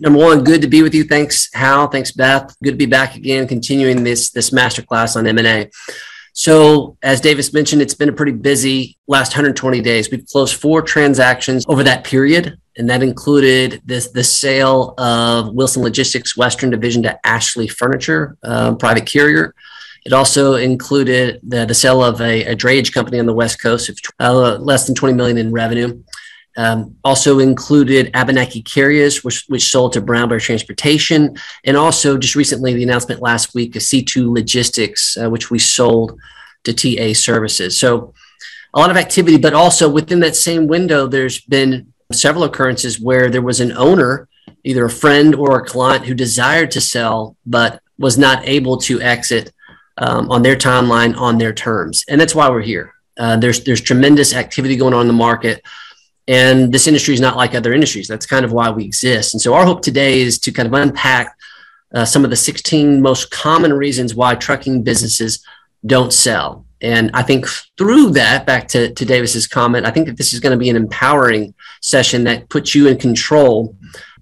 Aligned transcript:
Number 0.00 0.18
one, 0.18 0.42
good 0.42 0.62
to 0.62 0.66
be 0.66 0.82
with 0.82 0.94
you. 0.94 1.04
Thanks, 1.04 1.52
Hal. 1.52 1.88
Thanks, 1.88 2.10
Beth. 2.10 2.56
Good 2.64 2.72
to 2.72 2.76
be 2.76 2.86
back 2.86 3.16
again, 3.16 3.46
continuing 3.46 4.02
this 4.02 4.30
this 4.30 4.50
masterclass 4.50 5.14
on 5.14 5.26
M&A. 5.26 5.70
So, 6.32 6.96
as 7.02 7.20
Davis 7.20 7.52
mentioned, 7.52 7.82
it's 7.82 7.94
been 7.94 8.08
a 8.08 8.12
pretty 8.12 8.32
busy 8.32 8.96
last 9.08 9.32
120 9.32 9.82
days. 9.82 10.10
We've 10.10 10.24
closed 10.26 10.56
four 10.56 10.80
transactions 10.80 11.66
over 11.68 11.82
that 11.82 12.04
period, 12.04 12.58
and 12.78 12.88
that 12.88 13.02
included 13.02 13.82
this 13.84 14.08
the 14.08 14.24
sale 14.24 14.94
of 14.96 15.52
Wilson 15.52 15.82
Logistics 15.82 16.34
Western 16.34 16.70
Division 16.70 17.02
to 17.02 17.26
Ashley 17.26 17.68
Furniture, 17.68 18.38
um, 18.42 18.78
private 18.78 19.04
carrier. 19.04 19.54
It 20.06 20.14
also 20.14 20.54
included 20.54 21.40
the, 21.42 21.66
the 21.66 21.74
sale 21.74 22.02
of 22.02 22.22
a, 22.22 22.44
a 22.44 22.56
drayage 22.56 22.94
company 22.94 23.18
on 23.18 23.26
the 23.26 23.34
West 23.34 23.60
Coast 23.60 23.90
of 23.90 23.98
uh, 24.18 24.56
less 24.56 24.86
than 24.86 24.94
20 24.94 25.14
million 25.14 25.36
in 25.36 25.52
revenue. 25.52 26.02
Um, 26.60 26.96
also 27.04 27.38
included 27.38 28.10
Abenaki 28.12 28.60
Carriers, 28.60 29.24
which, 29.24 29.46
which 29.48 29.70
sold 29.70 29.94
to 29.94 30.02
Brown 30.02 30.28
Bear 30.28 30.38
Transportation, 30.38 31.34
and 31.64 31.74
also 31.74 32.18
just 32.18 32.34
recently 32.34 32.74
the 32.74 32.82
announcement 32.82 33.22
last 33.22 33.54
week 33.54 33.76
of 33.76 33.82
C2 33.82 34.34
Logistics, 34.34 35.16
uh, 35.16 35.30
which 35.30 35.50
we 35.50 35.58
sold 35.58 36.18
to 36.64 36.74
TA 36.74 37.14
Services. 37.14 37.78
So 37.78 38.12
a 38.74 38.78
lot 38.78 38.90
of 38.90 38.98
activity, 38.98 39.38
but 39.38 39.54
also 39.54 39.88
within 39.88 40.20
that 40.20 40.36
same 40.36 40.66
window, 40.66 41.06
there's 41.06 41.40
been 41.40 41.94
several 42.12 42.44
occurrences 42.44 43.00
where 43.00 43.30
there 43.30 43.40
was 43.40 43.60
an 43.60 43.72
owner, 43.72 44.28
either 44.62 44.84
a 44.84 44.90
friend 44.90 45.34
or 45.34 45.60
a 45.60 45.64
client, 45.64 46.04
who 46.04 46.14
desired 46.14 46.70
to 46.72 46.80
sell 46.82 47.36
but 47.46 47.80
was 47.98 48.18
not 48.18 48.46
able 48.46 48.76
to 48.76 49.00
exit 49.00 49.50
um, 49.96 50.30
on 50.30 50.42
their 50.42 50.56
timeline 50.56 51.16
on 51.16 51.38
their 51.38 51.54
terms, 51.54 52.04
and 52.06 52.20
that's 52.20 52.34
why 52.34 52.50
we're 52.50 52.60
here. 52.60 52.92
Uh, 53.16 53.36
there's 53.38 53.64
there's 53.64 53.80
tremendous 53.80 54.34
activity 54.34 54.76
going 54.76 54.92
on 54.92 55.02
in 55.02 55.06
the 55.06 55.12
market. 55.14 55.62
And 56.30 56.72
this 56.72 56.86
industry 56.86 57.12
is 57.12 57.20
not 57.20 57.36
like 57.36 57.56
other 57.56 57.72
industries. 57.72 58.06
That's 58.06 58.24
kind 58.24 58.44
of 58.44 58.52
why 58.52 58.70
we 58.70 58.84
exist. 58.84 59.34
And 59.34 59.42
so 59.42 59.52
our 59.52 59.64
hope 59.64 59.82
today 59.82 60.20
is 60.20 60.38
to 60.38 60.52
kind 60.52 60.68
of 60.68 60.72
unpack 60.72 61.36
uh, 61.92 62.04
some 62.04 62.22
of 62.22 62.30
the 62.30 62.36
16 62.36 63.02
most 63.02 63.32
common 63.32 63.72
reasons 63.72 64.14
why 64.14 64.36
trucking 64.36 64.84
businesses 64.84 65.44
don't 65.84 66.12
sell. 66.12 66.64
And 66.80 67.10
I 67.14 67.24
think 67.24 67.46
through 67.76 68.10
that, 68.10 68.46
back 68.46 68.68
to, 68.68 68.94
to 68.94 69.04
Davis's 69.04 69.48
comment, 69.48 69.86
I 69.86 69.90
think 69.90 70.06
that 70.06 70.16
this 70.16 70.32
is 70.32 70.38
going 70.38 70.52
to 70.52 70.56
be 70.56 70.70
an 70.70 70.76
empowering 70.76 71.52
session 71.82 72.22
that 72.24 72.48
puts 72.48 72.76
you 72.76 72.86
in 72.86 72.96
control 72.96 73.76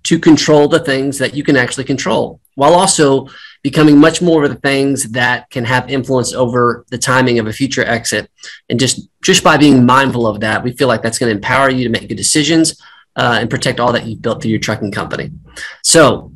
to 0.04 0.18
control 0.18 0.66
the 0.66 0.80
things 0.80 1.18
that 1.18 1.34
you 1.34 1.44
can 1.44 1.58
actually 1.58 1.84
control 1.84 2.40
while 2.54 2.74
also 2.74 3.28
becoming 3.70 3.98
much 3.98 4.22
more 4.22 4.44
of 4.44 4.50
the 4.50 4.56
things 4.70 5.10
that 5.10 5.50
can 5.50 5.62
have 5.62 5.90
influence 5.90 6.32
over 6.32 6.86
the 6.88 6.96
timing 6.96 7.38
of 7.38 7.46
a 7.46 7.52
future 7.52 7.84
exit. 7.84 8.30
And 8.70 8.80
just 8.80 9.10
just 9.22 9.44
by 9.44 9.58
being 9.58 9.84
mindful 9.84 10.26
of 10.26 10.40
that, 10.40 10.64
we 10.64 10.72
feel 10.72 10.88
like 10.88 11.02
that's 11.02 11.18
going 11.18 11.30
to 11.30 11.36
empower 11.36 11.68
you 11.68 11.84
to 11.84 11.90
make 11.90 12.08
good 12.08 12.16
decisions 12.16 12.80
uh, 13.14 13.36
and 13.40 13.50
protect 13.50 13.78
all 13.78 13.92
that 13.92 14.06
you've 14.06 14.22
built 14.22 14.40
through 14.40 14.52
your 14.52 14.60
trucking 14.60 14.90
company. 14.90 15.30
So, 15.82 16.32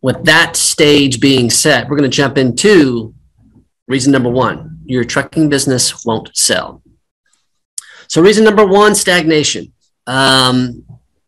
with 0.00 0.24
that 0.26 0.54
stage 0.54 1.18
being 1.18 1.50
set, 1.50 1.88
we're 1.88 1.96
going 1.96 2.08
to 2.08 2.16
jump 2.22 2.38
into 2.38 3.12
reason 3.88 4.12
number 4.12 4.30
one: 4.30 4.78
your 4.84 5.02
trucking 5.02 5.48
business 5.48 6.04
won't 6.04 6.30
sell. 6.36 6.82
So, 8.06 8.22
reason 8.22 8.44
number 8.44 8.64
one: 8.64 8.94
stagnation. 8.94 9.72
Um, 10.06 10.84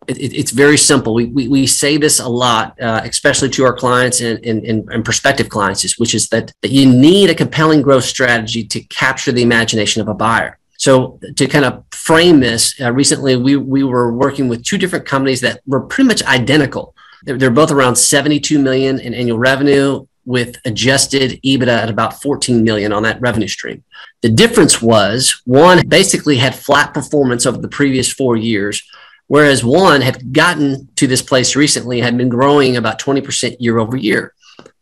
it, 0.08 0.34
it's 0.34 0.50
very 0.50 0.78
simple. 0.78 1.14
We, 1.14 1.26
we, 1.26 1.48
we, 1.48 1.66
say 1.66 1.96
this 1.96 2.18
a 2.18 2.28
lot, 2.28 2.80
uh, 2.80 3.02
especially 3.04 3.50
to 3.50 3.64
our 3.64 3.74
clients 3.74 4.20
and, 4.20 4.44
and, 4.44 4.88
and 4.90 5.04
prospective 5.04 5.48
clients, 5.48 5.98
which 5.98 6.14
is 6.14 6.28
that, 6.30 6.52
that 6.62 6.70
you 6.70 6.86
need 6.86 7.30
a 7.30 7.34
compelling 7.34 7.82
growth 7.82 8.04
strategy 8.04 8.64
to 8.64 8.80
capture 8.84 9.32
the 9.32 9.42
imagination 9.42 10.00
of 10.00 10.08
a 10.08 10.14
buyer. 10.14 10.58
So 10.78 11.18
to 11.36 11.46
kind 11.46 11.64
of 11.64 11.84
frame 11.92 12.40
this, 12.40 12.80
uh, 12.80 12.92
recently 12.92 13.36
we, 13.36 13.56
we 13.56 13.82
were 13.82 14.12
working 14.12 14.48
with 14.48 14.64
two 14.64 14.78
different 14.78 15.04
companies 15.04 15.40
that 15.42 15.60
were 15.66 15.80
pretty 15.80 16.08
much 16.08 16.22
identical. 16.24 16.94
They're, 17.24 17.36
they're 17.36 17.50
both 17.50 17.72
around 17.72 17.96
72 17.96 18.58
million 18.58 19.00
in 19.00 19.12
annual 19.12 19.38
revenue 19.38 20.06
with 20.24 20.56
adjusted 20.66 21.40
EBITDA 21.42 21.68
at 21.68 21.88
about 21.88 22.20
14 22.20 22.62
million 22.62 22.92
on 22.92 23.02
that 23.02 23.20
revenue 23.20 23.48
stream. 23.48 23.82
The 24.20 24.28
difference 24.28 24.80
was 24.80 25.40
one 25.46 25.88
basically 25.88 26.36
had 26.36 26.54
flat 26.54 26.92
performance 26.92 27.46
over 27.46 27.58
the 27.58 27.68
previous 27.68 28.12
four 28.12 28.36
years, 28.36 28.82
whereas 29.28 29.64
one 29.64 30.00
had 30.00 30.32
gotten 30.32 30.88
to 30.96 31.06
this 31.06 31.22
place 31.22 31.56
recently 31.56 32.00
had 32.00 32.18
been 32.18 32.28
growing 32.28 32.76
about 32.76 33.00
20% 33.00 33.56
year 33.60 33.78
over 33.78 33.96
year. 33.96 34.34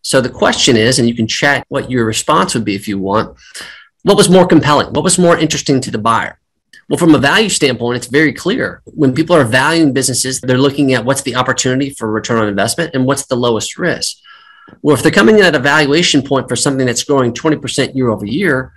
So 0.03 0.21
the 0.21 0.31
question 0.31 0.77
is, 0.77 0.99
and 0.99 1.09
you 1.09 1.15
can 1.15 1.27
chat 1.27 1.67
what 1.69 1.91
your 1.91 2.05
response 2.05 2.55
would 2.55 2.65
be 2.65 2.75
if 2.75 2.89
you 2.89 2.99
want, 2.99 3.37
what 4.03 4.17
was 4.17 4.31
more 4.31 4.47
compelling? 4.47 4.93
What 4.93 5.05
was 5.05 5.19
more 5.19 5.37
interesting 5.37 5.81
to 5.81 5.91
the 5.91 5.99
buyer? 5.99 6.39
Well, 6.89 6.99
from 6.99 7.17
a 7.17 7.19
value 7.19 7.49
standpoint, 7.49 7.97
it's 7.97 8.07
very 8.07 8.33
clear. 8.33 8.83
When 8.85 9.13
people 9.13 9.35
are 9.35 9.45
valuing 9.45 9.93
businesses, 9.93 10.41
they're 10.41 10.59
looking 10.59 10.95
at 10.95 11.05
what's 11.05 11.23
the 11.23 11.35
opportunity 11.35 11.91
for 11.91 12.11
return 12.11 12.41
on 12.41 12.49
investment 12.49 12.95
and 12.95 13.05
what's 13.05 13.27
the 13.27 13.35
lowest 13.35 13.77
risk. 13.77 14.19
Well, 14.83 14.95
if 14.95 15.03
they're 15.03 15.11
coming 15.11 15.39
in 15.39 15.45
at 15.45 15.57
a 15.57 15.61
valuation 15.61 16.23
point 16.23 16.49
for 16.49 16.55
something 16.55 16.87
that's 16.87 17.03
growing 17.03 17.33
20% 17.33 17.97
year 17.97 18.11
over 18.11 18.25
year, 18.25 18.73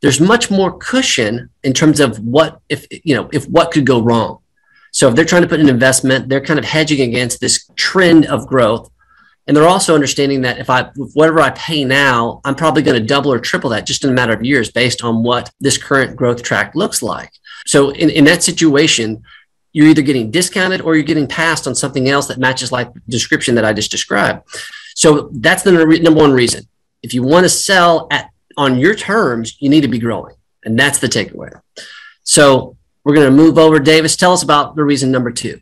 there's 0.00 0.20
much 0.20 0.50
more 0.50 0.76
cushion 0.78 1.48
in 1.62 1.72
terms 1.72 2.00
of 2.00 2.18
what 2.18 2.60
if 2.68 2.86
you 3.04 3.14
know 3.14 3.28
if 3.32 3.46
what 3.48 3.70
could 3.70 3.86
go 3.86 4.02
wrong. 4.02 4.41
So 4.92 5.08
if 5.08 5.14
they're 5.14 5.24
trying 5.24 5.42
to 5.42 5.48
put 5.48 5.60
an 5.60 5.68
investment, 5.68 6.28
they're 6.28 6.44
kind 6.44 6.58
of 6.58 6.64
hedging 6.64 7.00
against 7.00 7.40
this 7.40 7.68
trend 7.76 8.26
of 8.26 8.46
growth. 8.46 8.90
And 9.46 9.56
they're 9.56 9.66
also 9.66 9.94
understanding 9.94 10.42
that 10.42 10.58
if 10.58 10.70
I, 10.70 10.84
whatever 11.14 11.40
I 11.40 11.50
pay 11.50 11.84
now, 11.84 12.40
I'm 12.44 12.54
probably 12.54 12.82
going 12.82 13.00
to 13.00 13.04
double 13.04 13.32
or 13.32 13.40
triple 13.40 13.70
that 13.70 13.86
just 13.86 14.04
in 14.04 14.10
a 14.10 14.12
matter 14.12 14.32
of 14.32 14.44
years 14.44 14.70
based 14.70 15.02
on 15.02 15.24
what 15.24 15.50
this 15.60 15.76
current 15.76 16.14
growth 16.14 16.42
track 16.42 16.74
looks 16.76 17.02
like. 17.02 17.32
So 17.66 17.90
in, 17.90 18.10
in 18.10 18.24
that 18.24 18.42
situation, 18.42 19.22
you're 19.72 19.88
either 19.88 20.02
getting 20.02 20.30
discounted 20.30 20.82
or 20.82 20.94
you're 20.94 21.02
getting 21.02 21.26
passed 21.26 21.66
on 21.66 21.74
something 21.74 22.08
else 22.08 22.28
that 22.28 22.38
matches 22.38 22.70
like 22.70 22.92
the 22.92 23.00
description 23.08 23.54
that 23.56 23.64
I 23.64 23.72
just 23.72 23.90
described. 23.90 24.46
So 24.94 25.30
that's 25.32 25.62
the 25.62 25.72
number 25.72 26.20
one 26.20 26.32
reason. 26.32 26.64
If 27.02 27.14
you 27.14 27.22
want 27.22 27.44
to 27.44 27.48
sell 27.48 28.06
at 28.10 28.30
on 28.56 28.78
your 28.78 28.94
terms, 28.94 29.56
you 29.60 29.70
need 29.70 29.80
to 29.80 29.88
be 29.88 29.98
growing. 29.98 30.36
And 30.64 30.78
that's 30.78 30.98
the 30.98 31.06
takeaway. 31.08 31.50
So 32.22 32.76
we're 33.04 33.14
going 33.14 33.26
to 33.26 33.36
move 33.36 33.58
over. 33.58 33.78
Davis, 33.78 34.16
tell 34.16 34.32
us 34.32 34.42
about 34.42 34.76
the 34.76 34.84
reason 34.84 35.10
number 35.10 35.30
two. 35.30 35.60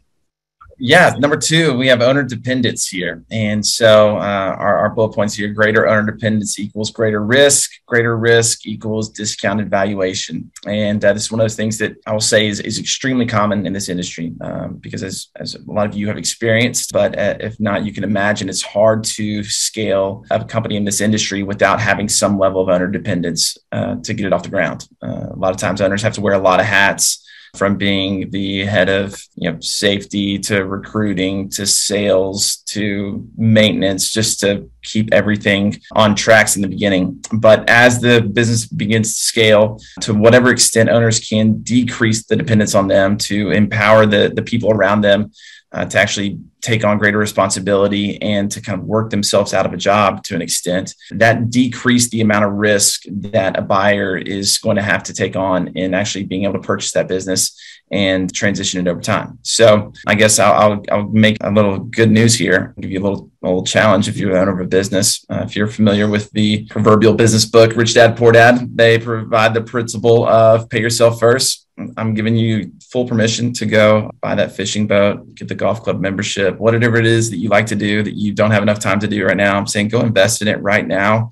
Yeah, 0.83 1.15
number 1.19 1.37
two, 1.37 1.77
we 1.77 1.89
have 1.89 2.01
owner 2.01 2.23
dependence 2.23 2.89
here. 2.89 3.23
And 3.31 3.65
so 3.65 4.17
uh, 4.17 4.57
our, 4.59 4.79
our 4.79 4.89
bullet 4.89 5.15
points 5.15 5.35
here 5.35 5.49
greater 5.49 5.87
owner 5.87 6.11
dependence 6.11 6.59
equals 6.59 6.91
greater 6.91 7.23
risk, 7.23 7.71
greater 7.87 8.17
risk 8.17 8.67
equals 8.67 9.11
discounted 9.11 9.69
valuation. 9.69 10.51
And 10.67 11.05
uh, 11.05 11.13
this 11.13 11.25
is 11.25 11.31
one 11.31 11.39
of 11.39 11.45
those 11.45 11.55
things 11.55 11.77
that 11.79 11.97
I 12.07 12.13
will 12.13 12.21
say 12.21 12.49
is, 12.49 12.61
is 12.61 12.79
extremely 12.79 13.27
common 13.27 13.67
in 13.67 13.75
this 13.75 13.91
industry 13.91 14.33
um, 14.41 14.77
because, 14.77 15.03
as, 15.03 15.29
as 15.37 15.55
a 15.55 15.71
lot 15.71 15.85
of 15.85 15.95
you 15.95 16.09
have 16.09 16.17
experienced, 16.17 16.95
but 16.95 17.19
uh, 17.19 17.37
if 17.41 17.61
not, 17.61 17.85
you 17.85 17.93
can 17.93 18.03
imagine 18.03 18.49
it's 18.49 18.63
hard 18.63 19.05
to 19.05 19.45
scale 19.45 20.25
a 20.31 20.43
company 20.43 20.77
in 20.77 20.85
this 20.87 21.03
industry 21.03 21.43
without 21.43 21.79
having 21.79 22.09
some 22.09 22.39
level 22.39 22.63
of 22.63 22.71
owner 22.71 22.89
dependence 22.89 23.59
uh, 23.73 23.97
to 23.97 24.15
get 24.15 24.25
it 24.25 24.33
off 24.33 24.45
the 24.45 24.49
ground. 24.49 24.89
Uh, 25.03 25.27
a 25.31 25.37
lot 25.37 25.51
of 25.51 25.59
times, 25.59 25.83
owners 25.83 26.01
have 26.01 26.15
to 26.15 26.23
wear 26.23 26.35
a 26.35 26.39
lot 26.39 26.59
of 26.59 26.65
hats 26.65 27.27
from 27.57 27.77
being 27.77 28.31
the 28.31 28.65
head 28.65 28.89
of 28.89 29.21
you 29.35 29.51
know 29.51 29.59
safety 29.61 30.39
to 30.39 30.65
recruiting 30.65 31.49
to 31.51 31.67
sales 31.67 32.59
to 32.67 33.27
maintenance 33.37 34.13
just 34.13 34.41
to 34.41 34.71
keep 34.83 35.13
everything 35.13 35.81
on 35.93 36.15
tracks 36.15 36.57
in 36.57 36.63
the 36.63 36.69
beginning. 36.69 37.23
But 37.33 37.69
as 37.69 38.01
the 38.01 38.21
business 38.21 38.67
begins 38.67 39.13
to 39.13 39.21
scale 39.21 39.81
to 40.01 40.15
whatever 40.15 40.51
extent 40.51 40.89
owners 40.89 41.21
can 41.21 41.63
decrease 41.63 42.25
the 42.25 42.37
dependence 42.37 42.75
on 42.75 42.89
them 42.89 43.17
to 43.19 43.51
empower 43.51 44.07
the 44.07 44.33
the 44.35 44.43
people 44.43 44.73
around 44.73 45.03
them 45.03 45.33
uh, 45.73 45.85
to 45.85 45.99
actually 45.99 46.39
take 46.61 46.85
on 46.85 46.99
greater 46.99 47.19
responsibility 47.19 48.21
and 48.21 48.51
to 48.51 48.61
kind 48.61 48.79
of 48.79 48.87
work 48.87 49.11
themselves 49.11 49.55
out 49.55 49.65
of 49.65 49.73
a 49.73 49.77
job 49.77 50.23
to 50.25 50.35
an 50.35 50.43
extent. 50.43 50.95
That 51.11 51.51
decrease 51.51 52.11
the 52.11 52.21
amount 52.21 52.45
of 52.45 52.53
risk 52.53 53.05
that 53.09 53.59
a 53.59 53.63
buyer 53.63 54.17
is 54.17 54.59
going 54.59 54.77
to 54.77 54.83
have 54.83 55.03
to 55.05 55.15
take 55.15 55.37
on 55.37 55.69
in 55.69 55.95
actually 55.95 56.25
being 56.25 56.45
able 56.45 56.55
to 56.55 56.61
purchase 56.61 56.93
that 56.93 57.09
business 57.09 57.59
and 57.91 58.33
transition 58.33 58.87
it 58.87 58.91
over 58.91 59.01
time. 59.01 59.39
So 59.43 59.93
i 60.07 60.15
guess 60.15 60.39
i'll, 60.39 60.53
I'll, 60.53 60.83
I'll 60.93 61.09
make 61.09 61.37
a 61.41 61.51
little 61.51 61.79
good 61.79 62.11
news 62.11 62.35
here. 62.35 62.75
I'll 62.77 62.83
give 62.83 62.91
you 62.91 63.01
a 63.01 63.07
little, 63.07 63.31
little 63.43 63.65
challenge 63.65 64.09
if 64.09 64.17
you're 64.17 64.31
an 64.31 64.37
owner 64.37 64.61
of 64.61 64.65
a 64.65 64.69
business. 64.69 65.25
Uh, 65.31 65.43
if 65.45 65.57
you're 65.57 65.67
familiar 65.67 66.09
with 66.09 66.31
the 66.33 66.67
proverbial 66.67 67.15
business 67.15 67.45
book 67.45 67.75
rich 67.75 67.95
dad 67.95 68.17
poor 68.17 68.33
dad 68.33 68.77
they 68.77 68.99
provide 68.99 69.55
the 69.55 69.61
principle 69.61 70.27
of 70.29 70.69
pay 70.69 70.81
yourself 70.81 71.19
first 71.19 71.67
I'm 71.97 72.15
giving 72.15 72.37
you 72.37 72.73
full 72.91 73.07
permission 73.07 73.53
to 73.55 73.67
go 73.67 74.11
buy 74.21 74.35
that 74.35 74.53
fishing 74.53 74.87
boat, 74.87 75.35
get 75.35 75.49
the 75.49 75.55
golf 75.55 75.83
club 75.83 76.01
membership, 76.01 76.59
whatever 76.59 76.97
it 76.97 77.07
is 77.07 77.31
that 77.31 77.39
you 77.39 77.49
like 77.49 77.67
to 77.67 77.77
do 77.77 78.03
that 78.03 78.15
you 78.15 78.33
don't 78.33 78.51
have 78.51 78.63
enough 78.63 78.79
time 78.79 79.01
to 79.01 79.09
do 79.09 79.25
right 79.25 79.37
now. 79.37 79.57
I'm 79.57 79.67
saying 79.67 79.89
go 79.89 80.01
invest 80.01 80.43
in 80.43 80.49
it 80.49 80.61
right 80.63 80.87
now, 80.87 81.31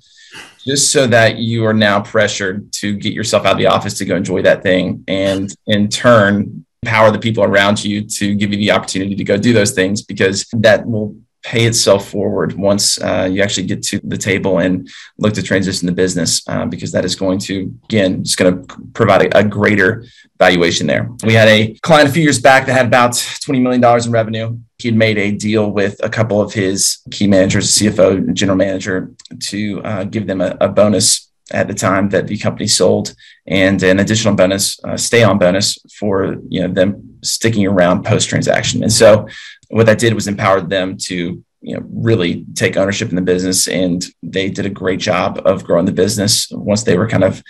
just 0.65 0.91
so 0.91 1.07
that 1.07 1.37
you 1.37 1.65
are 1.65 1.73
now 1.73 2.01
pressured 2.01 2.71
to 2.73 2.95
get 2.95 3.13
yourself 3.13 3.45
out 3.45 3.53
of 3.53 3.57
the 3.57 3.67
office 3.67 3.97
to 3.99 4.05
go 4.05 4.15
enjoy 4.15 4.41
that 4.43 4.63
thing. 4.63 5.03
And 5.07 5.53
in 5.67 5.89
turn, 5.89 6.65
empower 6.83 7.11
the 7.11 7.19
people 7.19 7.43
around 7.43 7.83
you 7.83 8.03
to 8.03 8.35
give 8.35 8.51
you 8.51 8.57
the 8.57 8.71
opportunity 8.71 9.15
to 9.15 9.23
go 9.23 9.37
do 9.37 9.53
those 9.53 9.71
things 9.71 10.01
because 10.01 10.45
that 10.53 10.85
will 10.85 11.15
pay 11.43 11.65
itself 11.65 12.09
forward 12.09 12.53
once 12.53 13.01
uh, 13.01 13.27
you 13.31 13.41
actually 13.41 13.65
get 13.65 13.81
to 13.81 13.99
the 14.03 14.17
table 14.17 14.59
and 14.59 14.89
look 15.17 15.33
to 15.33 15.41
transition 15.41 15.85
the 15.85 15.91
business 15.91 16.41
uh, 16.47 16.65
because 16.65 16.91
that 16.91 17.05
is 17.05 17.15
going 17.15 17.39
to 17.39 17.73
again 17.85 18.23
just 18.23 18.37
going 18.37 18.65
to 18.65 18.77
provide 18.93 19.21
a, 19.21 19.39
a, 19.39 19.43
greater 19.43 20.05
valuation 20.37 20.87
there. 20.87 21.09
We 21.23 21.33
had 21.33 21.47
a 21.47 21.73
client 21.81 22.09
a 22.09 22.11
few 22.11 22.23
years 22.23 22.39
back 22.39 22.65
that 22.65 22.73
had 22.73 22.85
about 22.85 23.11
$20 23.11 23.61
million 23.61 23.83
in 23.83 24.11
revenue. 24.11 24.57
He'd 24.77 24.95
made 24.95 25.17
a 25.17 25.31
deal 25.31 25.71
with 25.71 25.99
a 26.03 26.09
couple 26.09 26.41
of 26.41 26.53
his 26.53 26.99
key 27.11 27.27
managers 27.27 27.75
cfo 27.75 28.33
general 28.33 28.57
manager 28.57 29.11
to 29.47 29.81
uh, 29.83 30.03
give 30.05 30.27
them 30.27 30.41
a, 30.41 30.57
a, 30.61 30.69
bonus 30.69 31.28
at 31.51 31.67
the 31.67 31.73
time 31.73 32.09
that 32.09 32.27
the 32.27 32.37
company 32.37 32.67
sold 32.67 33.13
and 33.47 33.81
an 33.83 33.99
additional 33.99 34.35
bonus 34.35 34.83
uh, 34.83 34.97
stay 34.97 35.23
on 35.23 35.37
bonus 35.37 35.77
for 35.97 36.37
you 36.49 36.61
know 36.61 36.73
them 36.73 37.17
sticking 37.23 37.65
around 37.65 38.03
post 38.03 38.29
transaction 38.29 38.83
and 38.83 38.91
so 38.91 39.27
what 39.69 39.85
that 39.85 39.99
did 39.99 40.13
was 40.13 40.27
empowered 40.27 40.69
them 40.69 40.97
to 40.97 41.43
you 41.61 41.75
know 41.75 41.83
really 41.91 42.45
take 42.55 42.77
ownership 42.77 43.09
in 43.09 43.15
the 43.15 43.21
business 43.21 43.67
and 43.67 44.05
they 44.23 44.49
did 44.49 44.65
a 44.65 44.69
great 44.69 44.99
job 44.99 45.41
of 45.45 45.63
growing 45.63 45.85
the 45.85 45.91
business 45.91 46.47
once 46.51 46.83
they 46.83 46.97
were 46.97 47.07
kind 47.07 47.23
of 47.23 47.43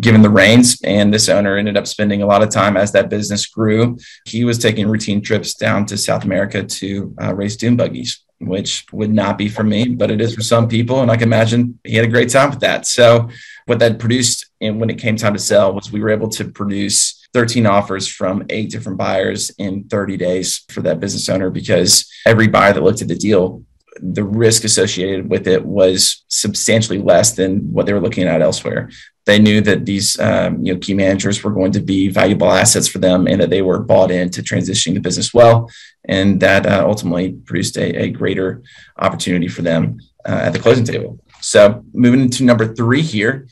given 0.00 0.22
the 0.22 0.30
reins. 0.30 0.80
And 0.82 1.12
this 1.12 1.28
owner 1.28 1.56
ended 1.56 1.76
up 1.76 1.86
spending 1.86 2.22
a 2.22 2.26
lot 2.26 2.42
of 2.42 2.50
time 2.50 2.76
as 2.76 2.92
that 2.92 3.10
business 3.10 3.46
grew. 3.46 3.98
He 4.24 4.44
was 4.44 4.58
taking 4.58 4.88
routine 4.88 5.20
trips 5.20 5.54
down 5.54 5.86
to 5.86 5.98
south 5.98 6.24
america 6.24 6.62
to 6.62 7.14
uh, 7.20 7.34
race 7.34 7.56
dune 7.56 7.76
buggies 7.76 8.24
which 8.46 8.86
would 8.92 9.12
not 9.12 9.38
be 9.38 9.48
for 9.48 9.62
me 9.62 9.88
but 9.88 10.10
it 10.10 10.20
is 10.20 10.34
for 10.34 10.42
some 10.42 10.68
people 10.68 11.02
and 11.02 11.10
i 11.10 11.16
can 11.16 11.28
imagine 11.28 11.78
he 11.84 11.94
had 11.94 12.04
a 12.04 12.08
great 12.08 12.28
time 12.28 12.50
with 12.50 12.60
that 12.60 12.86
so 12.86 13.28
what 13.66 13.78
that 13.78 13.98
produced 13.98 14.50
and 14.60 14.80
when 14.80 14.90
it 14.90 14.98
came 14.98 15.16
time 15.16 15.32
to 15.32 15.38
sell 15.38 15.72
was 15.72 15.92
we 15.92 16.00
were 16.00 16.10
able 16.10 16.28
to 16.28 16.44
produce 16.44 17.26
13 17.34 17.66
offers 17.66 18.06
from 18.06 18.44
eight 18.50 18.70
different 18.70 18.98
buyers 18.98 19.50
in 19.58 19.84
30 19.84 20.16
days 20.16 20.64
for 20.68 20.82
that 20.82 21.00
business 21.00 21.28
owner 21.28 21.50
because 21.50 22.10
every 22.26 22.46
buyer 22.46 22.72
that 22.72 22.82
looked 22.82 23.02
at 23.02 23.08
the 23.08 23.16
deal 23.16 23.64
the 24.00 24.24
risk 24.24 24.64
associated 24.64 25.28
with 25.28 25.46
it 25.46 25.64
was 25.64 26.24
substantially 26.28 26.98
less 26.98 27.32
than 27.32 27.72
what 27.72 27.86
they 27.86 27.92
were 27.92 28.00
looking 28.00 28.26
at 28.26 28.42
elsewhere. 28.42 28.90
They 29.24 29.38
knew 29.38 29.60
that 29.60 29.86
these 29.86 30.18
um, 30.18 30.64
you 30.64 30.74
know 30.74 30.80
key 30.80 30.94
managers 30.94 31.42
were 31.42 31.52
going 31.52 31.72
to 31.72 31.80
be 31.80 32.08
valuable 32.08 32.50
assets 32.50 32.88
for 32.88 32.98
them, 32.98 33.26
and 33.26 33.40
that 33.40 33.50
they 33.50 33.62
were 33.62 33.78
bought 33.78 34.10
in 34.10 34.30
to 34.30 34.42
transitioning 34.42 34.94
the 34.94 35.00
business 35.00 35.32
well, 35.32 35.70
and 36.04 36.40
that 36.40 36.66
uh, 36.66 36.84
ultimately 36.86 37.32
produced 37.32 37.76
a, 37.76 38.04
a, 38.04 38.10
greater 38.10 38.62
opportunity 38.98 39.48
for 39.48 39.62
them 39.62 39.98
uh, 40.26 40.40
at 40.46 40.52
the 40.52 40.58
closing 40.58 40.84
table. 40.84 41.20
So 41.40 41.84
moving 41.92 42.20
into 42.20 42.44
number 42.44 42.74
three 42.74 43.02
here, 43.02 43.46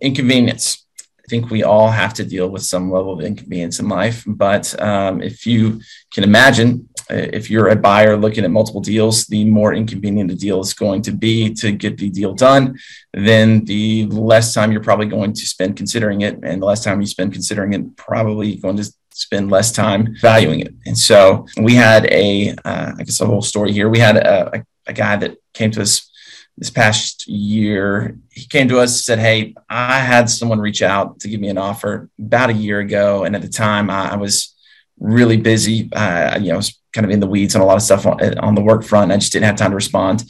inconvenience. 0.00 0.84
I 0.98 1.28
think 1.28 1.50
we 1.50 1.64
all 1.64 1.90
have 1.90 2.14
to 2.14 2.24
deal 2.24 2.48
with 2.48 2.62
some 2.62 2.90
level 2.90 3.12
of 3.12 3.20
inconvenience 3.20 3.80
in 3.80 3.88
life. 3.88 4.22
But 4.26 4.80
um, 4.80 5.20
if 5.20 5.44
you 5.44 5.80
can 6.12 6.22
imagine, 6.22 6.88
if 7.10 7.50
you're 7.50 7.68
a 7.68 7.76
buyer 7.76 8.16
looking 8.16 8.44
at 8.44 8.50
multiple 8.50 8.80
deals, 8.80 9.26
the 9.26 9.44
more 9.44 9.74
inconvenient 9.74 10.30
the 10.30 10.36
deal 10.36 10.60
is 10.60 10.74
going 10.74 11.02
to 11.02 11.12
be 11.12 11.52
to 11.54 11.72
get 11.72 11.98
the 11.98 12.10
deal 12.10 12.34
done, 12.34 12.78
then 13.12 13.64
the 13.64 14.06
less 14.06 14.54
time 14.54 14.72
you're 14.72 14.82
probably 14.82 15.06
going 15.06 15.32
to 15.32 15.46
spend 15.46 15.76
considering 15.76 16.22
it. 16.22 16.38
And 16.42 16.62
the 16.62 16.66
less 16.66 16.84
time 16.84 17.00
you 17.00 17.06
spend 17.06 17.32
considering 17.32 17.72
it, 17.72 17.96
probably 17.96 18.56
going 18.56 18.76
to 18.76 18.92
spend 19.12 19.50
less 19.50 19.72
time 19.72 20.14
valuing 20.20 20.60
it. 20.60 20.74
And 20.84 20.96
so 20.96 21.46
we 21.56 21.74
had 21.74 22.06
a, 22.06 22.54
uh, 22.64 22.92
I 22.98 23.02
guess 23.02 23.20
a 23.20 23.26
whole 23.26 23.42
story 23.42 23.72
here. 23.72 23.88
We 23.88 23.98
had 23.98 24.16
a, 24.16 24.56
a, 24.58 24.64
a 24.88 24.92
guy 24.92 25.16
that 25.16 25.36
came 25.54 25.70
to 25.72 25.82
us 25.82 26.10
this 26.58 26.70
past 26.70 27.26
year, 27.28 28.18
he 28.30 28.46
came 28.46 28.68
to 28.68 28.78
us 28.78 29.04
said, 29.04 29.18
Hey, 29.18 29.54
I 29.68 29.98
had 29.98 30.30
someone 30.30 30.58
reach 30.58 30.82
out 30.82 31.20
to 31.20 31.28
give 31.28 31.40
me 31.40 31.48
an 31.48 31.58
offer 31.58 32.08
about 32.18 32.50
a 32.50 32.54
year 32.54 32.80
ago. 32.80 33.24
And 33.24 33.36
at 33.36 33.42
the 33.42 33.48
time, 33.48 33.90
I, 33.90 34.16
was 34.16 34.54
really 34.98 35.36
busy. 35.36 35.90
Uh, 35.92 36.38
you 36.38 36.48
know, 36.48 36.54
I 36.54 36.56
was 36.56 36.78
kind 36.92 37.04
of 37.04 37.10
in 37.10 37.20
the 37.20 37.26
weeds 37.26 37.54
on 37.54 37.62
a 37.62 37.66
lot 37.66 37.76
of 37.76 37.82
stuff 37.82 38.06
on, 38.06 38.38
on 38.38 38.54
the 38.54 38.62
work 38.62 38.82
front. 38.82 39.12
I 39.12 39.16
just 39.16 39.32
didn't 39.32 39.46
have 39.46 39.56
time 39.56 39.70
to 39.70 39.76
respond. 39.76 40.24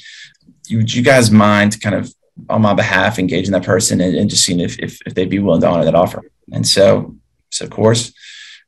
Would 0.71 0.93
you 0.93 1.03
guys 1.03 1.31
mind 1.31 1.81
kind 1.81 1.95
of 1.95 2.13
on 2.51 2.63
my 2.63 2.75
behalf 2.75 3.19
engaging 3.19 3.53
that 3.53 3.65
person 3.65 4.01
and, 4.01 4.17
and 4.17 4.29
just 4.29 4.45
seeing 4.45 4.61
if, 4.61 4.79
if, 4.79 4.99
if, 5.07 5.15
they'd 5.15 5.31
be 5.31 5.39
willing 5.39 5.61
to 5.61 5.69
honor 5.69 5.85
that 5.85 5.95
offer? 5.95 6.23
And 6.53 6.67
so, 6.67 7.17
so 7.51 7.65
of 7.65 7.71
course, 7.71 8.13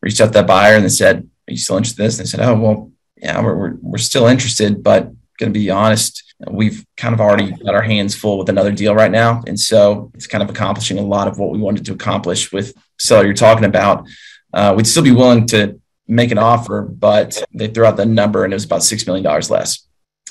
reached 0.01 0.21
out 0.21 0.27
to 0.27 0.33
that 0.33 0.47
buyer 0.47 0.77
and 0.77 0.85
they 0.85 0.91
said, 0.91 1.29
Are 1.49 1.53
you 1.53 1.57
still 1.57 1.77
interested 1.77 2.03
in 2.03 2.07
this? 2.07 2.19
And 2.19 2.27
they 2.27 2.31
said, 2.31 2.41
Oh, 2.41 2.55
well, 2.55 2.93
yeah, 3.17 3.43
we're, 3.43 3.57
we're, 3.57 3.77
we're 3.83 3.99
still 3.99 4.27
interested, 4.27 4.83
but 4.83 5.11
going 5.39 5.53
to 5.53 5.59
be 5.59 5.71
honest, 5.71 6.23
we've 6.49 6.85
kind 6.97 7.15
of 7.15 7.21
already 7.21 7.51
got 7.51 7.75
our 7.75 7.83
hands 7.83 8.15
full 8.15 8.39
with 8.39 8.49
another 8.49 8.71
deal 8.71 8.95
right 8.95 9.11
now. 9.11 9.43
And 9.47 9.59
so 9.59 10.11
it's 10.15 10.27
kind 10.27 10.43
of 10.43 10.51
accomplishing 10.51 10.99
a 10.99 11.03
lot 11.03 11.27
of 11.27 11.39
what 11.39 11.51
we 11.51 11.59
wanted 11.59 11.85
to 11.87 11.93
accomplish 11.93 12.53
with 12.53 12.75
seller 12.99 13.25
you're 13.25 13.35
talking 13.35 13.65
about. 13.65 14.07
Uh, 14.53 14.75
we'd 14.77 14.87
still 14.87 15.03
be 15.03 15.13
willing 15.13 15.47
to 15.49 15.81
make 16.09 16.31
an 16.31 16.39
offer, 16.39 16.83
but 16.83 17.43
they 17.53 17.69
threw 17.69 17.85
out 17.85 17.97
the 17.97 18.07
number 18.07 18.45
and 18.45 18.53
it 18.53 18.57
was 18.57 18.65
about 18.65 18.81
$6 18.81 19.07
million 19.07 19.25
less. 19.51 19.87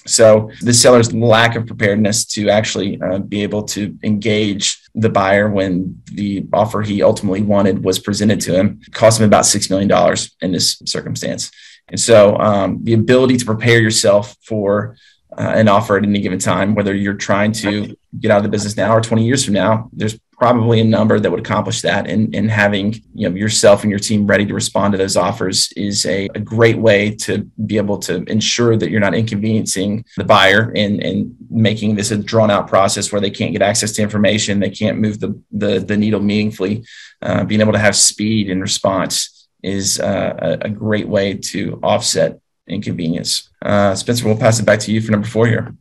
So 0.06 0.50
the 0.62 0.74
seller's 0.74 1.14
lack 1.14 1.56
of 1.56 1.68
preparedness 1.68 2.26
to 2.26 2.50
actually 2.50 3.00
uh, 3.02 3.20
be 3.20 3.44
able 3.44 3.64
to 3.64 3.98
engage 4.04 4.82
the 4.96 5.10
buyer 5.10 5.50
when 5.50 6.02
the 6.06 6.48
offer 6.54 6.82
he 6.82 7.04
ultimately 7.04 7.42
wanted 7.42 7.84
was 7.84 8.00
presented 8.00 8.40
to 8.42 8.54
him 8.58 8.82
cost 8.92 9.20
him 9.20 9.28
about 9.28 9.44
$6 9.44 9.70
million 9.70 10.18
in 10.42 10.52
this 10.52 10.82
circumstance. 10.86 11.52
And 11.90 12.00
so 12.00 12.38
um, 12.38 12.80
the 12.84 12.94
ability 12.94 13.38
to 13.38 13.46
prepare 13.46 13.82
yourself 13.82 14.36
for 14.42 14.98
uh, 15.38 15.52
an 15.56 15.68
offer 15.68 15.98
at 15.98 16.04
any 16.04 16.20
given 16.20 16.40
time, 16.40 16.74
whether 16.74 16.96
you're 16.96 17.14
trying 17.14 17.52
to 17.52 17.96
get 18.20 18.32
out 18.32 18.38
of 18.38 18.44
the 18.44 18.50
business 18.50 18.78
now 18.78 18.94
or 18.94 19.02
20 19.02 19.26
years 19.26 19.44
from 19.46 19.54
now, 19.54 19.90
there's 19.94 20.18
probably 20.38 20.80
a 20.80 20.84
number 20.84 21.20
that 21.20 21.32
would 21.32 21.40
accomplish 21.40 21.82
that. 21.82 22.08
And, 22.08 22.34
and 22.36 22.50
having 22.50 22.94
you 23.14 23.28
know 23.28 23.36
yourself 23.36 23.84
and 23.84 23.90
your 23.90 24.00
team 24.00 24.28
ready 24.28 24.46
to 24.46 24.54
respond 24.54 24.92
to 24.92 24.98
those 24.98 25.18
offers 25.18 25.72
is 25.74 26.06
a, 26.06 26.30
a 26.36 26.40
great 26.40 26.78
way 26.78 27.12
to 27.16 27.50
be 27.66 27.78
able 27.78 27.98
to 28.00 28.24
ensure 28.26 28.78
that 28.78 28.92
you're 28.92 29.00
not 29.00 29.16
inconveniencing 29.16 30.06
the 30.16 30.24
buyer 30.24 30.72
and, 30.76 31.04
and 31.04 31.36
making 31.50 31.96
this 31.96 32.12
a 32.12 32.18
drawn 32.18 32.52
out 32.52 32.68
process 32.68 33.12
where 33.12 33.22
they 33.22 33.32
can't 33.32 33.52
get 33.52 33.64
access 33.64 33.92
to 33.94 34.02
information, 34.02 34.60
they 34.60 34.70
can't 34.70 35.00
move 35.00 35.20
the, 35.20 35.40
the, 35.52 35.80
the 35.80 35.98
needle 35.98 36.22
meaningfully. 36.22 36.86
Uh, 37.22 37.44
being 37.44 37.62
able 37.62 37.74
to 37.74 37.80
have 37.80 37.96
speed 37.96 38.50
in 38.50 38.62
response 38.62 39.48
is 39.64 40.00
uh, 40.00 40.36
a, 40.38 40.68
a 40.68 40.70
great 40.70 41.08
way 41.08 41.34
to 41.34 41.80
offset 41.82 42.40
inconvenience. 42.68 43.50
Uh, 43.64 43.96
Spencer, 43.96 44.26
we'll 44.26 44.38
pass 44.38 44.60
it 44.60 44.66
back 44.66 44.80
to 44.82 44.92
you 44.92 45.02
for 45.02 45.12
number 45.12 45.28
four 45.28 45.48
here. 45.48 45.74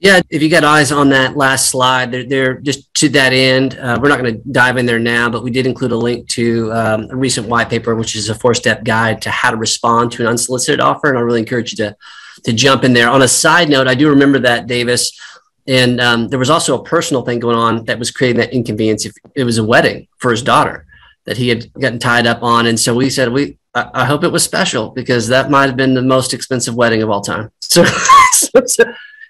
Yeah, 0.00 0.20
if 0.30 0.42
you 0.42 0.48
got 0.48 0.62
eyes 0.62 0.92
on 0.92 1.08
that 1.08 1.36
last 1.36 1.70
slide, 1.70 2.12
they're, 2.12 2.24
they're 2.24 2.54
just 2.60 2.92
to 2.94 3.08
that 3.10 3.32
end. 3.32 3.76
Uh, 3.76 3.98
we're 4.00 4.08
not 4.08 4.20
going 4.20 4.32
to 4.32 4.40
dive 4.52 4.76
in 4.76 4.86
there 4.86 5.00
now, 5.00 5.28
but 5.28 5.42
we 5.42 5.50
did 5.50 5.66
include 5.66 5.90
a 5.90 5.96
link 5.96 6.28
to 6.28 6.72
um, 6.72 7.08
a 7.10 7.16
recent 7.16 7.48
white 7.48 7.68
paper, 7.68 7.96
which 7.96 8.14
is 8.14 8.28
a 8.28 8.34
four-step 8.34 8.84
guide 8.84 9.20
to 9.22 9.30
how 9.30 9.50
to 9.50 9.56
respond 9.56 10.12
to 10.12 10.22
an 10.22 10.28
unsolicited 10.28 10.78
offer. 10.78 11.08
And 11.08 11.18
I 11.18 11.22
really 11.22 11.40
encourage 11.40 11.72
you 11.72 11.76
to 11.78 11.96
to 12.44 12.52
jump 12.52 12.84
in 12.84 12.92
there. 12.92 13.10
On 13.10 13.22
a 13.22 13.28
side 13.28 13.68
note, 13.68 13.88
I 13.88 13.96
do 13.96 14.08
remember 14.08 14.38
that 14.38 14.68
Davis, 14.68 15.18
and 15.66 16.00
um, 16.00 16.28
there 16.28 16.38
was 16.38 16.50
also 16.50 16.78
a 16.78 16.84
personal 16.84 17.24
thing 17.24 17.40
going 17.40 17.56
on 17.56 17.84
that 17.86 17.98
was 17.98 18.12
creating 18.12 18.40
that 18.40 18.52
inconvenience. 18.52 19.04
If 19.04 19.14
it 19.34 19.42
was 19.42 19.58
a 19.58 19.64
wedding 19.64 20.06
for 20.18 20.30
his 20.30 20.42
daughter 20.42 20.86
that 21.24 21.36
he 21.36 21.48
had 21.48 21.72
gotten 21.72 21.98
tied 21.98 22.28
up 22.28 22.44
on, 22.44 22.66
and 22.66 22.78
so 22.78 22.94
we 22.94 23.10
said 23.10 23.32
we 23.32 23.58
I, 23.74 24.04
hope 24.04 24.24
it 24.24 24.32
was 24.32 24.42
special 24.42 24.90
because 24.90 25.28
that 25.28 25.50
might 25.50 25.66
have 25.66 25.76
been 25.76 25.94
the 25.94 26.02
most 26.02 26.34
expensive 26.34 26.74
wedding 26.74 27.02
of 27.02 27.10
all 27.10 27.20
time. 27.20 27.50
So, 27.60 27.84
so, 27.84 28.64
so, 28.64 28.84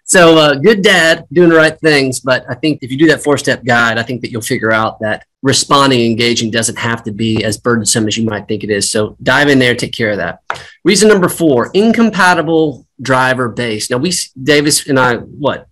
so 0.09 0.39
uh, 0.39 0.55
good 0.55 0.83
dad 0.83 1.27
doing 1.31 1.51
the 1.51 1.55
right 1.55 1.79
things. 1.79 2.21
But 2.21 2.47
I 2.49 2.55
think 2.55 2.79
if 2.83 2.91
you 2.91 2.97
do 2.97 3.09
that 3.09 3.23
four 3.23 3.37
step 3.37 3.63
guide, 3.63 3.99
I 3.99 4.03
think 4.03 4.23
that 4.23 4.31
you'll 4.31 4.41
figure 4.41 4.73
out 4.73 4.99
that 5.01 5.27
responding, 5.43 6.11
engaging 6.11 6.51
doesn't 6.51 6.79
have 6.79 7.03
to 7.05 7.13
be 7.13 7.45
as 7.45 7.59
burdensome 7.59 8.09
as 8.09 8.17
you 8.17 8.25
might 8.25 8.49
think 8.49 8.65
it 8.65 8.71
is. 8.71 8.91
So 8.91 9.19
dive 9.23 9.49
in 9.49 9.59
there, 9.59 9.75
take 9.75 9.93
care 9.93 10.11
of 10.11 10.17
that. 10.17 10.41
Reason 10.83 11.09
number 11.09 11.29
four 11.29 11.71
incompatible 11.75 12.87
driver 13.03 13.51
base. 13.51 13.91
Now, 13.91 13.99
we, 13.99 14.15
Davis 14.43 14.89
and 14.89 14.99
I, 14.99 15.17
what, 15.17 15.69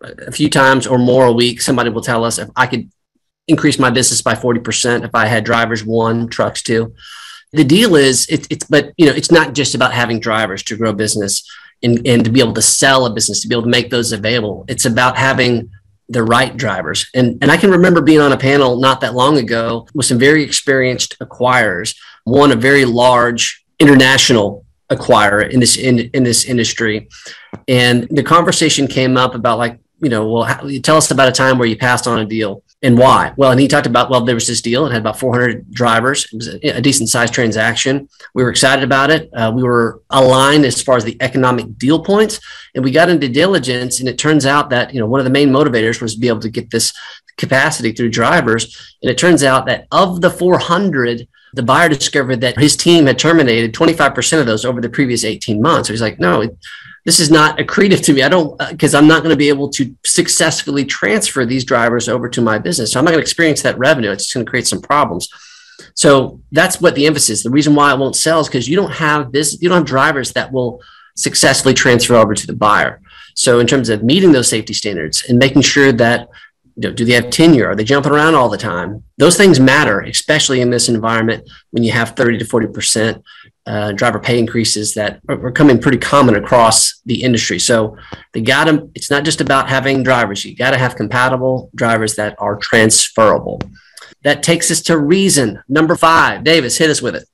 a 0.00 0.32
few 0.32 0.50
times 0.50 0.88
or 0.88 0.98
more 0.98 1.26
a 1.26 1.32
week, 1.32 1.60
somebody 1.60 1.88
will 1.88 2.02
tell 2.02 2.24
us 2.24 2.38
if 2.38 2.50
I 2.56 2.66
could 2.66 2.90
increase 3.46 3.78
my 3.78 3.90
business 3.90 4.20
by 4.20 4.34
40% 4.34 5.04
if 5.04 5.14
I 5.14 5.26
had 5.26 5.44
drivers 5.44 5.84
one, 5.84 6.28
trucks 6.28 6.60
two 6.60 6.92
the 7.52 7.64
deal 7.64 7.94
is 7.94 8.26
it, 8.28 8.46
it's 8.50 8.64
but 8.64 8.92
you 8.96 9.06
know 9.06 9.12
it's 9.12 9.30
not 9.30 9.54
just 9.54 9.74
about 9.74 9.92
having 9.92 10.18
drivers 10.18 10.62
to 10.64 10.76
grow 10.76 10.92
business 10.92 11.48
and, 11.82 12.06
and 12.06 12.24
to 12.24 12.30
be 12.30 12.40
able 12.40 12.54
to 12.54 12.62
sell 12.62 13.06
a 13.06 13.12
business 13.12 13.40
to 13.42 13.48
be 13.48 13.54
able 13.54 13.64
to 13.64 13.68
make 13.68 13.90
those 13.90 14.12
available. 14.12 14.64
It's 14.68 14.84
about 14.84 15.16
having 15.16 15.70
the 16.08 16.22
right 16.22 16.56
drivers. 16.56 17.08
And 17.14 17.38
and 17.42 17.50
i 17.50 17.56
can 17.56 17.70
remember 17.70 18.00
being 18.00 18.20
on 18.20 18.32
a 18.32 18.36
panel 18.36 18.78
not 18.78 19.00
that 19.00 19.14
long 19.14 19.38
ago 19.38 19.88
with 19.94 20.06
some 20.06 20.18
very 20.18 20.42
experienced 20.42 21.18
acquirers 21.18 21.96
one 22.24 22.52
a 22.52 22.56
very 22.56 22.84
large 22.84 23.64
international 23.78 24.64
acquirer 24.90 25.48
in 25.50 25.60
this 25.60 25.76
in, 25.76 25.98
in 25.98 26.22
this 26.22 26.44
industry. 26.44 27.08
And 27.68 28.06
the 28.10 28.22
conversation 28.22 28.86
came 28.86 29.16
up 29.16 29.34
about 29.34 29.58
like 29.58 29.78
you 30.00 30.10
know 30.10 30.28
well 30.30 30.44
how, 30.44 30.68
tell 30.82 30.96
us 30.96 31.10
about 31.10 31.28
a 31.28 31.32
time 31.32 31.58
where 31.58 31.68
you 31.68 31.76
passed 31.76 32.06
on 32.06 32.18
a 32.18 32.24
deal 32.24 32.62
and 32.86 32.96
why? 32.96 33.32
Well, 33.36 33.50
and 33.50 33.60
he 33.60 33.66
talked 33.66 33.88
about, 33.88 34.10
well, 34.10 34.24
there 34.24 34.36
was 34.36 34.46
this 34.46 34.60
deal. 34.60 34.86
It 34.86 34.92
had 34.92 35.00
about 35.00 35.18
400 35.18 35.72
drivers. 35.72 36.24
It 36.26 36.36
was 36.36 36.54
a, 36.54 36.76
a 36.76 36.80
decent 36.80 37.08
sized 37.08 37.34
transaction. 37.34 38.08
We 38.32 38.44
were 38.44 38.48
excited 38.48 38.84
about 38.84 39.10
it. 39.10 39.28
Uh, 39.34 39.50
we 39.52 39.64
were 39.64 40.02
aligned 40.10 40.64
as 40.64 40.80
far 40.80 40.96
as 40.96 41.02
the 41.02 41.16
economic 41.20 41.78
deal 41.78 42.04
points. 42.04 42.38
And 42.76 42.84
we 42.84 42.92
got 42.92 43.08
into 43.08 43.28
diligence. 43.28 43.98
And 43.98 44.08
it 44.08 44.18
turns 44.18 44.46
out 44.46 44.70
that, 44.70 44.94
you 44.94 45.00
know, 45.00 45.06
one 45.06 45.18
of 45.18 45.24
the 45.24 45.32
main 45.32 45.48
motivators 45.48 46.00
was 46.00 46.14
to 46.14 46.20
be 46.20 46.28
able 46.28 46.38
to 46.38 46.48
get 46.48 46.70
this 46.70 46.92
capacity 47.36 47.90
through 47.90 48.10
drivers. 48.10 48.96
And 49.02 49.10
it 49.10 49.18
turns 49.18 49.42
out 49.42 49.66
that 49.66 49.88
of 49.90 50.20
the 50.20 50.30
400, 50.30 51.26
the 51.54 51.64
buyer 51.64 51.88
discovered 51.88 52.40
that 52.42 52.56
his 52.56 52.76
team 52.76 53.06
had 53.06 53.18
terminated 53.18 53.74
25% 53.74 54.38
of 54.38 54.46
those 54.46 54.64
over 54.64 54.80
the 54.80 54.88
previous 54.88 55.24
18 55.24 55.60
months. 55.60 55.88
So 55.88 55.92
he's 55.92 56.00
like, 56.00 56.20
no, 56.20 56.48
this 57.06 57.20
is 57.20 57.30
not 57.30 57.56
accretive 57.58 58.04
to 58.04 58.12
me. 58.12 58.22
I 58.24 58.28
don't 58.28 58.58
because 58.68 58.94
uh, 58.94 58.98
I'm 58.98 59.06
not 59.06 59.22
going 59.22 59.32
to 59.32 59.38
be 59.38 59.48
able 59.48 59.70
to 59.70 59.96
successfully 60.04 60.84
transfer 60.84 61.46
these 61.46 61.64
drivers 61.64 62.08
over 62.08 62.28
to 62.28 62.42
my 62.42 62.58
business. 62.58 62.92
So 62.92 62.98
I'm 62.98 63.04
not 63.04 63.12
going 63.12 63.20
to 63.20 63.22
experience 63.22 63.62
that 63.62 63.78
revenue. 63.78 64.10
It's 64.10 64.34
going 64.34 64.44
to 64.44 64.50
create 64.50 64.66
some 64.66 64.82
problems. 64.82 65.28
So 65.94 66.42
that's 66.50 66.80
what 66.80 66.96
the 66.96 67.06
emphasis. 67.06 67.44
The 67.44 67.50
reason 67.50 67.76
why 67.76 67.92
I 67.92 67.94
won't 67.94 68.16
sell 68.16 68.40
is 68.40 68.48
because 68.48 68.68
you 68.68 68.74
don't 68.74 68.90
have 68.90 69.30
this. 69.30 69.62
You 69.62 69.68
don't 69.68 69.78
have 69.78 69.86
drivers 69.86 70.32
that 70.32 70.52
will 70.52 70.82
successfully 71.14 71.74
transfer 71.74 72.16
over 72.16 72.34
to 72.34 72.46
the 72.46 72.52
buyer. 72.52 73.00
So 73.36 73.60
in 73.60 73.68
terms 73.68 73.88
of 73.88 74.02
meeting 74.02 74.32
those 74.32 74.48
safety 74.48 74.74
standards 74.74 75.24
and 75.28 75.38
making 75.38 75.62
sure 75.62 75.92
that 75.92 76.28
you 76.74 76.88
know, 76.88 76.92
do 76.92 77.04
they 77.04 77.12
have 77.12 77.30
tenure? 77.30 77.68
Are 77.68 77.76
they 77.76 77.84
jumping 77.84 78.12
around 78.12 78.34
all 78.34 78.48
the 78.48 78.58
time? 78.58 79.04
Those 79.16 79.36
things 79.36 79.60
matter, 79.60 80.00
especially 80.00 80.60
in 80.60 80.70
this 80.70 80.88
environment 80.88 81.48
when 81.70 81.84
you 81.84 81.92
have 81.92 82.10
30 82.10 82.38
to 82.38 82.44
40 82.44 82.66
percent 82.66 83.24
uh, 83.66 83.92
driver 83.92 84.18
pay 84.18 84.38
increases 84.38 84.94
that 84.94 85.20
are, 85.28 85.46
are 85.46 85.52
coming 85.52 85.80
pretty 85.80 85.98
common 85.98 86.36
across 86.36 87.00
the 87.04 87.22
industry. 87.22 87.58
So 87.58 87.96
they 88.32 88.40
got 88.40 88.64
to, 88.64 88.90
it's 88.94 89.10
not 89.10 89.24
just 89.24 89.40
about 89.40 89.68
having 89.68 90.02
drivers. 90.02 90.44
You 90.44 90.54
got 90.54 90.70
to 90.70 90.78
have 90.78 90.96
compatible 90.96 91.70
drivers 91.74 92.14
that 92.16 92.36
are 92.38 92.56
transferable. 92.56 93.60
That 94.22 94.42
takes 94.42 94.70
us 94.70 94.80
to 94.82 94.98
reason 94.98 95.62
number 95.68 95.96
five. 95.96 96.44
Davis, 96.44 96.78
hit 96.78 96.90
us 96.90 97.02
with 97.02 97.16
it. 97.16 97.28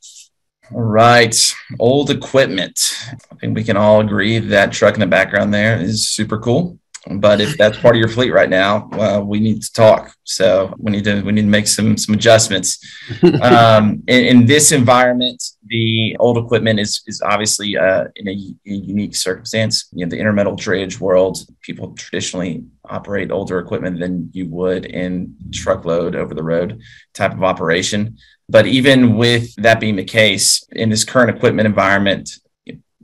All 0.74 0.80
right. 0.80 1.54
Old 1.78 2.10
equipment. 2.10 2.96
I 3.30 3.34
think 3.36 3.54
we 3.54 3.64
can 3.64 3.76
all 3.76 4.00
agree 4.00 4.38
that 4.38 4.72
truck 4.72 4.94
in 4.94 5.00
the 5.00 5.06
background 5.06 5.52
there 5.52 5.78
is 5.78 6.08
super 6.08 6.38
cool. 6.38 6.78
But 7.10 7.40
if 7.40 7.58
that's 7.58 7.78
part 7.78 7.96
of 7.96 7.98
your 7.98 8.08
fleet 8.08 8.30
right 8.30 8.48
now, 8.48 8.88
well, 8.92 9.24
we 9.24 9.40
need 9.40 9.60
to 9.62 9.72
talk. 9.72 10.14
So 10.22 10.72
we 10.78 10.92
need 10.92 11.04
to 11.04 11.20
we 11.22 11.32
need 11.32 11.42
to 11.42 11.48
make 11.48 11.66
some 11.66 11.96
some 11.96 12.14
adjustments. 12.14 12.78
um, 13.42 14.04
in, 14.06 14.24
in, 14.24 14.46
this 14.46 14.70
environment, 14.70 15.42
the 15.66 16.16
old 16.20 16.38
equipment 16.38 16.78
is 16.78 17.02
is 17.08 17.20
obviously 17.20 17.76
uh, 17.76 18.04
in 18.14 18.28
a, 18.28 18.32
a, 18.32 18.74
unique 18.74 19.16
circumstance. 19.16 19.88
You 19.92 20.06
know, 20.06 20.10
the 20.10 20.20
intermodal 20.20 20.56
drayage 20.56 21.00
world, 21.00 21.44
people 21.60 21.92
traditionally 21.94 22.64
operate 22.84 23.32
older 23.32 23.58
equipment 23.58 23.98
than 23.98 24.30
you 24.32 24.48
would 24.50 24.84
in 24.86 25.34
truckload 25.52 26.14
over 26.14 26.34
the 26.34 26.42
road 26.44 26.80
type 27.14 27.32
of 27.32 27.42
operation. 27.42 28.16
But 28.48 28.66
even 28.66 29.16
with 29.16 29.54
that 29.56 29.80
being 29.80 29.96
the 29.96 30.04
case, 30.04 30.64
in 30.70 30.88
this 30.88 31.04
current 31.04 31.36
equipment 31.36 31.66
environment, 31.66 32.38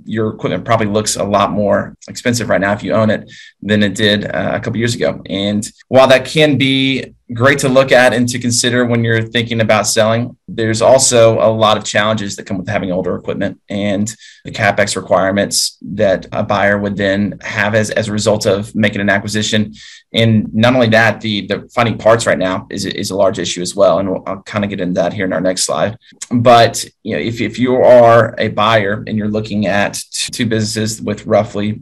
your 0.04 0.34
equipment 0.34 0.64
probably 0.64 0.86
looks 0.86 1.16
a 1.16 1.24
lot 1.24 1.50
more 1.50 1.96
expensive 2.08 2.48
right 2.48 2.60
now 2.60 2.72
if 2.72 2.82
you 2.82 2.92
own 2.92 3.10
it 3.10 3.30
than 3.60 3.82
it 3.82 3.94
did 3.94 4.24
uh, 4.24 4.52
a 4.54 4.60
couple 4.60 4.76
years 4.76 4.94
ago. 4.94 5.20
And 5.26 5.66
while 5.88 6.08
that 6.08 6.24
can 6.24 6.58
be 6.58 7.14
great 7.34 7.58
to 7.58 7.68
look 7.68 7.92
at 7.92 8.14
and 8.14 8.26
to 8.28 8.38
consider 8.38 8.86
when 8.86 9.04
you're 9.04 9.22
thinking 9.22 9.60
about 9.60 9.86
selling, 9.86 10.36
there's 10.46 10.80
also 10.80 11.38
a 11.40 11.50
lot 11.50 11.76
of 11.76 11.84
challenges 11.84 12.36
that 12.36 12.46
come 12.46 12.56
with 12.56 12.68
having 12.68 12.90
older 12.90 13.16
equipment 13.16 13.60
and 13.68 14.14
the 14.44 14.50
capex 14.50 14.96
requirements 14.96 15.76
that 15.82 16.26
a 16.32 16.42
buyer 16.42 16.78
would 16.78 16.96
then 16.96 17.38
have 17.42 17.74
as, 17.74 17.90
as 17.90 18.08
a 18.08 18.12
result 18.12 18.46
of 18.46 18.74
making 18.74 19.00
an 19.00 19.10
acquisition. 19.10 19.74
And 20.14 20.52
not 20.54 20.74
only 20.74 20.88
that, 20.88 21.20
the, 21.20 21.46
the 21.46 21.68
finding 21.74 21.98
parts 21.98 22.26
right 22.26 22.38
now 22.38 22.66
is, 22.70 22.86
is 22.86 23.10
a 23.10 23.16
large 23.16 23.38
issue 23.38 23.60
as 23.60 23.74
well. 23.74 23.98
And 23.98 24.08
I'll 24.26 24.42
kind 24.42 24.64
of 24.64 24.70
get 24.70 24.80
into 24.80 24.94
that 24.94 25.12
here 25.12 25.26
in 25.26 25.32
our 25.32 25.40
next 25.40 25.64
slide. 25.64 25.98
But 26.30 26.84
you 27.02 27.14
know, 27.14 27.20
if, 27.20 27.40
if 27.40 27.58
you 27.58 27.76
are 27.76 28.34
a 28.38 28.48
buyer 28.48 29.04
and 29.06 29.18
you're 29.18 29.28
looking 29.28 29.66
at 29.66 30.00
two 30.12 30.46
businesses 30.46 31.02
with 31.02 31.26
roughly 31.26 31.80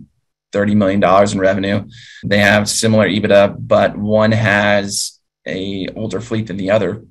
$30 0.52 0.76
million 0.76 1.02
in 1.32 1.38
revenue, 1.38 1.88
they 2.24 2.38
have 2.38 2.68
similar 2.68 3.08
EBITDA, 3.08 3.56
but 3.58 3.96
one 3.96 4.32
has 4.32 5.18
a 5.46 5.88
older 5.94 6.20
fleet 6.20 6.46
than 6.46 6.56
the 6.56 6.70
other. 6.70 7.04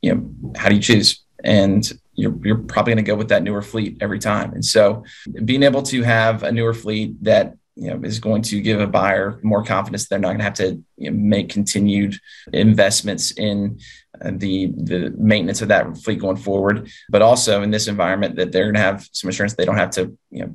You 0.00 0.14
know, 0.14 0.54
how 0.56 0.68
do 0.68 0.74
you 0.74 0.82
choose? 0.82 1.22
And 1.44 1.90
you're, 2.14 2.34
you're 2.44 2.58
probably 2.58 2.94
going 2.94 3.04
to 3.04 3.10
go 3.10 3.16
with 3.16 3.28
that 3.28 3.42
newer 3.42 3.62
fleet 3.62 3.98
every 4.00 4.18
time. 4.18 4.52
And 4.52 4.64
so 4.64 5.04
being 5.44 5.62
able 5.62 5.82
to 5.84 6.02
have 6.02 6.42
a 6.42 6.52
newer 6.52 6.74
fleet 6.74 7.22
that 7.24 7.54
you 7.74 7.88
know 7.88 8.00
is 8.02 8.18
going 8.18 8.42
to 8.42 8.60
give 8.60 8.80
a 8.80 8.86
buyer 8.86 9.40
more 9.42 9.64
confidence 9.64 10.06
they're 10.06 10.18
not 10.18 10.28
going 10.28 10.38
to 10.38 10.44
have 10.44 10.54
to 10.54 10.82
you 10.96 11.10
know, 11.10 11.16
make 11.16 11.48
continued 11.48 12.18
investments 12.52 13.30
in 13.32 13.78
uh, 14.22 14.30
the 14.34 14.66
the 14.76 15.14
maintenance 15.16 15.62
of 15.62 15.68
that 15.68 15.96
fleet 15.98 16.18
going 16.18 16.36
forward 16.36 16.90
but 17.08 17.22
also 17.22 17.62
in 17.62 17.70
this 17.70 17.88
environment 17.88 18.36
that 18.36 18.52
they're 18.52 18.64
going 18.64 18.74
to 18.74 18.80
have 18.80 19.08
some 19.12 19.30
assurance 19.30 19.54
they 19.54 19.64
don't 19.64 19.78
have 19.78 19.90
to 19.90 20.16
you 20.30 20.44
know 20.44 20.54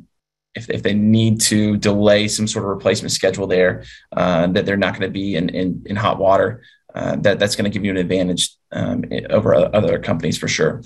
if, 0.57 0.69
if 0.69 0.83
they 0.83 0.93
need 0.93 1.39
to 1.39 1.77
delay 1.77 2.27
some 2.27 2.47
sort 2.47 2.65
of 2.65 2.69
replacement 2.69 3.11
schedule 3.11 3.47
there 3.47 3.83
uh, 4.15 4.47
that 4.47 4.65
they're 4.65 4.77
not 4.77 4.93
going 4.93 5.07
to 5.07 5.13
be 5.13 5.35
in, 5.35 5.49
in, 5.49 5.83
in 5.85 5.95
hot 5.95 6.17
water 6.17 6.61
uh, 6.95 7.15
that 7.17 7.39
that's 7.39 7.55
going 7.55 7.69
to 7.69 7.69
give 7.69 7.85
you 7.85 7.91
an 7.91 7.97
advantage 7.97 8.55
um, 8.71 9.03
over 9.29 9.55
other 9.55 9.99
companies 9.99 10.37
for 10.37 10.47
sure 10.47 10.81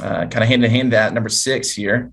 uh, 0.00 0.26
kind 0.26 0.42
of 0.42 0.48
hand 0.48 0.64
in 0.64 0.70
hand 0.70 0.92
that 0.92 1.12
number 1.12 1.28
six 1.28 1.72
here 1.72 2.12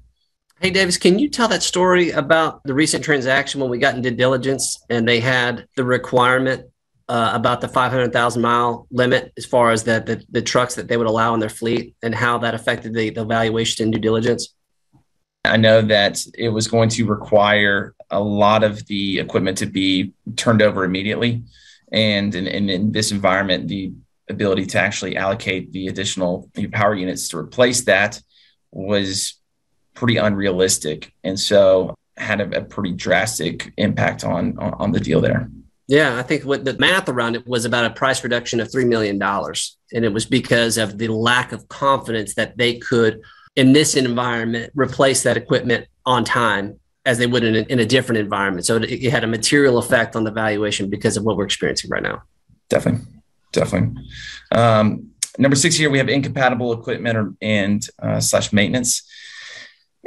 Hey, 0.62 0.70
Davis, 0.70 1.00
can 1.00 1.18
you 1.18 1.28
tell 1.28 1.48
that 1.48 1.64
story 1.64 2.12
about 2.12 2.62
the 2.66 2.76
recent 2.76 3.04
transaction 3.04 3.60
when 3.60 3.72
we 3.72 3.80
got 3.80 3.96
into 3.96 4.12
due 4.12 4.16
diligence 4.16 4.80
and 4.92 5.08
they 5.08 5.20
had 5.20 5.66
the 5.76 5.84
requirement 5.84 6.66
uh, 7.10 7.32
about 7.34 7.62
the 7.62 7.68
500,000 7.68 8.42
mile 8.42 8.86
limit 8.92 9.34
as 9.38 9.46
far 9.46 9.72
as 9.72 9.84
the, 9.84 10.04
the, 10.06 10.24
the, 10.30 10.42
trucks 10.42 10.76
that 10.76 10.88
they 10.88 10.98
would 10.98 11.08
allow 11.08 11.34
in 11.34 11.40
their 11.40 11.50
fleet 11.50 11.96
and 12.04 12.14
how 12.14 12.38
that 12.38 12.54
affected 12.54 12.94
the, 12.94 13.10
the 13.10 13.26
valuation 13.26 13.86
and 13.86 13.92
due 13.92 14.00
diligence? 14.00 14.54
I 15.44 15.58
know 15.58 15.82
that 15.82 16.24
it 16.36 16.50
was 16.50 16.68
going 16.68 16.90
to 16.90 17.06
require 17.06 17.96
a 18.10 18.20
lot 18.20 18.64
of 18.64 18.86
the 18.88 19.20
equipment 19.20 19.58
to 19.60 19.66
be 19.66 20.14
turned 20.36 20.62
over 20.62 20.84
immediately. 20.84 21.44
And 21.92 22.34
in, 22.36 22.48
in, 22.48 22.70
in 22.70 22.92
this 22.92 23.12
environment, 23.12 23.68
the 23.68 23.92
ability 24.30 24.66
to 24.68 24.80
actually 24.80 25.18
allocate 25.18 25.72
the 25.72 25.88
additional 25.88 26.50
power 26.72 26.96
units 26.96 27.28
to 27.30 27.38
replace 27.38 27.84
that 27.86 28.22
was 28.72 29.36
pretty 29.94 30.18
unrealistic, 30.18 31.14
and 31.24 31.38
so 31.38 31.96
had 32.16 32.40
a, 32.40 32.60
a 32.60 32.64
pretty 32.64 32.94
drastic 32.94 33.74
impact 33.78 34.24
on, 34.24 34.58
on 34.58 34.74
on 34.76 34.92
the 34.94 35.00
deal 35.02 35.20
there. 35.20 35.50
Yeah, 35.92 36.18
I 36.18 36.24
think 36.24 36.46
what 36.46 36.64
the 36.64 36.78
math 36.78 37.10
around 37.10 37.36
it 37.36 37.46
was 37.46 37.66
about 37.66 37.84
a 37.84 37.90
price 37.90 38.24
reduction 38.24 38.62
of 38.62 38.70
$3 38.70 38.88
million. 38.88 39.22
And 39.22 40.06
it 40.06 40.14
was 40.14 40.26
because 40.26 40.78
of 40.78 40.98
the 40.98 41.10
lack 41.10 41.52
of 41.52 41.68
confidence 41.68 42.36
that 42.36 42.58
they 42.58 42.78
could, 42.78 43.22
in 43.56 43.74
this 43.74 43.96
environment, 43.96 44.72
replace 44.76 45.24
that 45.24 45.38
equipment 45.38 45.88
on 46.06 46.24
time 46.24 46.80
as 47.06 47.18
they 47.18 47.28
would 47.28 47.44
in 47.44 47.56
a, 47.56 47.60
in 47.62 47.80
a 47.80 47.86
different 47.86 48.20
environment. 48.20 48.66
So 48.66 48.78
it, 48.78 48.92
it, 48.92 49.12
had 49.12 49.24
a 49.24 49.28
material 49.28 49.78
effect 49.78 50.16
on 50.16 50.24
the 50.24 50.32
valuation 50.32 50.90
because 50.90 51.18
of 51.18 51.24
what 51.24 51.36
we're 51.36 51.46
experiencing 51.46 51.90
right 51.90 52.04
now. 52.04 52.24
Definitely. 52.70 53.08
Definitely. 53.52 54.02
Um, 54.52 55.10
number 55.38 55.56
six 55.56 55.76
here, 55.76 55.90
we 55.90 55.98
have 55.98 56.10
incompatible 56.10 56.74
equipment 56.74 57.18
or, 57.18 57.34
and 57.42 57.86
uh, 58.02 58.20
slash 58.20 58.54
maintenance. 58.54 59.04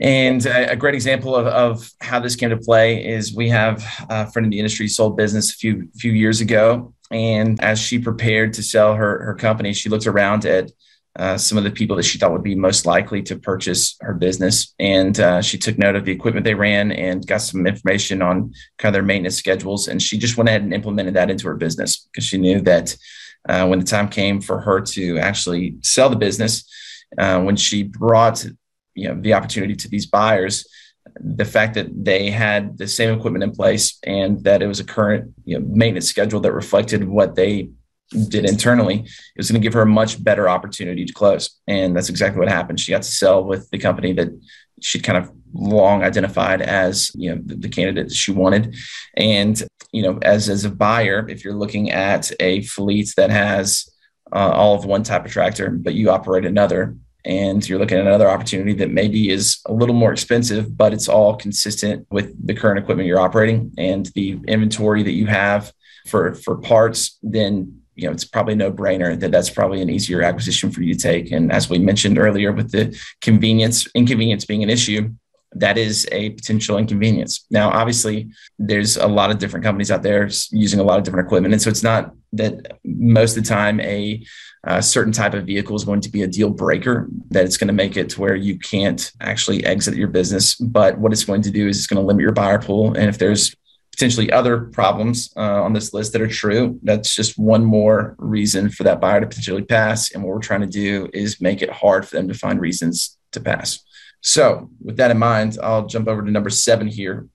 And 0.01 0.45
a, 0.47 0.75
great 0.75 0.95
example 0.95 1.37
of, 1.37 1.47
of 1.47 1.91
how 2.01 2.19
this 2.19 2.35
came 2.35 2.51
to 2.51 2.57
play 2.57 3.07
is 3.07 3.35
we 3.35 3.49
have 3.51 3.85
a 4.09 4.31
friend 4.31 4.45
in 4.45 4.51
the 4.51 4.59
industry 4.59 4.89
sold 4.89 5.17
business 5.17 5.53
a 5.53 5.55
few 5.55 5.89
few 5.95 6.11
years 6.11 6.41
ago, 6.41 6.93
and 7.13 7.63
as 7.63 7.79
she 7.79 8.01
prepared 8.01 8.55
to 8.55 8.63
sell 8.65 8.95
her 8.95 9.25
her 9.25 9.35
company, 9.35 9.73
she 9.73 9.89
looked 9.89 10.09
around 10.09 10.47
at 10.47 10.73
uh, 11.16 11.38
some 11.38 11.56
of 11.56 11.64
the 11.64 11.71
people 11.71 11.97
that 11.97 12.02
she 12.02 12.18
thought 12.18 12.33
would 12.33 12.42
be 12.42 12.54
most 12.54 12.87
likely 12.87 13.23
to 13.23 13.37
purchase 13.37 13.97
her 14.00 14.14
business, 14.14 14.75
and 14.78 15.21
uh, 15.21 15.40
she 15.40 15.56
took 15.56 15.78
note 15.78 15.94
of 15.94 16.04
the 16.04 16.12
equipment 16.12 16.44
they 16.44 16.54
ran 16.54 16.90
and 16.90 17.26
got 17.26 17.38
some 17.38 17.66
information 17.66 18.21
on 18.21 18.52
kind 18.78 18.88
of 18.88 18.92
their 18.94 19.02
maintenance 19.02 19.37
schedules, 19.37 19.88
and 19.88 20.02
she 20.02 20.18
just 20.18 20.37
went 20.37 20.49
ahead 20.49 20.62
and 20.62 20.75
implemented 20.75 21.14
that 21.14 21.30
into 21.30 21.47
her 21.47 21.54
business 21.54 22.09
because 22.12 22.25
she 22.25 22.38
knew 22.38 22.61
that 22.61 22.97
uh, 23.49 23.66
when 23.66 23.78
the 23.78 23.85
time 23.85 24.09
came 24.09 24.40
for 24.40 24.61
her 24.61 24.80
to 24.80 25.18
actually 25.18 25.76
sell 25.83 26.11
the 26.11 26.16
business, 26.16 26.64
uh, 27.18 27.40
when 27.40 27.56
she 27.56 27.85
brought 27.85 28.44
you 28.94 29.09
know 29.09 29.21
the 29.21 29.35
opportunity 29.35 29.76
to 29.76 29.88
these 29.88 30.06
buyers 30.06 30.66
the 31.21 31.44
fact 31.44 31.75
that 31.75 31.87
they 32.04 32.30
had 32.30 32.76
the 32.78 32.88
same 32.88 33.16
equipment 33.16 33.44
in 33.44 33.52
place 33.52 33.99
and 34.04 34.42
that 34.44 34.62
it 34.62 34.66
was 34.66 34.80
a 34.80 34.85
current 34.85 35.33
you 35.44 35.59
know, 35.59 35.66
maintenance 35.66 36.09
schedule 36.09 36.40
that 36.40 36.52
reflected 36.52 37.06
what 37.06 37.35
they 37.35 37.71
did 38.11 38.49
internally 38.49 39.01
it 39.01 39.39
was 39.39 39.51
going 39.51 39.61
to 39.61 39.65
give 39.65 39.73
her 39.73 39.83
a 39.83 39.87
much 39.87 40.23
better 40.23 40.49
opportunity 40.49 41.05
to 41.05 41.13
close. 41.13 41.59
And 41.67 41.97
that's 41.97 42.11
exactly 42.11 42.39
what 42.39 42.49
happened. 42.49 42.79
She 42.79 42.93
got 42.93 43.03
to 43.03 43.11
sell 43.11 43.45
with 43.45 43.69
the 43.71 43.79
company 43.79 44.13
that 44.15 44.29
she'd 44.81 45.03
kind 45.05 45.19
of 45.19 45.31
long 45.53 46.03
identified 46.03 46.61
as 46.61 47.13
you 47.15 47.35
know 47.35 47.41
the, 47.45 47.55
the 47.55 47.69
candidate 47.69 48.09
that 48.09 48.15
she 48.15 48.33
wanted. 48.33 48.77
And 49.17 49.63
you 49.93 50.03
know 50.03 50.19
as 50.23 50.49
as 50.49 50.65
a 50.65 50.71
buyer 50.71 51.27
if 51.29 51.45
you're 51.45 51.55
looking 51.55 51.93
at 51.93 52.31
a 52.41 52.63
fleet 52.63 53.15
that 53.17 53.31
has 53.31 53.89
uh, 54.33 54.51
all 54.51 54.75
of 54.75 54.85
one 54.85 55.05
type 55.05 55.25
of 55.25 55.31
tractor 55.31 55.71
but 55.71 55.95
you 55.95 56.11
operate 56.11 56.45
another 56.45 56.97
and 57.25 57.67
you're 57.67 57.79
looking 57.79 57.99
at 57.99 58.07
another 58.07 58.29
opportunity 58.29 58.75
that 58.75 58.91
maybe 58.91 59.31
is 59.31 59.61
a 59.67 59.73
little 59.73 59.95
more 59.95 60.13
expensive, 60.13 60.77
but 60.77 60.93
it's 60.93 61.09
all 61.09 61.37
consistent 61.37 62.07
with 62.11 62.35
the 62.47 62.53
current 62.53 62.79
equipment 62.79 63.09
you're 63.09 63.21
operating 63.21 63.73
and 63.79 64.07
the 64.15 64.39
inventory 64.47 65.03
that 65.03 65.13
you 65.13 65.27
have 65.27 65.73
for 66.07 66.35
for 66.35 66.57
parts, 66.57 67.19
then 67.23 67.81
you 67.95 68.07
know 68.07 68.13
it's 68.13 68.25
probably 68.25 68.55
no 68.55 68.73
brainer 68.73 69.19
that 69.19 69.31
that's 69.31 69.51
probably 69.51 69.81
an 69.83 69.91
easier 69.91 70.23
acquisition 70.23 70.71
for 70.71 70.83
you 70.83 70.95
to 70.95 71.01
take. 71.01 71.33
And 71.33 71.53
as 71.53 71.69
we 71.69 71.79
mentioned 71.79 72.19
earlier, 72.19 72.53
with 72.53 72.71
the 72.71 72.99
convenience 73.21 73.87
inconvenience 73.95 74.45
being 74.45 74.63
an 74.63 74.71
issue, 74.71 75.11
that 75.55 75.79
is 75.79 76.07
a 76.13 76.31
potential 76.31 76.79
inconvenience. 76.79 77.47
Now, 77.51 77.71
obviously, 77.71 78.29
there's 78.59 78.97
a 78.97 79.07
lot 79.07 79.31
of 79.31 79.39
different 79.39 79.65
companies 79.65 79.91
out 79.91 80.03
there 80.03 80.29
using 80.51 80.81
a 80.81 80.83
lot 80.83 80.99
of 80.99 81.05
different 81.05 81.27
equipment. 81.27 81.55
And 81.55 81.63
so 81.63 81.71
it's 81.71 81.83
not 81.83 82.13
that 82.33 82.79
most 82.85 83.37
of 83.37 83.45
the 83.45 83.49
time 83.49 83.81
a, 83.81 84.25
a 84.65 84.83
certain 84.83 85.13
type 85.13 85.35
of 85.35 85.47
vehicle 85.47 85.77
is 85.77 85.85
going 85.85 86.01
to 86.01 86.09
be 86.09 86.23
a 86.23 86.27
deal 86.27 86.51
breaker, 86.51 87.09
that 87.31 87.45
it's 87.45 87.57
going 87.57 87.69
to 87.69 87.75
make 87.75 87.97
it 87.97 88.11
to 88.11 88.21
where 88.21 88.35
you 88.35 88.59
can't 88.59 89.13
actually 89.21 89.65
exit 89.65 89.95
your 89.95 90.09
business. 90.09 90.57
But 90.57 90.99
what 90.99 91.13
it's 91.13 91.25
going 91.25 91.43
to 91.43 91.51
do 91.51 91.69
is 91.69 91.79
it's 91.79 91.87
going 91.87 92.03
to 92.03 92.07
limit 92.07 92.23
your 92.23 92.33
buyer 92.33 92.61
pool. 92.61 92.89
And 92.95 93.09
if 93.09 93.19
there's 93.19 93.55
potentially 93.95 94.31
other 94.31 94.61
problems 94.61 95.33
uh, 95.37 95.63
on 95.63 95.73
this 95.73 95.95
list 95.95 96.13
that 96.13 96.23
are 96.23 96.29
true. 96.29 96.79
That's 96.83 97.15
just 97.15 97.39
one 97.39 97.65
more 97.65 98.17
reason 98.19 98.71
for 98.71 98.83
that 98.85 99.01
buyer 99.01 99.21
to 99.21 99.27
potentially 99.27 99.63
pass. 99.63 100.13
And 100.13 100.23
what 100.23 100.35
we're 100.35 100.41
trying 100.41 100.61
to 100.61 100.67
do 100.67 101.09
is 101.13 101.41
make 101.41 101.63
it 101.63 101.71
hard 101.71 102.07
for 102.07 102.17
them 102.17 102.29
to 102.29 102.35
find 102.35 102.61
reasons 102.61 103.19
to 103.33 103.41
pass. 103.41 103.81
So, 104.21 104.71
with 104.83 104.97
that 104.97 105.11
in 105.11 105.19
mind, 105.19 105.59
I'll 105.63 105.87
jump 105.87 106.09
over 106.09 106.23
to 106.23 106.31
number 106.31 106.51
seven 106.51 106.87
here 106.87 107.29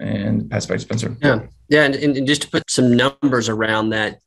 and 0.00 0.50
pass 0.50 0.66
back 0.66 0.78
to 0.78 0.84
Spencer. 0.84 1.16
Yeah. 1.22 1.46
Yeah. 1.68 1.84
And, 1.84 1.94
and 1.94 2.26
just 2.26 2.42
to 2.42 2.50
put 2.50 2.68
some 2.68 2.96
numbers 2.96 3.48
around 3.48 3.90
that, 3.90 4.18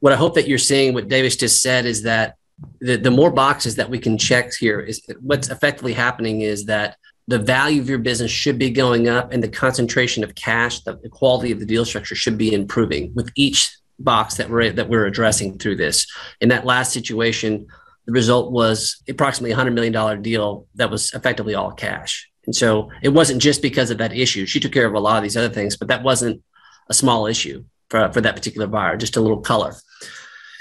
what 0.00 0.12
I 0.12 0.16
hope 0.16 0.34
that 0.34 0.48
you're 0.48 0.58
seeing, 0.58 0.94
what 0.94 1.08
Davis 1.08 1.36
just 1.36 1.60
said, 1.60 1.84
is 1.84 2.02
that 2.04 2.36
the, 2.80 2.96
the 2.96 3.10
more 3.10 3.30
boxes 3.30 3.76
that 3.76 3.90
we 3.90 3.98
can 3.98 4.18
check 4.18 4.52
here 4.54 4.80
is 4.80 5.02
what's 5.20 5.48
effectively 5.48 5.92
happening 5.92 6.40
is 6.40 6.66
that 6.66 6.96
the 7.28 7.38
value 7.38 7.80
of 7.80 7.88
your 7.88 7.98
business 7.98 8.30
should 8.30 8.58
be 8.58 8.70
going 8.70 9.08
up 9.08 9.32
and 9.32 9.42
the 9.42 9.48
concentration 9.48 10.24
of 10.24 10.34
cash, 10.34 10.80
the, 10.80 10.96
quality 11.10 11.52
of 11.52 11.60
the 11.60 11.66
deal 11.66 11.84
structure 11.84 12.14
should 12.14 12.36
be 12.36 12.52
improving 12.52 13.12
with 13.14 13.30
each 13.36 13.76
box 13.98 14.36
that 14.36 14.48
we're 14.48 14.72
that 14.72 14.88
we're 14.88 15.06
addressing 15.06 15.58
through 15.58 15.76
this. 15.76 16.06
In 16.40 16.48
that 16.48 16.64
last 16.64 16.92
situation, 16.92 17.66
the 18.06 18.12
result 18.12 18.50
was 18.50 19.02
approximately 19.08 19.54
$100 19.54 19.74
million 19.74 20.22
deal 20.22 20.66
that 20.74 20.90
was 20.90 21.12
effectively 21.12 21.54
all 21.54 21.70
cash. 21.70 22.28
And 22.46 22.56
so 22.56 22.90
it 23.02 23.10
wasn't 23.10 23.42
just 23.42 23.62
because 23.62 23.90
of 23.90 23.98
that 23.98 24.16
issue. 24.16 24.46
She 24.46 24.58
took 24.58 24.72
care 24.72 24.86
of 24.86 24.94
a 24.94 25.00
lot 25.00 25.18
of 25.18 25.22
these 25.22 25.36
other 25.36 25.52
things, 25.52 25.76
but 25.76 25.88
that 25.88 26.02
wasn't 26.02 26.42
a 26.88 26.94
small 26.94 27.26
issue 27.26 27.64
for, 27.90 28.10
for 28.12 28.20
that 28.22 28.34
particular 28.34 28.66
buyer, 28.66 28.96
just 28.96 29.16
a 29.16 29.20
little 29.20 29.40
color. 29.40 29.74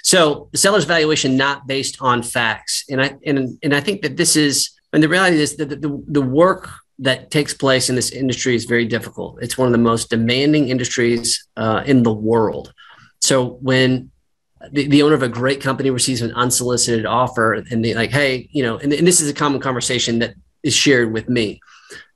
So 0.03 0.49
the 0.51 0.57
seller's 0.57 0.85
valuation 0.85 1.37
not 1.37 1.67
based 1.67 1.97
on 2.01 2.21
facts. 2.21 2.83
And 2.89 3.01
I 3.01 3.15
and, 3.25 3.57
and 3.63 3.73
I 3.73 3.79
think 3.79 4.01
that 4.01 4.17
this 4.17 4.35
is 4.35 4.71
and 4.93 5.03
the 5.03 5.09
reality 5.09 5.39
is 5.39 5.55
that 5.57 5.69
the, 5.69 6.03
the, 6.07 6.21
work 6.21 6.69
that 6.99 7.31
takes 7.31 7.53
place 7.53 7.89
in 7.89 7.95
this 7.95 8.11
industry 8.11 8.55
is 8.55 8.65
very 8.65 8.85
difficult. 8.85 9.37
It's 9.41 9.57
one 9.57 9.67
of 9.67 9.71
the 9.71 9.77
most 9.77 10.09
demanding 10.09 10.69
industries 10.69 11.47
uh, 11.55 11.83
in 11.85 12.03
the 12.03 12.13
world. 12.13 12.73
So 13.21 13.59
when 13.61 14.11
the, 14.71 14.87
the 14.87 15.03
owner 15.03 15.15
of 15.15 15.23
a 15.23 15.29
great 15.29 15.61
company 15.61 15.89
receives 15.89 16.21
an 16.21 16.33
unsolicited 16.33 17.05
offer 17.05 17.53
and 17.53 17.85
they 17.85 17.93
like, 17.93 18.11
hey, 18.11 18.49
you 18.51 18.63
know, 18.63 18.77
and, 18.77 18.91
and 18.91 19.07
this 19.07 19.21
is 19.21 19.29
a 19.29 19.33
common 19.33 19.61
conversation 19.61 20.19
that 20.19 20.33
is 20.63 20.73
shared 20.73 21.13
with 21.13 21.29
me. 21.29 21.61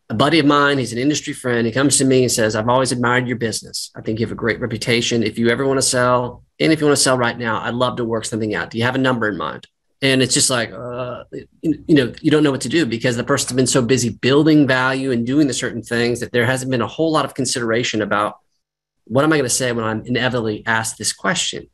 A 0.10 0.14
buddy 0.14 0.40
of 0.40 0.46
mine, 0.46 0.78
he's 0.78 0.92
an 0.92 1.00
industry 1.00 1.34
friend. 1.34 1.66
He 1.66 1.72
comes 1.72 1.98
to 1.98 2.06
me 2.06 2.24
and 2.24 2.32
says, 2.32 2.56
I've 2.56 2.68
always 2.68 2.92
admired 2.92 3.28
your 3.28 3.38
business. 3.38 3.90
I 3.96 4.02
think 4.02 4.20
you 4.20 4.26
have 4.26 4.34
a 4.34 4.36
great 4.36 4.60
reputation. 4.60 5.24
If 5.24 5.40
you 5.40 5.50
ever 5.50 5.66
want 5.66 5.78
to 5.78 5.82
sell, 5.82 6.44
and 6.60 6.74
if 6.74 6.82
you 6.82 6.86
want 6.86 6.98
to 6.98 7.02
sell 7.02 7.18
right 7.18 7.38
now, 7.38 7.62
I'd 7.62 7.74
love 7.74 7.98
to 7.98 8.06
work 8.06 8.26
something 8.26 8.54
out. 8.54 8.70
Do 8.70 8.78
you 8.78 8.84
have 8.84 8.96
a 8.96 9.00
number 9.00 9.30
in 9.30 9.38
mind? 9.38 9.68
And 10.04 10.22
it's 10.22 10.34
just 10.34 10.50
like 10.50 10.72
uh, 10.72 11.24
you 11.62 11.96
know 11.96 12.14
you 12.22 12.30
don't 12.30 12.44
know 12.44 12.52
what 12.52 12.62
to 12.62 12.70
do 12.70 12.86
because 12.86 13.16
the 13.16 13.24
person's 13.24 13.54
been 13.54 13.66
so 13.66 13.82
busy 13.82 14.10
building 14.10 14.68
value 14.68 15.12
and 15.12 15.26
doing 15.26 15.48
the 15.48 15.54
certain 15.54 15.82
things 15.82 16.20
that 16.20 16.32
there 16.32 16.46
hasn't 16.46 16.70
been 16.70 16.82
a 16.82 16.88
whole 16.88 17.12
lot 17.12 17.26
of 17.26 17.34
consideration 17.34 18.02
about 18.02 18.38
what 19.06 19.24
am 19.24 19.34
i 19.34 19.38
going 19.38 19.50
to 19.50 19.50
say 19.50 19.72
when 19.72 19.86
i'm 19.86 20.06
inevitably 20.06 20.64
asked 20.68 20.98
this 20.98 21.14
question? 21.14 21.68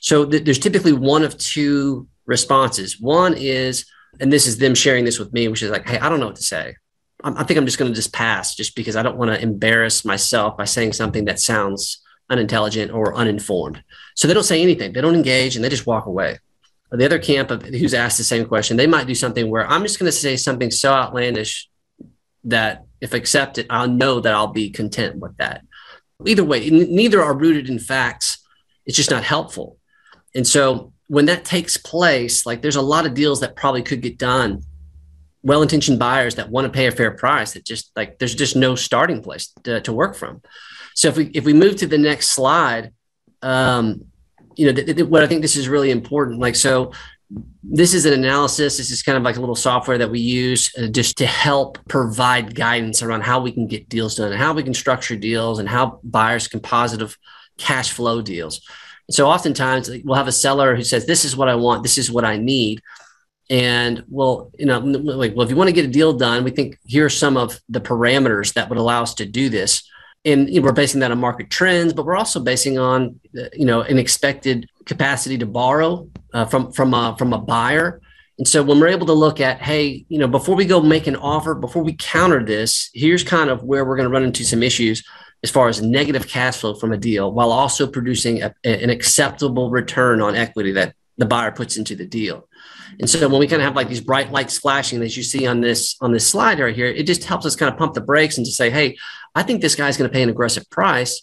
So 0.00 0.24
th- 0.24 0.44
there's 0.44 0.58
typically 0.58 0.92
one 0.92 1.22
of 1.22 1.38
two 1.38 2.08
responses. 2.26 3.00
One 3.00 3.34
is 3.34 3.86
and 4.20 4.32
this 4.32 4.46
is 4.46 4.58
them 4.58 4.74
sharing 4.74 5.04
this 5.04 5.18
with 5.18 5.32
me 5.32 5.46
which 5.48 5.62
is 5.62 5.70
like 5.70 5.86
hey 5.86 5.98
i 5.98 6.08
don't 6.08 6.18
know 6.18 6.26
what 6.26 6.36
to 6.36 6.42
say. 6.42 6.74
I 7.22 7.44
think 7.44 7.58
i'm 7.58 7.66
just 7.66 7.78
going 7.78 7.90
to 7.90 7.94
just 7.94 8.12
pass 8.12 8.54
just 8.54 8.74
because 8.74 8.96
i 8.96 9.02
don't 9.02 9.18
want 9.18 9.30
to 9.32 9.42
embarrass 9.42 10.04
myself 10.04 10.56
by 10.56 10.64
saying 10.64 10.94
something 10.94 11.26
that 11.26 11.38
sounds 11.40 12.02
unintelligent 12.28 12.90
or 12.90 13.14
uninformed. 13.14 13.84
So 14.16 14.26
they 14.26 14.34
don't 14.34 14.42
say 14.42 14.60
anything. 14.60 14.92
They 14.92 15.00
don't 15.00 15.14
engage 15.14 15.54
and 15.54 15.64
they 15.64 15.68
just 15.68 15.86
walk 15.86 16.06
away 16.06 16.38
the 16.92 17.04
other 17.04 17.18
camp 17.18 17.50
of, 17.50 17.62
who's 17.62 17.94
asked 17.94 18.18
the 18.18 18.24
same 18.24 18.46
question, 18.46 18.76
they 18.76 18.86
might 18.86 19.06
do 19.06 19.14
something 19.14 19.50
where 19.50 19.66
I'm 19.66 19.82
just 19.82 19.98
going 19.98 20.10
to 20.10 20.16
say 20.16 20.36
something 20.36 20.70
so 20.70 20.92
outlandish 20.92 21.68
that 22.44 22.84
if 23.00 23.12
accepted, 23.12 23.66
I'll 23.70 23.88
know 23.88 24.20
that 24.20 24.34
I'll 24.34 24.52
be 24.52 24.70
content 24.70 25.16
with 25.16 25.36
that. 25.38 25.62
Either 26.24 26.44
way, 26.44 26.70
neither 26.70 27.22
are 27.22 27.36
rooted 27.36 27.68
in 27.68 27.78
facts. 27.78 28.38
It's 28.86 28.96
just 28.96 29.10
not 29.10 29.24
helpful. 29.24 29.78
And 30.34 30.46
so 30.46 30.92
when 31.08 31.26
that 31.26 31.44
takes 31.44 31.76
place, 31.76 32.46
like 32.46 32.62
there's 32.62 32.76
a 32.76 32.82
lot 32.82 33.06
of 33.06 33.14
deals 33.14 33.40
that 33.40 33.56
probably 33.56 33.82
could 33.82 34.00
get 34.00 34.18
done. 34.18 34.62
Well 35.42 35.62
intentioned 35.62 35.98
buyers 35.98 36.36
that 36.36 36.50
want 36.50 36.66
to 36.66 36.72
pay 36.72 36.86
a 36.86 36.92
fair 36.92 37.12
price 37.12 37.52
that 37.52 37.64
just 37.64 37.90
like 37.94 38.18
there's 38.18 38.34
just 38.34 38.56
no 38.56 38.74
starting 38.74 39.22
place 39.22 39.52
to, 39.64 39.80
to 39.82 39.92
work 39.92 40.16
from. 40.16 40.42
So 40.94 41.08
if 41.08 41.16
we 41.16 41.26
if 41.26 41.44
we 41.44 41.52
move 41.52 41.76
to 41.76 41.86
the 41.86 41.98
next 41.98 42.30
slide, 42.30 42.92
um, 43.42 44.06
you 44.56 44.66
know, 44.66 44.72
th- 44.72 44.96
th- 44.96 45.08
what 45.08 45.22
I 45.22 45.26
think 45.26 45.42
this 45.42 45.56
is 45.56 45.68
really 45.68 45.90
important. 45.90 46.40
Like, 46.40 46.56
so 46.56 46.92
this 47.62 47.94
is 47.94 48.06
an 48.06 48.12
analysis. 48.12 48.76
This 48.76 48.90
is 48.90 49.02
kind 49.02 49.18
of 49.18 49.24
like 49.24 49.36
a 49.36 49.40
little 49.40 49.56
software 49.56 49.98
that 49.98 50.10
we 50.10 50.20
use 50.20 50.72
uh, 50.78 50.86
just 50.86 51.18
to 51.18 51.26
help 51.26 51.78
provide 51.88 52.54
guidance 52.54 53.02
around 53.02 53.22
how 53.22 53.40
we 53.40 53.52
can 53.52 53.66
get 53.66 53.88
deals 53.88 54.16
done 54.16 54.32
and 54.32 54.40
how 54.40 54.52
we 54.52 54.62
can 54.62 54.74
structure 54.74 55.16
deals 55.16 55.58
and 55.58 55.68
how 55.68 56.00
buyers 56.04 56.48
can 56.48 56.60
positive 56.60 57.18
cash 57.58 57.92
flow 57.92 58.22
deals. 58.22 58.60
So 59.10 59.28
oftentimes 59.28 59.90
we'll 60.04 60.16
have 60.16 60.28
a 60.28 60.32
seller 60.32 60.74
who 60.74 60.82
says, 60.82 61.06
"This 61.06 61.24
is 61.24 61.36
what 61.36 61.48
I 61.48 61.54
want. 61.54 61.82
This 61.82 61.98
is 61.98 62.10
what 62.10 62.24
I 62.24 62.36
need." 62.36 62.82
And 63.48 64.04
well, 64.08 64.50
you 64.58 64.66
know, 64.66 64.80
like, 64.80 65.34
well, 65.36 65.44
if 65.44 65.50
you 65.50 65.56
want 65.56 65.68
to 65.68 65.74
get 65.74 65.84
a 65.84 65.88
deal 65.88 66.12
done, 66.12 66.42
we 66.42 66.50
think 66.50 66.78
here 66.84 67.06
are 67.06 67.10
some 67.10 67.36
of 67.36 67.60
the 67.68 67.80
parameters 67.80 68.54
that 68.54 68.68
would 68.68 68.78
allow 68.78 69.02
us 69.02 69.14
to 69.14 69.26
do 69.26 69.48
this 69.48 69.88
and 70.26 70.50
you 70.50 70.60
know, 70.60 70.66
we're 70.66 70.72
basing 70.72 71.00
that 71.00 71.10
on 71.10 71.18
market 71.18 71.48
trends, 71.48 71.92
but 71.92 72.04
we're 72.04 72.16
also 72.16 72.40
basing 72.40 72.78
on 72.78 73.18
you 73.54 73.64
know 73.64 73.80
an 73.82 73.98
expected 73.98 74.68
capacity 74.84 75.38
to 75.38 75.46
borrow 75.46 76.08
uh, 76.34 76.44
from 76.44 76.72
from 76.72 76.92
a, 76.92 77.14
from 77.16 77.32
a 77.32 77.38
buyer. 77.38 78.00
And 78.38 78.46
so 78.46 78.62
when 78.62 78.78
we're 78.78 78.88
able 78.88 79.06
to 79.06 79.14
look 79.14 79.40
at, 79.40 79.62
hey, 79.62 80.04
you 80.10 80.18
know, 80.18 80.28
before 80.28 80.56
we 80.56 80.66
go 80.66 80.82
make 80.82 81.06
an 81.06 81.16
offer, 81.16 81.54
before 81.54 81.82
we 81.82 81.94
counter 81.94 82.44
this, 82.44 82.90
here's 82.92 83.24
kind 83.24 83.48
of 83.48 83.62
where 83.62 83.86
we're 83.86 83.96
going 83.96 84.08
to 84.08 84.12
run 84.12 84.24
into 84.24 84.44
some 84.44 84.62
issues 84.62 85.02
as 85.42 85.50
far 85.50 85.68
as 85.68 85.80
negative 85.80 86.28
cash 86.28 86.58
flow 86.58 86.74
from 86.74 86.92
a 86.92 86.98
deal, 86.98 87.32
while 87.32 87.50
also 87.50 87.86
producing 87.86 88.42
a, 88.42 88.54
an 88.64 88.90
acceptable 88.90 89.70
return 89.70 90.20
on 90.20 90.34
equity 90.34 90.72
that 90.72 90.94
the 91.16 91.24
buyer 91.24 91.50
puts 91.50 91.78
into 91.78 91.96
the 91.96 92.06
deal. 92.06 92.46
And 92.98 93.08
so 93.08 93.28
when 93.28 93.40
we 93.40 93.46
kind 93.46 93.62
of 93.62 93.66
have 93.66 93.76
like 93.76 93.88
these 93.88 94.00
bright 94.00 94.30
lights 94.32 94.58
flashing 94.58 95.02
as 95.02 95.16
you 95.16 95.22
see 95.22 95.46
on 95.46 95.60
this 95.60 95.96
on 96.00 96.12
this 96.12 96.26
slide 96.26 96.60
right 96.60 96.74
here, 96.74 96.86
it 96.86 97.06
just 97.06 97.24
helps 97.24 97.46
us 97.46 97.56
kind 97.56 97.72
of 97.72 97.78
pump 97.78 97.94
the 97.94 98.00
brakes 98.00 98.36
and 98.36 98.46
to 98.46 98.52
say, 98.52 98.70
hey, 98.70 98.96
I 99.34 99.42
think 99.42 99.60
this 99.60 99.74
guy's 99.74 99.96
going 99.96 100.10
to 100.10 100.14
pay 100.14 100.22
an 100.22 100.28
aggressive 100.28 100.68
price. 100.70 101.22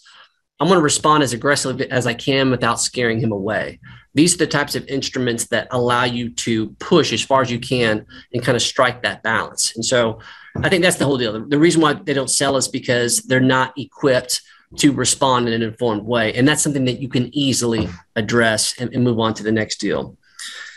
I'm 0.60 0.68
going 0.68 0.78
to 0.78 0.84
respond 0.84 1.22
as 1.22 1.32
aggressively 1.32 1.90
as 1.90 2.06
I 2.06 2.14
can 2.14 2.50
without 2.50 2.80
scaring 2.80 3.18
him 3.20 3.32
away. 3.32 3.80
These 4.14 4.34
are 4.34 4.38
the 4.38 4.46
types 4.46 4.76
of 4.76 4.86
instruments 4.86 5.48
that 5.48 5.66
allow 5.72 6.04
you 6.04 6.30
to 6.30 6.68
push 6.78 7.12
as 7.12 7.22
far 7.22 7.42
as 7.42 7.50
you 7.50 7.58
can 7.58 8.06
and 8.32 8.42
kind 8.42 8.54
of 8.54 8.62
strike 8.62 9.02
that 9.02 9.24
balance. 9.24 9.74
And 9.74 9.84
so 9.84 10.20
I 10.62 10.68
think 10.68 10.84
that's 10.84 10.96
the 10.96 11.04
whole 11.04 11.18
deal. 11.18 11.44
The 11.48 11.58
reason 11.58 11.80
why 11.80 11.94
they 11.94 12.14
don't 12.14 12.30
sell 12.30 12.56
is 12.56 12.68
because 12.68 13.18
they're 13.22 13.40
not 13.40 13.76
equipped 13.76 14.40
to 14.76 14.92
respond 14.92 15.48
in 15.48 15.54
an 15.54 15.62
informed 15.62 16.04
way. 16.04 16.32
And 16.34 16.46
that's 16.46 16.62
something 16.62 16.84
that 16.84 17.00
you 17.00 17.08
can 17.08 17.34
easily 17.34 17.88
address 18.14 18.74
and, 18.78 18.92
and 18.94 19.02
move 19.02 19.18
on 19.18 19.34
to 19.34 19.42
the 19.42 19.52
next 19.52 19.78
deal. 19.78 20.16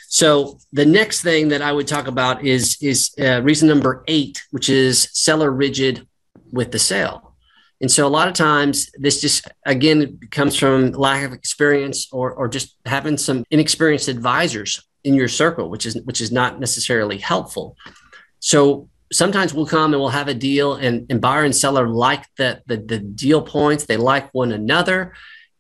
So 0.10 0.58
the 0.72 0.86
next 0.86 1.22
thing 1.22 1.50
that 1.50 1.62
I 1.62 1.72
would 1.74 1.88
talk 1.88 2.08
about 2.08 2.44
is 2.46 2.78
is 2.82 3.14
uh, 3.20 3.42
reason 3.44 3.68
number 3.68 4.04
eight, 4.08 4.42
which 4.52 4.70
is 4.70 5.10
seller 5.12 5.52
rigid 5.52 6.08
with 6.52 6.72
the 6.72 6.80
sale. 6.80 7.36
And 7.82 7.92
so 7.92 8.08
a 8.08 8.10
lot 8.10 8.28
of 8.28 8.34
times 8.34 8.90
this 8.98 9.22
just 9.22 9.48
again 9.66 10.20
comes 10.32 10.58
from 10.58 10.92
lack 10.92 11.26
of 11.26 11.34
experience 11.34 12.08
or 12.12 12.32
or 12.32 12.48
just 12.48 12.78
having 12.86 13.18
some 13.18 13.44
inexperienced 13.52 14.08
advisors 14.08 14.82
in 15.04 15.14
your 15.14 15.28
circle, 15.28 15.70
which 15.70 15.86
is 15.86 16.02
which 16.06 16.22
is 16.22 16.32
not 16.32 16.60
necessarily 16.60 17.18
helpful. 17.18 17.76
So 18.40 18.90
sometimes 19.12 19.54
we'll 19.54 19.66
come 19.66 19.94
and 19.94 20.02
we'll 20.02 20.10
have 20.10 20.28
a 20.30 20.34
deal 20.34 20.76
and, 20.76 21.06
and 21.10 21.22
buyer 21.22 21.44
and 21.44 21.56
seller 21.56 21.88
like 21.88 22.26
the, 22.38 22.62
the 22.66 22.78
the 22.78 23.00
deal 23.00 23.42
points, 23.42 23.86
they 23.86 23.98
like 23.98 24.34
one 24.34 24.54
another. 24.54 25.14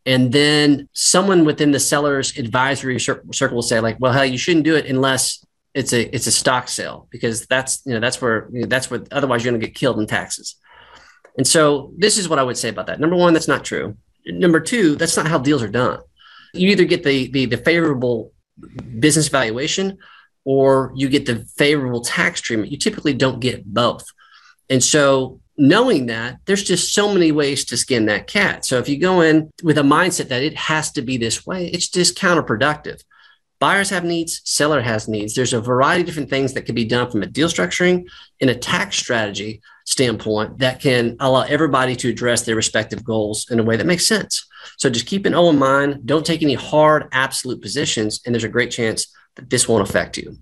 And 0.08 0.32
then 0.32 0.88
someone 0.94 1.44
within 1.44 1.72
the 1.72 1.82
seller's 1.82 2.38
advisory 2.38 2.98
circle 2.98 3.56
will 3.56 3.62
say, 3.62 3.82
like, 3.82 3.98
well, 4.00 4.14
hell, 4.14 4.26
you 4.26 4.38
shouldn't 4.38 4.64
do 4.64 4.76
it 4.78 4.86
unless 4.86 5.46
it's 5.74 5.92
a 5.92 6.16
it's 6.16 6.26
a 6.26 6.32
stock 6.32 6.70
sale 6.70 7.08
because 7.12 7.46
that's 7.46 7.82
you 7.86 7.94
know 7.94 8.00
that's 8.00 8.22
where 8.22 8.48
you 8.52 8.62
know, 8.62 8.68
that's 8.68 8.90
where 8.90 9.04
otherwise 9.12 9.44
you're 9.44 9.52
going 9.52 9.60
to 9.62 9.68
get 9.68 9.76
killed 9.76 10.00
in 10.00 10.08
taxes. 10.08 10.56
And 11.38 11.46
so 11.46 11.94
this 11.98 12.18
is 12.18 12.30
what 12.30 12.40
I 12.40 12.44
would 12.44 12.58
say 12.58 12.70
about 12.70 12.88
that. 12.88 13.02
Number 13.02 13.18
one, 13.18 13.34
that's 13.34 13.50
not 13.50 13.66
true. 13.66 13.98
Number 14.26 14.62
two, 14.62 14.96
that's 14.96 15.18
not 15.18 15.28
how 15.28 15.38
deals 15.40 15.62
are 15.62 15.68
done. 15.68 16.00
You 16.54 16.70
either 16.70 16.86
get 16.86 17.04
the 17.04 17.30
the, 17.30 17.46
the 17.46 17.58
favorable 17.58 18.32
business 18.98 19.28
valuation 19.28 19.98
or 20.46 20.94
you 20.96 21.10
get 21.10 21.26
the 21.26 21.46
favorable 21.58 22.00
tax 22.00 22.40
treatment. 22.40 22.72
You 22.72 22.78
typically 22.78 23.14
don't 23.14 23.42
get 23.42 23.66
both. 23.66 24.06
And 24.70 24.82
so 24.82 25.42
knowing 25.58 26.06
that 26.08 26.38
there's 26.46 26.64
just 26.64 26.94
so 26.94 27.12
many 27.12 27.32
ways 27.32 27.66
to 27.66 27.78
skin 27.78 28.06
that 28.06 28.28
cat. 28.28 28.64
So 28.66 28.78
if 28.78 28.88
you 28.88 29.00
go 29.00 29.22
in 29.22 29.50
with 29.64 29.78
a 29.78 29.84
mindset 29.84 30.30
that 30.30 30.44
it 30.44 30.56
has 30.56 30.92
to 30.94 31.02
be 31.02 31.18
this 31.18 31.46
way, 31.46 31.68
it's 31.68 31.90
just 31.90 32.18
counterproductive. 32.18 33.02
Buyers 33.60 33.90
have 33.90 34.04
needs, 34.04 34.42
seller 34.46 34.82
has 34.82 35.08
needs. 35.08 35.34
There's 35.34 35.54
a 35.54 35.62
variety 35.62 36.02
of 36.02 36.08
different 36.08 36.30
things 36.30 36.54
that 36.54 36.68
can 36.68 36.76
be 36.76 36.86
done 36.86 37.10
from 37.10 37.24
a 37.24 37.26
deal 37.26 37.48
structuring 37.48 38.08
and 38.40 38.52
a 38.52 38.56
tax 38.56 38.98
strategy 38.98 39.62
standpoint 39.86 40.60
that 40.60 40.80
can 40.80 41.16
allow 41.20 41.42
everybody 41.42 41.96
to 41.96 42.10
address 42.10 42.44
their 42.44 42.56
respective 42.56 43.04
goals 43.04 43.50
in 43.50 43.60
a 43.60 43.64
way 43.64 43.76
that 43.76 43.88
makes 43.88 44.06
sense. 44.06 44.46
So 44.78 44.92
just 44.92 45.08
keep 45.08 45.26
an 45.26 45.34
O 45.34 45.50
in 45.50 45.58
mind. 45.58 46.06
Don't 46.06 46.26
take 46.26 46.44
any 46.44 46.54
hard, 46.54 47.08
absolute 47.14 47.62
positions, 47.62 48.22
and 48.26 48.36
there's 48.36 48.44
a 48.44 48.50
great 48.50 48.70
chance 48.70 49.08
that 49.36 49.50
this 49.50 49.68
won't 49.68 49.88
affect 49.88 50.18
you. 50.18 50.38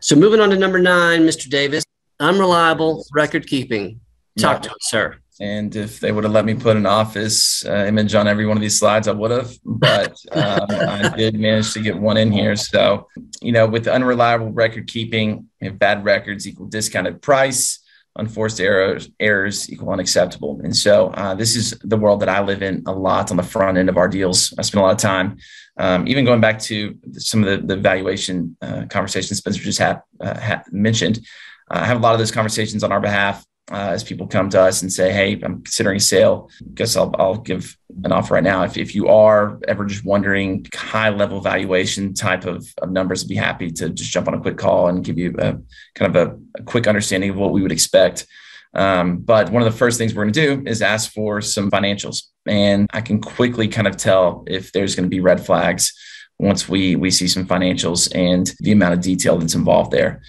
So 0.00 0.16
moving 0.16 0.40
on 0.40 0.50
to 0.50 0.56
number 0.56 0.78
nine, 0.78 1.22
Mr. 1.22 1.50
Davis, 1.50 1.84
unreliable 2.20 3.04
record 3.12 3.46
keeping. 3.46 4.00
Talk 4.38 4.62
to 4.62 4.70
us, 4.70 4.76
sir. 4.80 5.16
And 5.40 5.76
if 5.76 6.00
they 6.00 6.12
would 6.12 6.24
have 6.24 6.32
let 6.32 6.46
me 6.46 6.54
put 6.54 6.76
an 6.76 6.86
office 6.86 7.64
uh, 7.66 7.84
image 7.86 8.14
on 8.14 8.26
every 8.26 8.46
one 8.46 8.56
of 8.56 8.62
these 8.62 8.78
slides, 8.78 9.06
I 9.06 9.12
would 9.12 9.30
have. 9.30 9.52
But 9.64 10.16
um, 10.32 10.66
I 10.70 11.12
did 11.14 11.38
manage 11.38 11.74
to 11.74 11.80
get 11.80 11.96
one 11.96 12.16
in 12.16 12.32
here. 12.32 12.56
So, 12.56 13.06
you 13.42 13.52
know, 13.52 13.66
with 13.66 13.86
unreliable 13.86 14.50
record 14.50 14.86
keeping, 14.86 15.48
bad 15.74 16.04
records 16.04 16.48
equal 16.48 16.66
discounted 16.66 17.20
price, 17.20 17.80
unforced 18.16 18.60
errors, 18.60 19.10
errors 19.20 19.70
equal 19.70 19.90
unacceptable. 19.90 20.58
And 20.64 20.74
so, 20.74 21.08
uh, 21.08 21.34
this 21.34 21.54
is 21.54 21.78
the 21.82 21.98
world 21.98 22.20
that 22.20 22.30
I 22.30 22.40
live 22.40 22.62
in 22.62 22.82
a 22.86 22.92
lot 22.92 23.30
on 23.30 23.36
the 23.36 23.42
front 23.42 23.76
end 23.76 23.90
of 23.90 23.98
our 23.98 24.08
deals. 24.08 24.54
I 24.58 24.62
spend 24.62 24.80
a 24.80 24.84
lot 24.86 24.92
of 24.92 24.98
time, 24.98 25.36
um, 25.76 26.08
even 26.08 26.24
going 26.24 26.40
back 26.40 26.58
to 26.60 26.96
some 27.12 27.44
of 27.44 27.60
the, 27.60 27.74
the 27.74 27.80
valuation 27.80 28.56
uh, 28.62 28.86
conversations 28.88 29.38
Spencer 29.38 29.60
just 29.62 29.78
had, 29.78 30.00
uh, 30.18 30.60
mentioned. 30.72 31.20
I 31.68 31.84
have 31.84 31.98
a 31.98 32.00
lot 32.00 32.14
of 32.14 32.18
those 32.18 32.32
conversations 32.32 32.82
on 32.82 32.90
our 32.90 33.00
behalf 33.00 33.44
uh, 33.70 33.90
as 33.90 34.04
people 34.04 34.26
come 34.26 34.48
to 34.50 34.60
us 34.60 34.82
and 34.82 34.92
say, 34.92 35.12
"Hey, 35.12 35.32
I'm 35.42 35.62
considering 35.62 35.98
sale." 35.98 36.50
Guess 36.74 36.96
I'll, 36.96 37.14
I'll 37.18 37.38
give 37.38 37.76
an 38.04 38.12
offer 38.12 38.34
right 38.34 38.42
now. 38.42 38.62
If, 38.62 38.76
if 38.76 38.94
you 38.94 39.08
are 39.08 39.58
ever 39.66 39.84
just 39.84 40.04
wondering 40.04 40.66
high 40.74 41.10
level 41.10 41.40
valuation 41.40 42.14
type 42.14 42.44
of, 42.44 42.66
of 42.80 42.90
numbers, 42.90 43.24
I'd 43.24 43.28
be 43.28 43.34
happy 43.34 43.70
to 43.72 43.90
just 43.90 44.10
jump 44.10 44.28
on 44.28 44.34
a 44.34 44.40
quick 44.40 44.56
call 44.56 44.88
and 44.88 45.04
give 45.04 45.18
you 45.18 45.34
a 45.38 45.58
kind 45.94 46.14
of 46.14 46.16
a, 46.16 46.38
a 46.58 46.62
quick 46.62 46.86
understanding 46.86 47.30
of 47.30 47.36
what 47.36 47.52
we 47.52 47.62
would 47.62 47.72
expect. 47.72 48.26
Um, 48.74 49.18
but 49.18 49.50
one 49.50 49.62
of 49.62 49.72
the 49.72 49.78
first 49.78 49.98
things 49.98 50.14
we're 50.14 50.24
going 50.24 50.34
to 50.34 50.56
do 50.56 50.62
is 50.66 50.82
ask 50.82 51.12
for 51.12 51.40
some 51.40 51.70
financials, 51.70 52.24
and 52.46 52.88
I 52.92 53.00
can 53.00 53.20
quickly 53.20 53.66
kind 53.66 53.88
of 53.88 53.96
tell 53.96 54.44
if 54.46 54.70
there's 54.70 54.94
going 54.94 55.06
to 55.06 55.10
be 55.10 55.20
red 55.20 55.44
flags 55.44 55.92
once 56.38 56.68
we 56.68 56.94
we 56.94 57.10
see 57.10 57.26
some 57.26 57.46
financials 57.46 58.14
and 58.14 58.52
the 58.60 58.70
amount 58.70 58.94
of 58.94 59.00
detail 59.00 59.38
that's 59.38 59.54
involved 59.54 59.90
there 59.90 60.20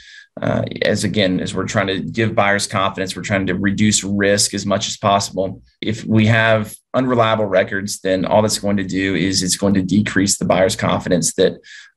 uh, 0.41 0.63
as 0.84 1.04
again 1.04 1.39
as 1.39 1.54
we're 1.54 1.65
trying 1.65 1.88
to 1.88 2.00
give 2.00 2.36
buyers 2.36 2.67
confidence 2.67 3.15
we're 3.15 3.21
trying 3.21 3.47
to 3.47 3.56
reduce 3.56 4.04
risk 4.04 4.54
as 4.54 4.65
much 4.65 4.88
as 4.88 4.97
possible 4.97 5.62
if 5.82 6.06
we 6.06 6.26
have 6.26 6.76
unreliable 6.93 7.45
records 7.45 8.00
then 8.02 8.26
all 8.26 8.41
that's 8.41 8.60
going 8.60 8.78
to 8.78 8.84
do 8.84 9.15
is 9.15 9.43
it's 9.43 9.58
going 9.58 9.73
to 9.73 9.82
decrease 9.82 10.38
the 10.38 10.45
buyer's 10.45 10.76
confidence 10.76 11.34
that 11.36 11.54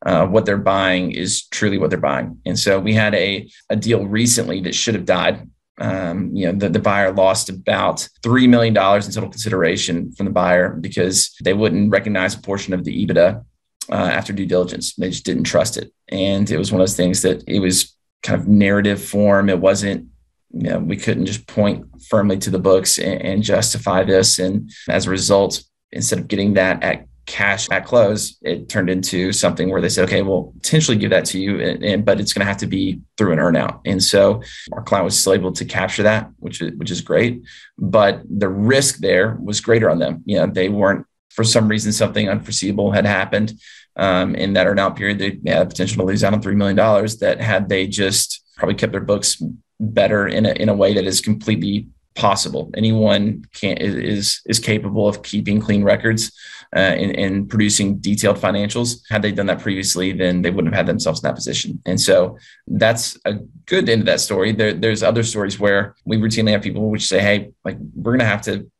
uh, 0.07 0.27
what 0.27 0.47
they're 0.47 0.57
buying 0.57 1.11
is 1.13 1.47
truly 1.49 1.79
what 1.79 1.91
they're 1.91 1.99
buying 1.99 2.39
and 2.47 2.59
so 2.59 2.79
we 2.79 2.95
had 2.95 3.15
a, 3.15 3.49
a 3.69 3.77
deal 3.77 4.07
recently 4.07 4.61
that 4.61 4.75
should 4.75 4.95
have 4.95 5.05
died 5.05 5.49
um, 5.81 6.37
you 6.37 6.47
know, 6.47 6.59
the, 6.59 6.69
the 6.69 6.79
buyer 6.79 7.11
lost 7.11 7.49
about 7.49 8.07
$3 8.23 8.49
million 8.49 8.77
in 8.77 9.13
total 9.13 9.31
consideration 9.31 10.13
from 10.13 10.27
the 10.27 10.33
buyer 10.33 10.75
because 10.75 11.35
they 11.43 11.55
wouldn't 11.55 11.91
recognize 11.91 12.35
a 12.35 12.41
portion 12.41 12.75
of 12.75 12.85
the 12.85 13.07
EBITDA 13.07 13.43
uh, 13.91 13.95
after 13.95 14.33
due 14.33 14.47
diligence. 14.47 14.95
They 14.95 15.09
just 15.11 15.25
didn't 15.25 15.45
trust 15.45 15.79
it. 15.79 15.91
And 16.09 16.51
it 16.51 16.59
was 16.59 16.71
one 16.71 16.81
of 16.81 16.87
those 16.87 16.97
things 16.97 17.23
that 17.23 17.43
it 17.49 17.61
was 17.61 17.97
kind 18.23 18.41
of 18.41 18.49
narrative 18.49 19.03
form. 19.03 19.49
It 19.49 19.61
wasn't, 19.61 20.09
you 20.53 20.71
know, 20.71 20.79
we 20.79 20.97
couldn't 20.97 21.27
just 21.27 21.47
point 21.47 21.87
firmly 22.09 22.39
to 22.39 22.51
the 22.51 22.59
books 22.59 22.99
and, 22.99 23.23
and 23.23 23.43
justify 23.43 24.05
this. 24.05 24.39
And 24.39 24.71
as 24.89 25.07
a 25.07 25.11
result, 25.11 25.63
instead 25.93 26.19
of 26.19 26.29
getting 26.29 26.55
that 26.55 26.83
at 26.83 27.07
cash 27.27 27.69
at 27.71 27.85
close, 27.85 28.37
it 28.43 28.69
turned 28.69 28.91
into 28.91 29.33
something 29.33 29.71
where 29.71 29.81
they 29.81 29.89
said, 29.89 30.05
okay, 30.05 30.23
we'll 30.23 30.53
potentially 30.61 30.97
give 30.97 31.11
that 31.11 31.25
to 31.25 31.39
you, 31.39 31.61
and, 31.61 31.85
and 31.85 32.05
but 32.05 32.19
it's 32.19 32.33
going 32.33 32.41
to 32.41 32.49
have 32.49 32.57
to 32.57 32.67
be 32.67 33.01
through 33.17 33.33
an 33.33 33.39
earnout. 33.39 33.81
And 33.85 34.03
so 34.03 34.43
our 34.73 34.83
client 34.83 35.05
was 35.05 35.17
still 35.17 35.35
able 35.35 35.53
to 35.53 35.65
capture 35.65 36.03
that, 36.03 36.29
which 36.39 36.61
is, 36.61 36.73
which 36.77 36.91
is 36.91 37.01
great. 37.01 37.43
But 37.79 38.23
the 38.29 38.49
risk 38.49 38.99
there 38.99 39.39
was 39.41 39.61
greater 39.61 39.89
on 39.89 40.01
them. 40.01 40.23
You 40.25 40.39
know, 40.39 40.47
they 40.47 40.69
weren't, 40.69 41.07
for 41.29 41.45
some 41.45 41.69
reason, 41.69 41.93
something 41.93 42.29
unforeseeable 42.29 42.91
had 42.91 43.07
happened 43.07 43.55
um, 43.97 44.35
in 44.35 44.55
that 44.55 44.67
earnout 44.67 44.97
period, 44.97 45.19
they 45.19 45.51
had 45.51 45.69
potential 45.69 45.99
to 45.99 46.05
lose 46.05 46.25
out 46.25 46.33
on 46.33 46.43
$3 46.43 46.55
million 46.55 46.77
that 47.21 47.41
had 47.41 47.69
they 47.69 47.87
just 47.87 48.43
probably 48.57 48.75
kept 48.75 48.93
their 48.93 49.01
books 49.01 49.43
better 49.79 50.29
in 50.29 50.47
a, 50.47 50.53
in 50.53 50.69
a 50.69 50.75
way 50.75 50.95
that 50.95 51.05
is 51.05 51.21
completely 51.21 51.89
possible. 52.15 52.71
Anyone 52.77 53.45
can 53.55 53.77
is 53.79 54.41
is 54.47 54.59
capable 54.59 55.09
of 55.09 55.23
keeping 55.23 55.61
clean 55.61 55.83
records 55.85 56.33
uh, 56.75 56.79
and, 56.79 57.17
and, 57.17 57.49
producing 57.49 57.99
detailed 57.99 58.37
financials. 58.37 59.01
Had 59.09 59.23
they 59.23 59.33
done 59.33 59.47
that 59.47 59.61
previously, 59.61 60.13
then 60.13 60.43
they 60.43 60.51
wouldn't 60.51 60.75
have 60.75 60.87
had 60.87 60.93
themselves 60.93 61.23
in 61.23 61.29
that 61.29 61.37
position. 61.37 61.81
And 61.87 62.01
so 62.01 62.37
that's 62.67 63.19
a 63.25 63.35
good 63.67 63.89
end 63.89 64.03
of 64.03 64.07
that 64.07 64.21
story. 64.21 64.53
There, 64.53 64.73
there's 64.73 65.03
other 65.03 65.23
stories 65.23 65.59
where 65.59 65.95
we 66.05 66.17
routinely 66.17 66.51
have 66.51 66.63
people 66.63 66.91
which 66.91 67.07
say, 67.07 67.21
"Hey, 67.21 67.51
like 67.65 67.79
we're 67.95 68.13
going 68.13 68.21
to 68.21 68.27
have 68.27 68.43
to 68.43 68.71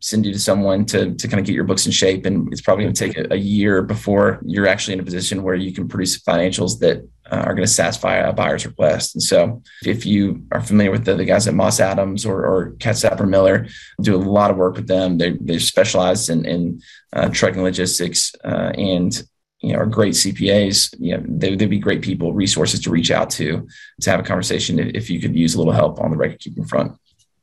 send 0.00 0.24
you 0.24 0.32
to 0.32 0.38
someone 0.38 0.84
to, 0.86 1.14
to 1.14 1.28
kind 1.28 1.40
of 1.40 1.46
get 1.46 1.54
your 1.54 1.64
books 1.64 1.86
in 1.86 1.92
shape. 1.92 2.24
And 2.24 2.52
it's 2.52 2.60
probably 2.60 2.84
going 2.84 2.94
to 2.94 3.06
take 3.06 3.18
a, 3.18 3.34
a, 3.34 3.36
year 3.36 3.82
before 3.82 4.40
you're 4.44 4.68
actually 4.68 4.94
in 4.94 5.00
a 5.00 5.04
position 5.04 5.42
where 5.42 5.56
you 5.56 5.72
can 5.72 5.88
produce 5.88 6.20
financials 6.20 6.78
that 6.78 6.98
uh, 7.30 7.36
are 7.36 7.54
going 7.54 7.66
to 7.66 7.72
satisfy 7.72 8.16
a 8.16 8.32
buyer's 8.32 8.64
request. 8.64 9.14
And 9.16 9.22
so 9.22 9.62
if 9.84 10.06
you 10.06 10.44
are 10.52 10.60
familiar 10.60 10.92
with 10.92 11.04
the, 11.04 11.14
the 11.14 11.24
guys 11.24 11.48
at 11.48 11.54
Moss 11.54 11.80
Adams 11.80 12.24
or, 12.24 12.46
or 12.46 12.70
Katz 12.78 13.04
Miller, 13.20 13.66
do 14.00 14.14
a 14.14 14.18
lot 14.18 14.50
of 14.50 14.56
work 14.56 14.76
with 14.76 14.86
them. 14.86 15.18
They, 15.18 15.36
they're 15.40 15.58
specialized 15.58 16.30
in, 16.30 16.44
in 16.44 16.80
uh, 17.12 17.28
trucking 17.30 17.62
logistics 17.62 18.32
uh, 18.44 18.72
and 18.76 19.20
you 19.60 19.72
know, 19.72 19.80
are 19.80 19.86
great 19.86 20.14
CPAs, 20.14 20.94
you 21.00 21.16
know, 21.16 21.24
they, 21.26 21.50
would 21.50 21.70
be 21.70 21.80
great 21.80 22.00
people, 22.02 22.32
resources 22.32 22.80
to 22.80 22.90
reach 22.90 23.10
out 23.10 23.28
to, 23.30 23.66
to 24.00 24.10
have 24.10 24.20
a 24.20 24.22
conversation 24.22 24.78
if 24.78 25.10
you 25.10 25.20
could 25.20 25.34
use 25.34 25.54
a 25.54 25.58
little 25.58 25.72
help 25.72 26.00
on 26.00 26.12
the 26.12 26.16
record 26.16 26.38
keeping 26.38 26.64
front. 26.64 26.92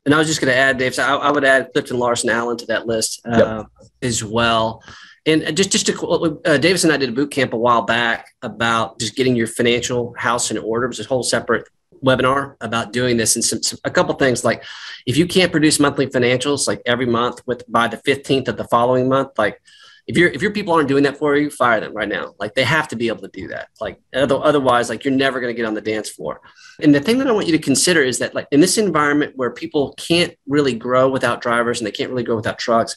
And 0.05 0.13
I 0.13 0.17
was 0.17 0.27
just 0.27 0.39
going 0.39 0.53
to 0.53 0.57
add, 0.57 0.77
Dave. 0.77 0.95
So 0.95 1.03
I, 1.03 1.15
I, 1.15 1.31
would 1.31 1.43
add 1.43 1.69
Clifton 1.73 1.97
Larson 1.97 2.29
Allen 2.29 2.57
to 2.57 2.65
that 2.67 2.85
list 2.85 3.21
uh, 3.25 3.65
yep. 3.81 3.87
as 4.01 4.23
well. 4.23 4.83
And 5.25 5.57
just 5.57 5.71
just 5.71 5.87
to, 5.87 6.39
uh, 6.45 6.57
Davis 6.57 6.83
and 6.83 6.93
I 6.93 6.97
did 6.97 7.09
a 7.09 7.11
boot 7.11 7.31
camp 7.31 7.53
a 7.53 7.57
while 7.57 7.81
back 7.81 8.27
about 8.43 8.99
just 8.99 9.15
getting 9.15 9.35
your 9.35 9.47
financial 9.47 10.13
house 10.15 10.51
in 10.51 10.57
order. 10.59 10.85
It 10.85 10.89
was 10.89 10.99
a 10.99 11.05
whole 11.05 11.23
separate 11.23 11.67
webinar 12.03 12.55
about 12.61 12.93
doing 12.93 13.17
this 13.17 13.35
and 13.35 13.43
some, 13.43 13.63
some, 13.63 13.79
a 13.83 13.89
couple 13.89 14.13
things 14.15 14.43
like 14.43 14.63
if 15.05 15.17
you 15.17 15.25
can't 15.25 15.51
produce 15.51 15.79
monthly 15.79 16.05
financials 16.05 16.67
like 16.67 16.81
every 16.85 17.05
month 17.05 17.41
with 17.47 17.63
by 17.71 17.87
the 17.87 17.97
15th 17.97 18.47
of 18.47 18.57
the 18.57 18.65
following 18.65 19.09
month 19.09 19.29
like 19.37 19.59
if 20.07 20.17
your 20.17 20.29
if 20.29 20.41
your 20.41 20.51
people 20.51 20.73
aren't 20.73 20.87
doing 20.87 21.03
that 21.03 21.17
for 21.17 21.35
you, 21.35 21.49
fire 21.49 21.79
them 21.79 21.93
right 21.93 22.07
now. 22.07 22.35
Like 22.39 22.53
they 22.53 22.63
have 22.63 22.87
to 22.89 22.95
be 22.95 23.07
able 23.07 23.21
to 23.21 23.27
do 23.27 23.47
that. 23.47 23.69
Like 23.81 23.99
otherwise, 24.13 24.89
like 24.89 25.03
you're 25.03 25.13
never 25.13 25.39
going 25.39 25.53
to 25.53 25.57
get 25.57 25.65
on 25.65 25.73
the 25.73 25.81
dance 25.81 26.09
floor. 26.09 26.41
And 26.79 26.93
the 26.93 26.99
thing 26.99 27.17
that 27.17 27.27
I 27.27 27.31
want 27.31 27.47
you 27.47 27.57
to 27.57 27.63
consider 27.63 28.03
is 28.03 28.19
that 28.19 28.35
like 28.35 28.47
in 28.51 28.59
this 28.59 28.77
environment 28.77 29.33
where 29.35 29.51
people 29.51 29.93
can't 29.97 30.35
really 30.47 30.75
grow 30.75 31.09
without 31.09 31.41
drivers 31.41 31.79
and 31.79 31.87
they 31.87 31.91
can't 31.91 32.11
really 32.11 32.23
grow 32.23 32.35
without 32.35 32.59
trucks, 32.59 32.95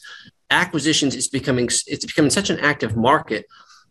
acquisitions 0.51 1.15
is 1.15 1.27
becoming 1.27 1.65
it's 1.87 2.05
becoming 2.05 2.31
such 2.31 2.51
an 2.51 2.59
active 2.59 2.95
market. 2.95 3.45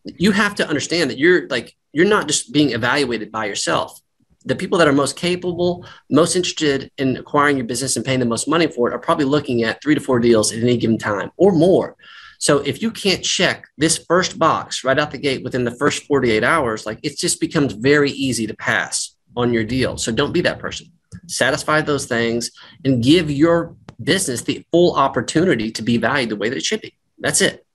You 0.04 0.30
have 0.32 0.54
to 0.56 0.68
understand 0.68 1.10
that 1.10 1.18
you're 1.18 1.48
like 1.48 1.76
you're 1.92 2.06
not 2.06 2.28
just 2.28 2.52
being 2.52 2.70
evaluated 2.70 3.32
by 3.32 3.46
yourself. 3.46 4.00
The 4.44 4.54
people 4.54 4.78
that 4.78 4.86
are 4.86 4.92
most 4.92 5.16
capable, 5.16 5.84
most 6.08 6.36
interested 6.36 6.92
in 6.98 7.16
acquiring 7.16 7.56
your 7.56 7.66
business 7.66 7.96
and 7.96 8.04
paying 8.04 8.20
the 8.20 8.26
most 8.26 8.46
money 8.46 8.68
for 8.68 8.88
it 8.88 8.94
are 8.94 8.98
probably 9.00 9.24
looking 9.24 9.64
at 9.64 9.82
three 9.82 9.96
to 9.96 10.00
four 10.00 10.20
deals 10.20 10.52
at 10.52 10.62
any 10.62 10.76
given 10.76 10.98
time 10.98 11.32
or 11.36 11.50
more. 11.50 11.96
So 12.38 12.58
if 12.58 12.80
you 12.80 12.90
can't 12.90 13.22
check 13.22 13.66
this 13.76 13.98
first 13.98 14.38
box 14.38 14.84
right 14.84 14.98
out 14.98 15.10
the 15.10 15.18
gate 15.18 15.42
within 15.42 15.64
the 15.64 15.72
first 15.72 16.04
48 16.04 16.44
hours, 16.44 16.86
like 16.86 17.00
it 17.02 17.18
just 17.18 17.40
becomes 17.40 17.72
very 17.72 18.12
easy 18.12 18.46
to 18.46 18.54
pass 18.54 19.16
on 19.36 19.52
your 19.52 19.64
deal. 19.64 19.98
So 19.98 20.12
don't 20.12 20.32
be 20.32 20.40
that 20.42 20.58
person. 20.60 20.86
Satisfy 21.26 21.80
those 21.80 22.06
things 22.06 22.52
and 22.84 23.02
give 23.02 23.30
your 23.30 23.74
business 24.02 24.42
the 24.42 24.64
full 24.70 24.94
opportunity 24.94 25.70
to 25.72 25.82
be 25.82 25.96
valued 25.96 26.30
the 26.30 26.36
way 26.36 26.48
that 26.48 26.56
it 26.56 26.64
should 26.64 26.80
be. 26.80 26.94
That's 27.18 27.40
it. 27.40 27.66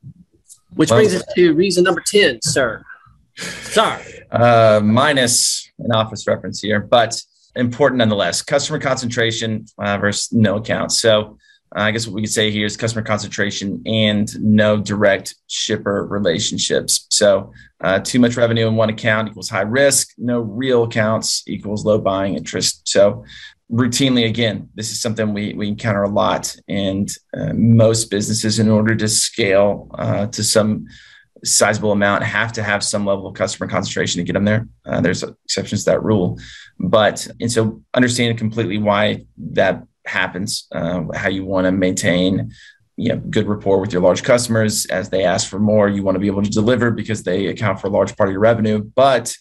Which 0.75 0.89
brings 0.89 1.13
us 1.13 1.23
to 1.35 1.53
reason 1.53 1.83
number 1.83 2.01
10, 2.05 2.39
sir. 2.41 2.83
Sorry. 3.35 4.03
Uh, 4.31 4.79
minus 4.83 5.69
an 5.79 5.91
office 5.91 6.25
reference 6.25 6.61
here, 6.61 6.79
but 6.79 7.21
important 7.55 7.99
nonetheless. 7.99 8.41
Customer 8.41 8.79
concentration 8.79 9.65
uh, 9.77 9.97
versus 9.97 10.31
no 10.31 10.55
accounts. 10.55 10.99
So 10.99 11.37
I 11.75 11.91
guess 11.91 12.07
what 12.07 12.15
we 12.15 12.21
could 12.21 12.31
say 12.31 12.51
here 12.51 12.65
is 12.65 12.77
customer 12.77 13.03
concentration 13.03 13.81
and 13.85 14.29
no 14.41 14.77
direct 14.77 15.35
shipper 15.47 16.05
relationships. 16.05 17.07
So, 17.09 17.51
uh, 17.83 17.99
too 17.99 18.19
much 18.19 18.37
revenue 18.37 18.67
in 18.67 18.75
one 18.75 18.89
account 18.89 19.29
equals 19.29 19.49
high 19.49 19.61
risk, 19.61 20.09
no 20.17 20.39
real 20.39 20.83
accounts 20.83 21.43
equals 21.47 21.85
low 21.85 21.99
buying 21.99 22.35
interest. 22.35 22.87
So, 22.87 23.25
routinely, 23.71 24.27
again, 24.27 24.69
this 24.75 24.91
is 24.91 25.01
something 25.01 25.33
we, 25.33 25.53
we 25.53 25.67
encounter 25.67 26.03
a 26.03 26.09
lot. 26.09 26.55
And 26.67 27.09
uh, 27.35 27.53
most 27.53 28.11
businesses, 28.11 28.59
in 28.59 28.69
order 28.69 28.95
to 28.95 29.07
scale 29.07 29.89
uh, 29.95 30.27
to 30.27 30.43
some 30.43 30.85
sizable 31.43 31.91
amount, 31.91 32.23
have 32.23 32.53
to 32.53 32.63
have 32.63 32.83
some 32.83 33.05
level 33.05 33.27
of 33.27 33.35
customer 33.35 33.67
concentration 33.67 34.19
to 34.19 34.23
get 34.23 34.33
them 34.33 34.45
there. 34.45 34.67
Uh, 34.85 35.01
there's 35.01 35.23
exceptions 35.23 35.83
to 35.83 35.91
that 35.91 36.03
rule. 36.03 36.39
But, 36.79 37.27
and 37.41 37.51
so 37.51 37.81
understanding 37.93 38.37
completely 38.37 38.77
why 38.77 39.25
that 39.37 39.83
happens, 40.05 40.67
uh, 40.71 41.03
how 41.13 41.29
you 41.29 41.45
want 41.45 41.65
to 41.65 41.71
maintain 41.71 42.51
you 42.95 43.09
know, 43.09 43.17
good 43.17 43.47
rapport 43.47 43.79
with 43.79 43.91
your 43.91 44.01
large 44.01 44.23
customers. 44.23 44.85
As 44.85 45.09
they 45.09 45.23
ask 45.23 45.49
for 45.49 45.59
more, 45.59 45.89
you 45.89 46.03
want 46.03 46.15
to 46.15 46.19
be 46.19 46.27
able 46.27 46.43
to 46.43 46.49
deliver 46.49 46.91
because 46.91 47.23
they 47.23 47.47
account 47.47 47.81
for 47.81 47.87
a 47.87 47.89
large 47.89 48.15
part 48.15 48.29
of 48.29 48.33
your 48.33 48.41
revenue. 48.41 48.83
But 48.83 49.35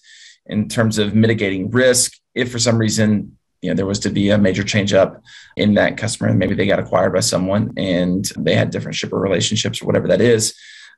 in 0.46 0.68
terms 0.68 0.98
of 0.98 1.14
mitigating 1.14 1.70
risk, 1.70 2.12
if 2.34 2.50
for 2.50 2.58
some 2.58 2.78
reason 2.78 3.36
you 3.62 3.70
know 3.70 3.74
there 3.74 3.86
was 3.86 4.00
to 4.00 4.10
be 4.10 4.30
a 4.30 4.38
major 4.38 4.64
change 4.64 4.92
up 4.92 5.22
in 5.56 5.74
that 5.74 5.96
customer 5.96 6.28
and 6.28 6.38
maybe 6.38 6.54
they 6.54 6.66
got 6.66 6.80
acquired 6.80 7.12
by 7.12 7.20
someone 7.20 7.72
and 7.76 8.30
they 8.36 8.54
had 8.54 8.70
different 8.70 8.96
shipper 8.96 9.18
relationships 9.18 9.80
or 9.80 9.86
whatever 9.86 10.08
that 10.08 10.20
is 10.20 10.54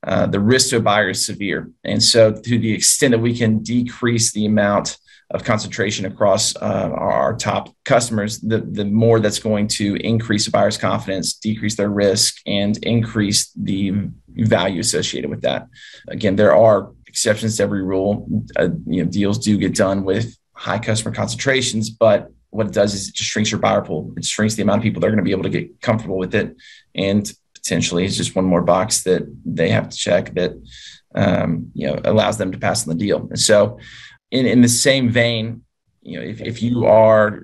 uh, 0.07 0.27
the 0.27 0.41
risk 0.41 0.71
to 0.71 0.79
a 0.79 0.81
buyer 0.81 1.11
is 1.11 1.25
severe 1.25 1.71
and 1.85 2.03
so 2.03 2.33
to 2.33 2.59
the 2.59 2.73
extent 2.73 3.13
that 3.13 3.19
we 3.19 3.37
can 3.37 3.63
decrease 3.63 4.33
the 4.33 4.47
amount 4.47 4.97
of 5.31 5.45
concentration 5.45 6.07
across 6.07 6.55
uh, 6.57 6.91
our 6.95 7.35
top 7.35 7.75
customers, 7.85 8.41
the, 8.41 8.59
the 8.59 8.85
more 8.85 9.21
that's 9.21 9.39
going 9.39 9.67
to 9.67 9.97
increase 9.97 10.47
buyer's 10.49 10.77
confidence, 10.77 11.35
decrease 11.35 11.77
their 11.77 11.89
risk, 11.89 12.37
and 12.47 12.77
increase 12.85 13.51
the 13.53 13.93
value 14.29 14.81
associated 14.81 15.31
with 15.31 15.43
that. 15.43 15.67
Again, 16.09 16.37
there 16.37 16.55
are 16.55 16.93
exceptions 17.07 17.57
to 17.57 17.63
every 17.63 17.83
rule. 17.83 18.27
Uh, 18.57 18.69
you 18.87 19.05
know, 19.05 19.11
deals 19.11 19.39
do 19.39 19.57
get 19.57 19.75
done 19.75 20.05
with 20.05 20.37
high 20.53 20.79
customer 20.79 21.15
concentrations, 21.15 21.91
but 21.91 22.31
what 22.51 22.67
it 22.67 22.73
does 22.73 22.95
is 22.95 23.09
it 23.09 23.15
just 23.15 23.31
shrinks 23.31 23.51
your 23.51 23.61
buyer 23.61 23.83
pool. 23.83 24.13
It 24.17 24.25
shrinks 24.25 24.55
the 24.55 24.63
amount 24.63 24.79
of 24.79 24.83
people 24.85 25.01
that 25.01 25.09
are 25.09 25.11
going 25.11 25.19
to 25.19 25.25
be 25.25 25.33
able 25.33 25.43
to 25.43 25.49
get 25.49 25.81
comfortable 25.81 26.19
with 26.19 26.35
it, 26.35 26.55
and 26.95 27.33
potentially 27.55 28.05
it's 28.05 28.17
just 28.17 28.37
one 28.37 28.45
more 28.45 28.63
box 28.63 29.03
that 29.05 29.23
they 29.45 29.71
have 29.71 29.89
to 29.89 29.97
check 29.97 30.35
that 30.35 30.53
um, 31.17 31.71
you 31.75 31.87
know 31.87 31.99
allows 32.05 32.39
them 32.39 32.53
to 32.53 32.59
pass 32.59 32.87
on 32.87 32.97
the 32.97 33.05
deal. 33.05 33.27
And 33.29 33.39
so 33.39 33.79
in, 34.35 34.47
in 34.47 34.61
the 34.61 34.69
same 34.69 35.09
vein, 35.09 35.63
you 36.03 36.19
know, 36.19 36.27
if, 36.27 36.41
if 36.41 36.63
you 36.63 36.87
are 36.87 37.41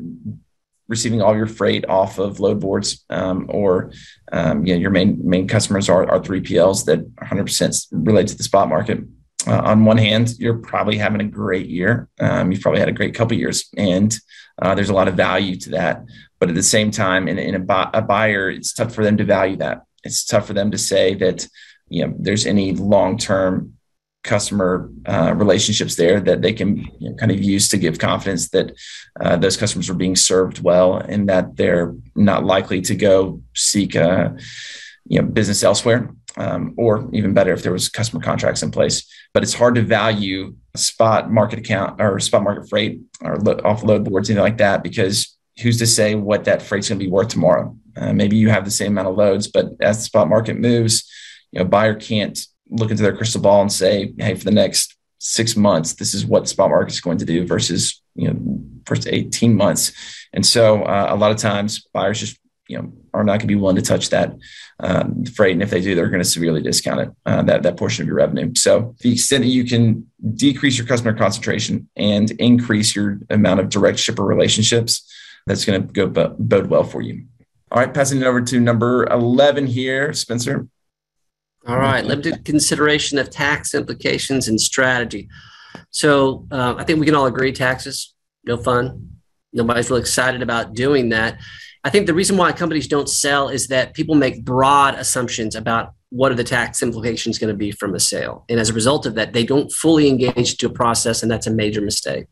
receiving 0.88 1.22
all 1.22 1.36
your 1.36 1.46
freight 1.46 1.88
off 1.88 2.18
of 2.18 2.40
load 2.40 2.58
boards 2.60 3.04
um, 3.10 3.46
or 3.48 3.92
um, 4.32 4.66
you 4.66 4.74
know, 4.74 4.80
your 4.80 4.90
main 4.90 5.18
main 5.22 5.46
customers 5.46 5.88
are, 5.88 6.10
are 6.10 6.20
3PLs 6.20 6.84
that 6.86 7.08
100% 7.16 7.86
relate 7.92 8.26
to 8.26 8.36
the 8.36 8.42
spot 8.42 8.68
market. 8.68 8.98
Uh, 9.46 9.60
on 9.60 9.84
one 9.84 9.96
hand, 9.96 10.34
you're 10.38 10.58
probably 10.58 10.98
having 10.98 11.20
a 11.20 11.24
great 11.24 11.68
year. 11.68 12.08
Um, 12.18 12.50
you've 12.50 12.60
probably 12.60 12.80
had 12.80 12.90
a 12.90 12.98
great 13.00 13.14
couple 13.14 13.36
years, 13.38 13.70
and 13.76 14.14
uh, 14.60 14.74
there's 14.74 14.90
a 14.90 14.94
lot 14.94 15.08
of 15.08 15.14
value 15.14 15.56
to 15.60 15.70
that. 15.70 16.04
But 16.40 16.50
at 16.50 16.54
the 16.56 16.62
same 16.62 16.90
time, 16.90 17.28
in, 17.28 17.38
in 17.38 17.54
a, 17.54 17.60
bu- 17.60 17.90
a 17.94 18.02
buyer, 18.02 18.50
it's 18.50 18.74
tough 18.74 18.94
for 18.94 19.04
them 19.04 19.16
to 19.16 19.24
value 19.24 19.56
that. 19.56 19.84
It's 20.02 20.26
tough 20.26 20.46
for 20.46 20.52
them 20.52 20.72
to 20.72 20.78
say 20.78 21.14
that 21.14 21.46
you 21.88 22.04
know 22.04 22.14
there's 22.18 22.46
any 22.46 22.72
long 22.72 23.16
term 23.16 23.74
customer 24.22 24.90
uh, 25.06 25.32
relationships 25.34 25.96
there 25.96 26.20
that 26.20 26.42
they 26.42 26.52
can 26.52 26.76
you 26.98 27.10
know, 27.10 27.16
kind 27.16 27.32
of 27.32 27.42
use 27.42 27.68
to 27.68 27.78
give 27.78 27.98
confidence 27.98 28.50
that 28.50 28.72
uh, 29.20 29.36
those 29.36 29.56
customers 29.56 29.88
are 29.88 29.94
being 29.94 30.16
served 30.16 30.62
well 30.62 30.96
and 30.96 31.28
that 31.28 31.56
they're 31.56 31.94
not 32.14 32.44
likely 32.44 32.80
to 32.82 32.94
go 32.94 33.42
seek 33.54 33.94
a 33.94 34.10
uh, 34.10 34.36
you 35.06 35.20
know 35.20 35.26
business 35.26 35.62
elsewhere 35.62 36.14
um, 36.36 36.74
or 36.76 37.08
even 37.12 37.32
better 37.34 37.52
if 37.52 37.62
there 37.62 37.72
was 37.72 37.88
customer 37.88 38.22
contracts 38.22 38.62
in 38.62 38.70
place. 38.70 39.08
But 39.32 39.42
it's 39.42 39.54
hard 39.54 39.74
to 39.76 39.82
value 39.82 40.54
a 40.74 40.78
spot 40.78 41.30
market 41.30 41.58
account 41.58 42.00
or 42.00 42.20
spot 42.20 42.42
market 42.42 42.68
freight 42.68 43.00
or 43.22 43.36
lo- 43.38 43.56
offload 43.56 44.04
boards 44.04 44.28
anything 44.28 44.42
like 44.42 44.58
that 44.58 44.82
because 44.82 45.36
who's 45.62 45.78
to 45.78 45.86
say 45.86 46.14
what 46.14 46.44
that 46.44 46.62
freight's 46.62 46.88
going 46.88 46.98
to 46.98 47.04
be 47.04 47.10
worth 47.10 47.28
tomorrow? 47.28 47.76
Uh, 47.96 48.12
maybe 48.12 48.36
you 48.36 48.50
have 48.50 48.64
the 48.64 48.70
same 48.70 48.92
amount 48.92 49.08
of 49.08 49.16
loads 49.16 49.48
but 49.48 49.66
as 49.80 49.98
the 49.98 50.04
spot 50.04 50.28
market 50.28 50.56
moves 50.56 51.10
you 51.50 51.58
know 51.58 51.64
buyer 51.64 51.94
can't 51.94 52.46
look 52.70 52.90
into 52.90 53.02
their 53.02 53.16
crystal 53.16 53.40
ball 53.40 53.60
and 53.60 53.72
say, 53.72 54.14
hey, 54.18 54.34
for 54.34 54.44
the 54.44 54.50
next 54.50 54.96
six 55.18 55.56
months, 55.56 55.94
this 55.94 56.14
is 56.14 56.24
what 56.24 56.48
spot 56.48 56.70
market 56.70 56.92
is 56.92 57.00
going 57.00 57.18
to 57.18 57.24
do 57.24 57.46
versus, 57.46 58.00
you 58.14 58.28
know, 58.28 58.60
first 58.86 59.06
18 59.06 59.54
months. 59.54 59.92
And 60.32 60.44
so 60.44 60.82
uh, 60.82 61.06
a 61.10 61.16
lot 61.16 61.30
of 61.30 61.36
times 61.36 61.86
buyers 61.92 62.20
just, 62.20 62.38
you 62.68 62.78
know, 62.78 62.92
are 63.12 63.24
not 63.24 63.32
going 63.32 63.40
to 63.40 63.46
be 63.48 63.56
willing 63.56 63.76
to 63.76 63.82
touch 63.82 64.10
that 64.10 64.32
um, 64.78 65.24
freight. 65.24 65.52
And 65.52 65.62
if 65.62 65.70
they 65.70 65.80
do, 65.80 65.94
they're 65.94 66.08
going 66.08 66.22
to 66.22 66.28
severely 66.28 66.62
discount 66.62 67.00
it, 67.00 67.10
uh, 67.26 67.42
that, 67.42 67.62
that 67.64 67.76
portion 67.76 68.02
of 68.02 68.06
your 68.06 68.16
revenue. 68.16 68.54
So 68.54 68.94
the 69.00 69.12
extent 69.12 69.44
that 69.44 69.50
you 69.50 69.64
can 69.64 70.08
decrease 70.34 70.78
your 70.78 70.86
customer 70.86 71.12
concentration 71.12 71.88
and 71.96 72.30
increase 72.32 72.94
your 72.94 73.18
amount 73.28 73.60
of 73.60 73.68
direct 73.68 73.98
shipper 73.98 74.24
relationships, 74.24 75.12
that's 75.46 75.64
going 75.64 75.86
to 75.86 75.92
go 75.92 76.06
bode 76.38 76.68
well 76.68 76.84
for 76.84 77.02
you. 77.02 77.24
All 77.72 77.80
right, 77.80 77.92
passing 77.92 78.20
it 78.20 78.24
over 78.24 78.40
to 78.40 78.60
number 78.60 79.06
11 79.06 79.66
here, 79.66 80.12
Spencer. 80.12 80.66
All 81.66 81.78
right, 81.78 82.04
limited 82.04 82.44
consideration 82.44 83.18
of 83.18 83.28
tax 83.28 83.74
implications 83.74 84.48
and 84.48 84.60
strategy. 84.60 85.28
So 85.90 86.46
uh, 86.50 86.74
I 86.78 86.84
think 86.84 87.00
we 87.00 87.06
can 87.06 87.14
all 87.14 87.26
agree 87.26 87.52
taxes, 87.52 88.14
no 88.44 88.56
fun. 88.56 89.10
Nobody's 89.52 89.90
really 89.90 90.00
excited 90.00 90.42
about 90.42 90.74
doing 90.74 91.10
that. 91.10 91.38
I 91.84 91.90
think 91.90 92.06
the 92.06 92.14
reason 92.14 92.36
why 92.36 92.52
companies 92.52 92.88
don't 92.88 93.08
sell 93.08 93.48
is 93.48 93.68
that 93.68 93.94
people 93.94 94.14
make 94.14 94.44
broad 94.44 94.94
assumptions 94.94 95.54
about 95.54 95.94
what 96.10 96.32
are 96.32 96.36
the 96.36 96.44
tax 96.44 96.82
implications 96.82 97.38
going 97.38 97.52
to 97.52 97.56
be 97.56 97.70
from 97.70 97.94
a 97.94 98.00
sale. 98.00 98.44
And 98.48 98.60
as 98.60 98.70
a 98.70 98.74
result 98.74 99.06
of 99.06 99.14
that, 99.14 99.32
they 99.32 99.44
don't 99.44 99.72
fully 99.72 100.08
engage 100.08 100.56
to 100.58 100.66
a 100.66 100.70
process, 100.70 101.22
and 101.22 101.30
that's 101.30 101.46
a 101.46 101.52
major 101.52 101.80
mistake. 101.80 102.26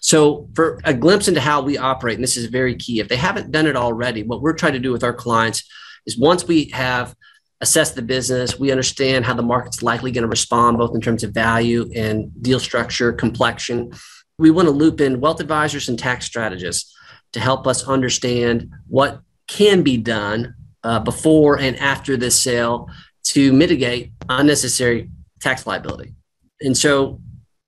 So, 0.00 0.48
for 0.54 0.80
a 0.84 0.94
glimpse 0.94 1.28
into 1.28 1.40
how 1.40 1.62
we 1.62 1.76
operate, 1.76 2.14
and 2.14 2.22
this 2.22 2.36
is 2.36 2.46
very 2.46 2.76
key, 2.76 3.00
if 3.00 3.08
they 3.08 3.16
haven't 3.16 3.50
done 3.50 3.66
it 3.66 3.76
already, 3.76 4.22
what 4.22 4.40
we're 4.40 4.54
trying 4.54 4.74
to 4.74 4.78
do 4.78 4.92
with 4.92 5.04
our 5.04 5.12
clients 5.12 5.64
is 6.06 6.18
once 6.18 6.46
we 6.46 6.66
have 6.70 7.14
assess 7.62 7.92
the 7.92 8.02
business. 8.02 8.58
We 8.58 8.70
understand 8.70 9.24
how 9.24 9.34
the 9.34 9.42
market's 9.42 9.82
likely 9.82 10.10
going 10.10 10.22
to 10.22 10.28
respond, 10.28 10.76
both 10.76 10.94
in 10.94 11.00
terms 11.00 11.22
of 11.22 11.32
value 11.32 11.90
and 11.94 12.30
deal 12.42 12.58
structure, 12.58 13.12
complexion. 13.12 13.92
We 14.36 14.50
want 14.50 14.66
to 14.66 14.72
loop 14.72 15.00
in 15.00 15.20
wealth 15.20 15.40
advisors 15.40 15.88
and 15.88 15.98
tax 15.98 16.26
strategists 16.26 16.94
to 17.32 17.40
help 17.40 17.66
us 17.66 17.84
understand 17.84 18.70
what 18.88 19.20
can 19.46 19.82
be 19.82 19.96
done 19.96 20.54
uh, 20.82 20.98
before 20.98 21.58
and 21.58 21.76
after 21.78 22.16
this 22.16 22.38
sale 22.38 22.90
to 23.22 23.52
mitigate 23.52 24.12
unnecessary 24.28 25.08
tax 25.40 25.66
liability. 25.66 26.14
And 26.60 26.76
so, 26.76 27.20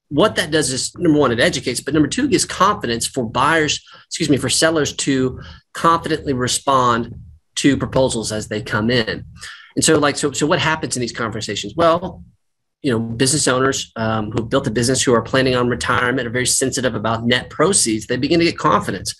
what 0.08 0.36
that 0.36 0.50
does 0.50 0.70
is 0.70 0.94
number 0.96 1.18
one, 1.18 1.32
it 1.32 1.40
educates, 1.40 1.80
but 1.80 1.94
number 1.94 2.08
two, 2.08 2.28
gives 2.28 2.44
confidence 2.44 3.06
for 3.06 3.24
buyers, 3.24 3.80
excuse 4.06 4.28
me, 4.28 4.36
for 4.36 4.48
sellers 4.48 4.92
to 4.96 5.40
confidently 5.72 6.32
respond 6.32 7.14
to 7.56 7.76
proposals 7.76 8.30
as 8.30 8.48
they 8.48 8.60
come 8.60 8.90
in. 8.90 9.24
And 9.76 9.84
so, 9.84 9.98
like, 9.98 10.16
so, 10.16 10.32
so 10.32 10.46
what 10.46 10.58
happens 10.58 10.96
in 10.96 11.00
these 11.00 11.12
conversations? 11.12 11.74
Well, 11.76 12.22
you 12.82 12.90
know, 12.90 12.98
business 12.98 13.48
owners 13.48 13.90
um, 13.96 14.30
who 14.30 14.44
built 14.44 14.66
a 14.66 14.70
business 14.70 15.02
who 15.02 15.14
are 15.14 15.22
planning 15.22 15.54
on 15.54 15.68
retirement 15.68 16.28
are 16.28 16.30
very 16.30 16.46
sensitive 16.46 16.94
about 16.94 17.24
net 17.24 17.48
proceeds. 17.48 18.06
They 18.06 18.18
begin 18.18 18.40
to 18.40 18.44
get 18.44 18.58
confidence. 18.58 19.14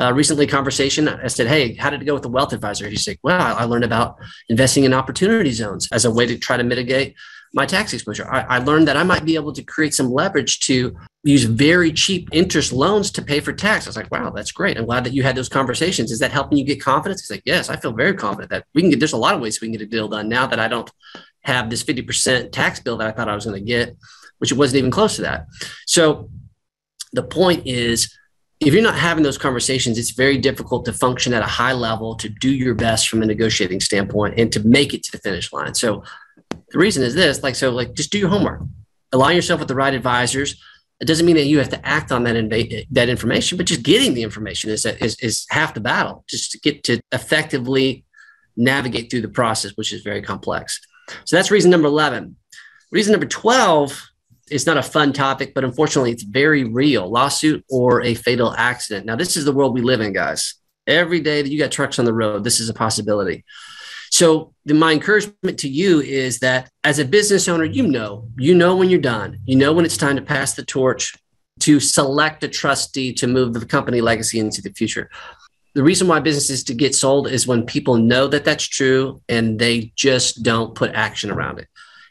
Uh, 0.00 0.12
recently, 0.14 0.46
conversation, 0.46 1.06
I 1.06 1.26
said, 1.26 1.46
Hey, 1.46 1.74
how 1.74 1.90
did 1.90 2.00
it 2.00 2.06
go 2.06 2.14
with 2.14 2.22
the 2.22 2.30
wealth 2.30 2.54
advisor? 2.54 2.88
He's 2.88 3.06
like, 3.06 3.20
Well, 3.22 3.56
I 3.56 3.64
learned 3.64 3.84
about 3.84 4.16
investing 4.48 4.84
in 4.84 4.94
opportunity 4.94 5.52
zones 5.52 5.86
as 5.92 6.06
a 6.06 6.10
way 6.10 6.24
to 6.26 6.38
try 6.38 6.56
to 6.56 6.64
mitigate 6.64 7.14
my 7.52 7.66
tax 7.66 7.92
exposure. 7.92 8.28
I, 8.30 8.42
I, 8.42 8.58
learned 8.58 8.86
that 8.86 8.96
I 8.96 9.02
might 9.02 9.24
be 9.24 9.34
able 9.34 9.52
to 9.52 9.62
create 9.62 9.92
some 9.92 10.12
leverage 10.12 10.60
to 10.60 10.96
use 11.24 11.44
very 11.44 11.92
cheap 11.92 12.28
interest 12.32 12.72
loans 12.72 13.10
to 13.12 13.22
pay 13.22 13.40
for 13.40 13.52
tax. 13.52 13.86
I 13.86 13.88
was 13.88 13.96
like, 13.96 14.10
wow, 14.10 14.30
that's 14.30 14.52
great. 14.52 14.78
I'm 14.78 14.86
glad 14.86 15.04
that 15.04 15.12
you 15.12 15.24
had 15.24 15.34
those 15.34 15.48
conversations. 15.48 16.12
Is 16.12 16.20
that 16.20 16.30
helping 16.30 16.58
you 16.58 16.64
get 16.64 16.80
confidence? 16.80 17.22
He's 17.22 17.30
like, 17.30 17.42
yes, 17.44 17.68
I 17.68 17.76
feel 17.76 17.92
very 17.92 18.14
confident 18.14 18.50
that 18.50 18.66
we 18.74 18.82
can 18.82 18.90
get, 18.90 19.00
there's 19.00 19.14
a 19.14 19.18
lot 19.18 19.34
of 19.34 19.40
ways 19.40 19.60
we 19.60 19.66
can 19.66 19.72
get 19.72 19.82
a 19.82 19.86
deal 19.86 20.06
done 20.06 20.28
now 20.28 20.46
that 20.46 20.60
I 20.60 20.68
don't 20.68 20.90
have 21.42 21.70
this 21.70 21.82
50% 21.82 22.52
tax 22.52 22.80
bill 22.80 22.96
that 22.98 23.08
I 23.08 23.12
thought 23.12 23.28
I 23.28 23.34
was 23.34 23.46
going 23.46 23.58
to 23.58 23.66
get, 23.66 23.96
which 24.38 24.52
it 24.52 24.58
wasn't 24.58 24.78
even 24.78 24.90
close 24.90 25.16
to 25.16 25.22
that. 25.22 25.46
So 25.86 26.30
the 27.12 27.24
point 27.24 27.66
is, 27.66 28.16
if 28.60 28.74
you're 28.74 28.82
not 28.82 28.94
having 28.94 29.24
those 29.24 29.38
conversations, 29.38 29.96
it's 29.96 30.10
very 30.10 30.36
difficult 30.36 30.84
to 30.84 30.92
function 30.92 31.32
at 31.32 31.42
a 31.42 31.46
high 31.46 31.72
level, 31.72 32.14
to 32.16 32.28
do 32.28 32.50
your 32.50 32.74
best 32.74 33.08
from 33.08 33.22
a 33.22 33.26
negotiating 33.26 33.80
standpoint, 33.80 34.38
and 34.38 34.52
to 34.52 34.60
make 34.66 34.92
it 34.92 35.02
to 35.04 35.12
the 35.12 35.18
finish 35.18 35.50
line. 35.50 35.74
So 35.74 36.04
the 36.70 36.78
reason 36.78 37.02
is 37.02 37.14
this 37.14 37.42
like, 37.42 37.54
so, 37.54 37.70
like, 37.70 37.94
just 37.94 38.10
do 38.10 38.18
your 38.18 38.28
homework, 38.28 38.62
align 39.12 39.36
yourself 39.36 39.60
with 39.60 39.68
the 39.68 39.74
right 39.74 39.94
advisors. 39.94 40.62
It 41.00 41.06
doesn't 41.06 41.24
mean 41.24 41.36
that 41.36 41.46
you 41.46 41.58
have 41.58 41.70
to 41.70 41.86
act 41.86 42.12
on 42.12 42.24
that, 42.24 42.36
inv- 42.36 42.86
that 42.90 43.08
information, 43.08 43.56
but 43.56 43.66
just 43.66 43.82
getting 43.82 44.14
the 44.14 44.22
information 44.22 44.70
is, 44.70 44.84
is, 44.84 45.16
is 45.20 45.46
half 45.50 45.72
the 45.72 45.80
battle, 45.80 46.24
just 46.28 46.52
to 46.52 46.60
get 46.60 46.84
to 46.84 47.00
effectively 47.10 48.04
navigate 48.56 49.10
through 49.10 49.22
the 49.22 49.28
process, 49.28 49.72
which 49.76 49.92
is 49.92 50.02
very 50.02 50.20
complex. 50.20 50.80
So 51.24 51.36
that's 51.36 51.50
reason 51.50 51.70
number 51.70 51.88
11. 51.88 52.36
Reason 52.92 53.12
number 53.12 53.26
12 53.26 54.10
is 54.50 54.66
not 54.66 54.76
a 54.76 54.82
fun 54.82 55.12
topic, 55.12 55.54
but 55.54 55.64
unfortunately, 55.64 56.10
it's 56.10 56.24
very 56.24 56.64
real 56.64 57.08
lawsuit 57.08 57.64
or 57.70 58.02
a 58.02 58.14
fatal 58.14 58.54
accident. 58.56 59.06
Now, 59.06 59.16
this 59.16 59.36
is 59.36 59.44
the 59.44 59.52
world 59.52 59.74
we 59.74 59.80
live 59.80 60.00
in, 60.00 60.12
guys. 60.12 60.54
Every 60.86 61.20
day 61.20 61.40
that 61.40 61.48
you 61.48 61.58
got 61.58 61.70
trucks 61.70 61.98
on 61.98 62.04
the 62.04 62.12
road, 62.12 62.42
this 62.42 62.58
is 62.58 62.68
a 62.68 62.74
possibility. 62.74 63.44
So 64.10 64.52
the, 64.64 64.74
my 64.74 64.92
encouragement 64.92 65.58
to 65.60 65.68
you 65.68 66.00
is 66.00 66.40
that 66.40 66.70
as 66.84 66.98
a 66.98 67.04
business 67.04 67.48
owner, 67.48 67.64
you 67.64 67.86
know, 67.86 68.28
you 68.36 68.54
know 68.54 68.76
when 68.76 68.90
you're 68.90 69.00
done, 69.00 69.38
you 69.44 69.56
know 69.56 69.72
when 69.72 69.84
it's 69.84 69.96
time 69.96 70.16
to 70.16 70.22
pass 70.22 70.54
the 70.54 70.64
torch, 70.64 71.14
to 71.60 71.78
select 71.78 72.42
a 72.42 72.48
trustee 72.48 73.12
to 73.14 73.26
move 73.26 73.52
the 73.52 73.64
company 73.64 74.00
legacy 74.00 74.38
into 74.38 74.62
the 74.62 74.72
future. 74.72 75.10
The 75.74 75.82
reason 75.82 76.08
why 76.08 76.18
businesses 76.20 76.64
to 76.64 76.74
get 76.74 76.94
sold 76.94 77.28
is 77.28 77.46
when 77.46 77.64
people 77.64 77.96
know 77.96 78.26
that 78.26 78.44
that's 78.44 78.66
true 78.66 79.22
and 79.28 79.58
they 79.58 79.92
just 79.94 80.42
don't 80.42 80.74
put 80.74 80.90
action 80.94 81.30
around 81.30 81.60
it. 81.60 81.68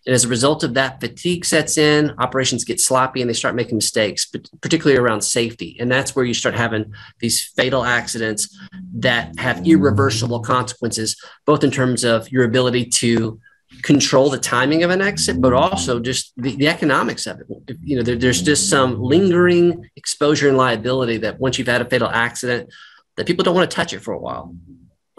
And 0.10 0.16
as 0.16 0.26
a 0.26 0.28
result 0.28 0.64
of 0.64 0.74
that, 0.74 1.00
fatigue 1.00 1.46
sets 1.46 1.78
in, 1.78 2.16
operations 2.18 2.64
get 2.64 2.80
sloppy, 2.80 3.22
and 3.22 3.30
they 3.30 3.36
start 3.36 3.54
making 3.54 3.76
mistakes, 3.78 4.26
but 4.26 4.50
particularly 4.60 5.00
around 5.00 5.22
safety. 5.22 5.78
And 5.80 5.92
that's 5.92 6.16
where 6.16 6.26
you 6.26 6.34
start 6.34 6.56
having 6.56 6.92
these 7.20 7.46
fatal 7.56 7.84
accidents 7.86 8.58
that 8.96 9.38
have 9.38 9.68
irreversible 9.68 10.40
consequences, 10.40 11.16
both 11.46 11.64
in 11.64 11.70
terms 11.70 12.04
of 12.04 12.28
your 12.32 12.44
ability 12.44 12.86
to 12.86 13.40
control 13.84 14.32
the 14.32 14.40
timing 14.40 14.82
of 14.82 14.90
an 14.90 15.00
exit, 15.00 15.40
but 15.40 15.54
also 15.54 16.00
just 16.00 16.34
the, 16.38 16.56
the 16.56 16.68
economics 16.68 17.28
of 17.28 17.42
it. 17.42 17.78
You 17.84 17.98
know, 17.98 18.02
there, 18.02 18.16
there's 18.16 18.42
just 18.42 18.68
some 18.68 19.00
lingering 19.00 19.92
exposure 19.96 20.50
and 20.50 20.58
liability 20.58 21.18
that 21.18 21.40
once 21.40 21.60
you've 21.60 21.68
had 21.68 21.84
a 21.84 21.86
fatal 21.86 22.10
accident, 22.10 22.74
that 23.16 23.28
people 23.28 23.44
don't 23.44 23.54
want 23.54 23.70
to 23.70 23.76
touch 23.76 23.94
it 23.94 24.00
for 24.00 24.16
a 24.16 24.20
while 24.20 24.56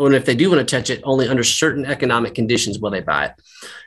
and 0.07 0.15
if 0.15 0.25
they 0.25 0.35
do 0.35 0.51
want 0.51 0.67
to 0.67 0.77
touch 0.77 0.91
it, 0.91 1.01
only 1.05 1.29
under 1.29 1.45
certain 1.45 1.85
economic 1.85 2.35
conditions 2.35 2.79
will 2.79 2.91
they 2.91 3.01
buy 3.01 3.27
it. 3.27 3.33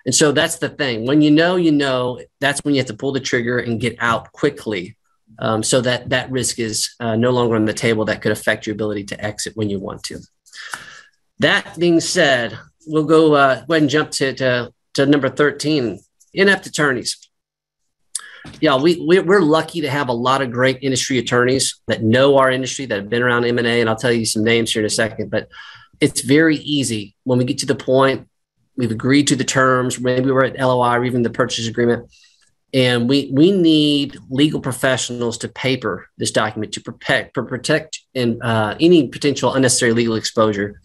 And 0.06 0.14
so 0.14 0.32
that's 0.32 0.58
the 0.58 0.70
thing. 0.70 1.06
When 1.06 1.22
you 1.22 1.32
know, 1.32 1.56
you 1.56 1.72
know, 1.72 2.20
that's 2.40 2.64
when 2.64 2.76
you 2.76 2.80
have 2.80 2.88
to 2.88 2.94
pull 2.94 3.12
the 3.12 3.20
trigger 3.20 3.60
and 3.60 3.80
get 3.80 3.96
out 4.00 4.32
quickly, 4.32 4.96
um, 5.40 5.64
so 5.64 5.82
that 5.82 6.10
that 6.10 6.30
risk 6.32 6.60
is 6.60 6.94
uh, 7.00 7.16
no 7.16 7.32
longer 7.32 7.56
on 7.56 7.66
the 7.66 7.74
table 7.74 8.06
that 8.06 8.22
could 8.22 8.32
affect 8.32 8.68
your 8.68 8.74
ability 8.74 9.06
to 9.06 9.26
exit 9.26 9.56
when 9.56 9.70
you 9.70 9.80
want 9.80 10.04
to. 10.04 10.20
That 11.40 11.76
being 11.80 12.00
said, 12.00 12.58
we'll 12.86 13.06
go, 13.06 13.34
uh, 13.34 13.66
go 13.66 13.74
ahead 13.74 13.84
and 13.84 13.90
jump 13.90 14.12
to, 14.12 14.34
to, 14.34 14.74
to 14.94 15.06
number 15.06 15.30
13 15.30 16.00
inept 16.34 16.68
attorneys. 16.68 17.18
Yeah, 18.60 18.78
we, 18.78 19.04
we 19.06 19.20
we're 19.20 19.42
lucky 19.42 19.82
to 19.82 19.90
have 19.90 20.10
a 20.10 20.14
lot 20.14 20.42
of 20.42 20.52
great 20.52 20.80
industry 20.82 21.18
attorneys 21.18 21.80
that 21.88 22.04
know 22.04 22.38
our 22.38 22.52
industry 22.52 22.86
that 22.86 22.96
have 22.96 23.10
been 23.10 23.24
around 23.24 23.46
M 23.46 23.58
and 23.58 23.68
A, 23.68 23.80
and 23.80 23.90
I'll 23.90 23.96
tell 23.96 24.12
you 24.12 24.26
some 24.26 24.44
names 24.44 24.72
here 24.72 24.82
in 24.82 24.86
a 24.86 24.90
second. 24.90 25.32
But 25.32 25.48
it's 26.04 26.22
very 26.22 26.58
easy 26.58 27.16
when 27.24 27.38
we 27.40 27.46
get 27.46 27.60
to 27.60 27.66
the 27.66 27.76
point 27.76 28.28
we've 28.76 28.92
agreed 28.92 29.28
to 29.28 29.36
the 29.36 29.44
terms, 29.44 30.00
maybe 30.00 30.32
we're 30.32 30.44
at 30.44 30.60
LOI 30.60 30.98
or 30.98 31.06
even 31.06 31.22
the 31.22 31.30
purchase 31.30 31.68
agreement, 31.68 32.12
and 32.74 33.08
we 33.08 33.30
we 33.32 33.52
need 33.52 34.18
legal 34.30 34.60
professionals 34.60 35.38
to 35.38 35.48
paper 35.48 36.10
this 36.18 36.32
document 36.32 36.74
to 36.74 36.82
protect 36.82 37.34
protect 37.34 38.02
and 38.16 38.42
uh, 38.44 38.76
any 38.82 39.08
potential 39.08 39.54
unnecessary 39.54 39.94
legal 39.94 40.16
exposure. 40.16 40.82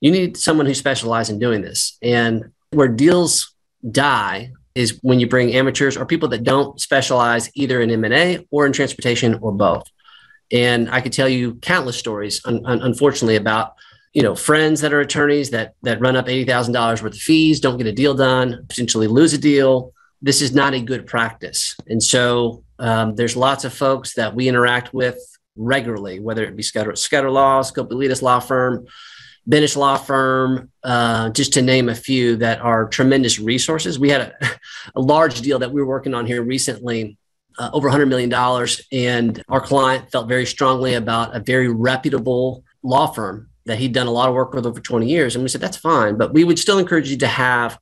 You 0.00 0.10
need 0.10 0.36
someone 0.36 0.66
who 0.66 0.74
specializes 0.74 1.30
in 1.30 1.38
doing 1.38 1.62
this, 1.62 1.96
and 2.02 2.50
where 2.70 2.88
deals 2.88 3.54
die 3.88 4.52
is 4.74 4.98
when 5.02 5.20
you 5.20 5.28
bring 5.28 5.54
amateurs 5.54 5.96
or 5.96 6.04
people 6.06 6.30
that 6.30 6.42
don't 6.42 6.80
specialize 6.80 7.50
either 7.54 7.80
in 7.80 7.90
M&A 7.90 8.46
or 8.50 8.64
in 8.66 8.72
transportation 8.72 9.34
or 9.42 9.52
both. 9.52 9.84
And 10.50 10.90
I 10.90 11.02
could 11.02 11.12
tell 11.12 11.28
you 11.28 11.56
countless 11.56 11.98
stories, 11.98 12.40
un- 12.46 12.64
un- 12.64 12.80
unfortunately, 12.80 13.36
about 13.36 13.74
you 14.12 14.22
know 14.22 14.34
friends 14.34 14.80
that 14.80 14.92
are 14.92 15.00
attorneys 15.00 15.50
that 15.50 15.74
that 15.82 16.00
run 16.00 16.16
up 16.16 16.28
eighty 16.28 16.44
thousand 16.44 16.74
dollars 16.74 17.02
worth 17.02 17.14
of 17.14 17.20
fees, 17.20 17.60
don't 17.60 17.78
get 17.78 17.86
a 17.86 17.92
deal 17.92 18.14
done, 18.14 18.66
potentially 18.68 19.06
lose 19.06 19.32
a 19.32 19.38
deal. 19.38 19.92
This 20.20 20.40
is 20.40 20.54
not 20.54 20.74
a 20.74 20.80
good 20.80 21.06
practice, 21.06 21.76
and 21.86 22.02
so 22.02 22.62
um, 22.78 23.14
there's 23.14 23.36
lots 23.36 23.64
of 23.64 23.72
folks 23.72 24.14
that 24.14 24.34
we 24.34 24.48
interact 24.48 24.92
with 24.92 25.18
regularly, 25.56 26.20
whether 26.20 26.44
it 26.44 26.56
be 26.56 26.62
Scudder, 26.62 26.96
Scudder 26.96 27.30
Law, 27.30 27.62
Scopelitis 27.62 28.22
Law 28.22 28.40
Firm, 28.40 28.86
Benesch 29.48 29.76
Law 29.76 29.96
Firm, 29.96 30.70
uh, 30.82 31.30
just 31.30 31.52
to 31.54 31.62
name 31.62 31.88
a 31.88 31.94
few 31.94 32.36
that 32.36 32.60
are 32.60 32.88
tremendous 32.88 33.38
resources. 33.38 33.98
We 33.98 34.10
had 34.10 34.20
a, 34.20 34.50
a 34.94 35.00
large 35.00 35.40
deal 35.40 35.58
that 35.58 35.72
we 35.72 35.80
were 35.80 35.86
working 35.86 36.14
on 36.14 36.26
here 36.26 36.42
recently, 36.42 37.18
uh, 37.58 37.70
over 37.72 37.90
$100 37.90 38.08
million. 38.08 38.32
And 38.92 39.42
our 39.48 39.60
client 39.60 40.10
felt 40.10 40.28
very 40.28 40.46
strongly 40.46 40.94
about 40.94 41.36
a 41.36 41.40
very 41.40 41.68
reputable 41.68 42.64
law 42.82 43.08
firm 43.08 43.48
that 43.66 43.78
he'd 43.78 43.92
done 43.92 44.06
a 44.06 44.12
lot 44.12 44.28
of 44.28 44.34
work 44.34 44.54
with 44.54 44.66
over 44.66 44.80
20 44.80 45.06
years. 45.06 45.34
And 45.34 45.42
we 45.42 45.48
said, 45.48 45.60
that's 45.60 45.76
fine, 45.76 46.16
but 46.16 46.32
we 46.34 46.44
would 46.44 46.58
still 46.58 46.78
encourage 46.78 47.10
you 47.10 47.18
to 47.18 47.26
have 47.26 47.78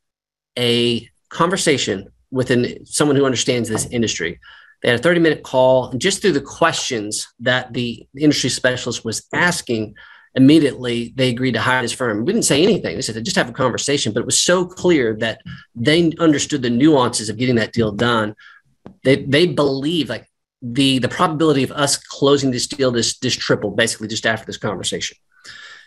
a 0.59 1.09
conversation 1.29 2.09
with 2.31 2.51
an, 2.51 2.85
someone 2.87 3.16
who 3.16 3.25
understands 3.25 3.69
this 3.69 3.87
industry. 3.87 4.38
They 4.83 4.90
had 4.90 5.01
a 5.01 5.03
30 5.03 5.21
minute 5.21 5.43
call, 5.43 5.90
and 5.90 6.01
just 6.01 6.23
through 6.23 6.33
the 6.33 6.40
questions 6.40 7.29
that 7.40 7.73
the 7.73 8.07
industry 8.16 8.51
specialist 8.51 9.05
was 9.05 9.27
asking, 9.33 9.95
immediately 10.35 11.12
they 11.16 11.29
agreed 11.29 11.53
to 11.53 11.61
hire 11.61 11.83
this 11.83 11.93
firm. 11.93 12.25
We 12.25 12.33
didn't 12.33 12.45
say 12.45 12.62
anything. 12.62 12.95
They 12.95 13.03
said, 13.03 13.23
just 13.25 13.37
have 13.37 13.49
a 13.49 13.53
conversation. 13.53 14.12
But 14.12 14.21
it 14.21 14.27
was 14.27 14.38
so 14.38 14.64
clear 14.64 15.16
that 15.16 15.40
they 15.75 16.12
understood 16.19 16.62
the 16.62 16.71
nuances 16.71 17.29
of 17.29 17.37
getting 17.37 17.57
that 17.57 17.73
deal 17.73 17.93
done. 17.93 18.35
They, 19.05 19.25
they 19.25 19.47
believe 19.47 20.09
like 20.09 20.27
the, 20.62 20.99
the 20.99 21.09
probability 21.09 21.62
of 21.62 21.73
us 21.73 21.97
closing 21.97 22.51
this 22.51 22.66
deal, 22.66 22.90
this, 22.90 23.19
this 23.19 23.35
tripled 23.35 23.77
basically 23.77 24.09
just 24.09 24.27
after 24.27 24.47
this 24.47 24.57
conversation. 24.57 25.16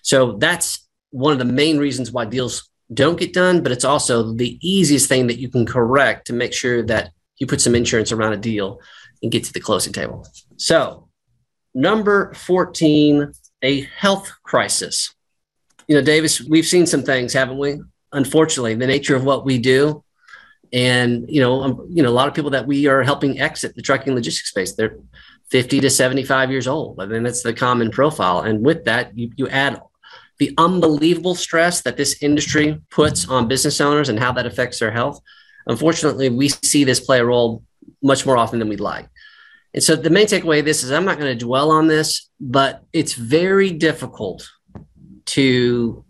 So 0.04 0.34
that's 0.34 0.88
one 1.10 1.34
of 1.34 1.40
the 1.40 1.46
main 1.46 1.80
reasons 1.80 2.12
why 2.12 2.26
deals 2.26 2.70
don't 2.94 3.18
get 3.18 3.34
done, 3.34 3.64
but 3.64 3.72
it's 3.72 3.86
also 3.86 4.34
the 4.34 4.60
easiest 4.62 5.10
thing 5.10 5.28
that 5.28 5.40
you 5.40 5.50
can 5.50 5.66
correct 5.66 6.28
to 6.28 6.34
make 6.34 6.54
sure 6.54 6.84
that 6.84 7.12
you 7.38 7.48
put 7.48 7.62
some 7.62 7.74
insurance 7.74 8.12
around 8.12 8.34
a 8.34 8.38
deal 8.38 8.80
and 9.22 9.32
get 9.32 9.44
to 9.46 9.54
the 9.54 9.60
closing 9.60 9.94
table. 9.94 10.28
So, 10.58 11.08
number 11.74 12.34
14, 12.36 13.32
a 13.62 13.82
health 13.82 14.32
crisis. 14.44 15.16
You 15.88 15.96
know, 15.96 16.02
Davis, 16.02 16.42
we've 16.42 16.66
seen 16.66 16.86
some 16.86 17.04
things, 17.04 17.34
haven't 17.34 17.58
we? 17.58 17.80
Unfortunately, 18.12 18.76
the 18.76 18.88
nature 18.88 19.16
of 19.16 19.24
what 19.24 19.46
we 19.46 19.58
do. 19.58 20.04
And, 20.72 21.26
you 21.30 21.40
know, 21.40 21.62
um, 21.62 21.88
you 21.90 22.04
know, 22.04 22.10
a 22.10 22.12
lot 22.12 22.28
of 22.28 22.34
people 22.34 22.52
that 22.52 22.68
we 22.68 22.88
are 22.88 23.04
helping 23.04 23.40
exit 23.40 23.76
the 23.76 23.82
trucking 23.82 24.14
logistics 24.14 24.50
space, 24.50 24.74
they're 24.74 24.98
50 25.52 25.82
to 25.82 25.90
75 25.90 26.52
years 26.52 26.68
old. 26.68 27.00
I 27.00 27.06
mean, 27.06 27.24
that's 27.24 27.44
the 27.44 27.54
common 27.54 27.92
profile. 27.92 28.42
And 28.42 28.66
with 28.66 28.86
that, 28.86 29.18
you, 29.18 29.32
you 29.36 29.48
add 29.50 29.80
the 30.40 30.54
unbelievable 30.58 31.36
stress 31.36 31.82
that 31.82 31.98
this 31.98 32.22
industry 32.22 32.80
puts 32.90 33.28
on 33.28 33.48
business 33.48 33.80
owners 33.80 34.10
and 34.10 34.20
how 34.20 34.32
that 34.32 34.46
affects 34.46 34.80
their 34.80 34.92
health. 34.92 35.20
Unfortunately, 35.68 36.30
we 36.30 36.50
see 36.50 36.84
this 36.84 37.00
play 37.00 37.20
a 37.20 37.26
role 37.26 37.64
much 38.02 38.26
more 38.26 38.38
often 38.38 38.60
than 38.60 38.70
we'd 38.70 38.80
like. 38.80 39.08
And 39.74 39.84
so 39.84 39.96
the 39.96 40.10
main 40.10 40.28
takeaway 40.28 40.60
of 40.60 40.66
this 40.66 40.84
is 40.84 40.92
I'm 40.92 41.06
not 41.06 41.18
going 41.18 41.38
to 41.38 41.46
dwell 41.46 41.72
on 41.72 41.88
this, 41.88 42.30
but 42.40 42.84
it's 42.94 43.14
very 43.14 43.72
difficult 43.72 44.48
to 45.26 46.04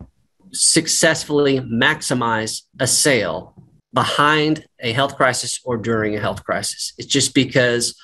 successfully 0.51 1.59
maximize 1.59 2.63
a 2.79 2.87
sale 2.87 3.53
behind 3.93 4.65
a 4.79 4.91
health 4.91 5.15
crisis 5.15 5.59
or 5.63 5.77
during 5.77 6.15
a 6.15 6.19
health 6.19 6.43
crisis. 6.43 6.93
It's 6.97 7.07
just 7.07 7.33
because, 7.33 7.95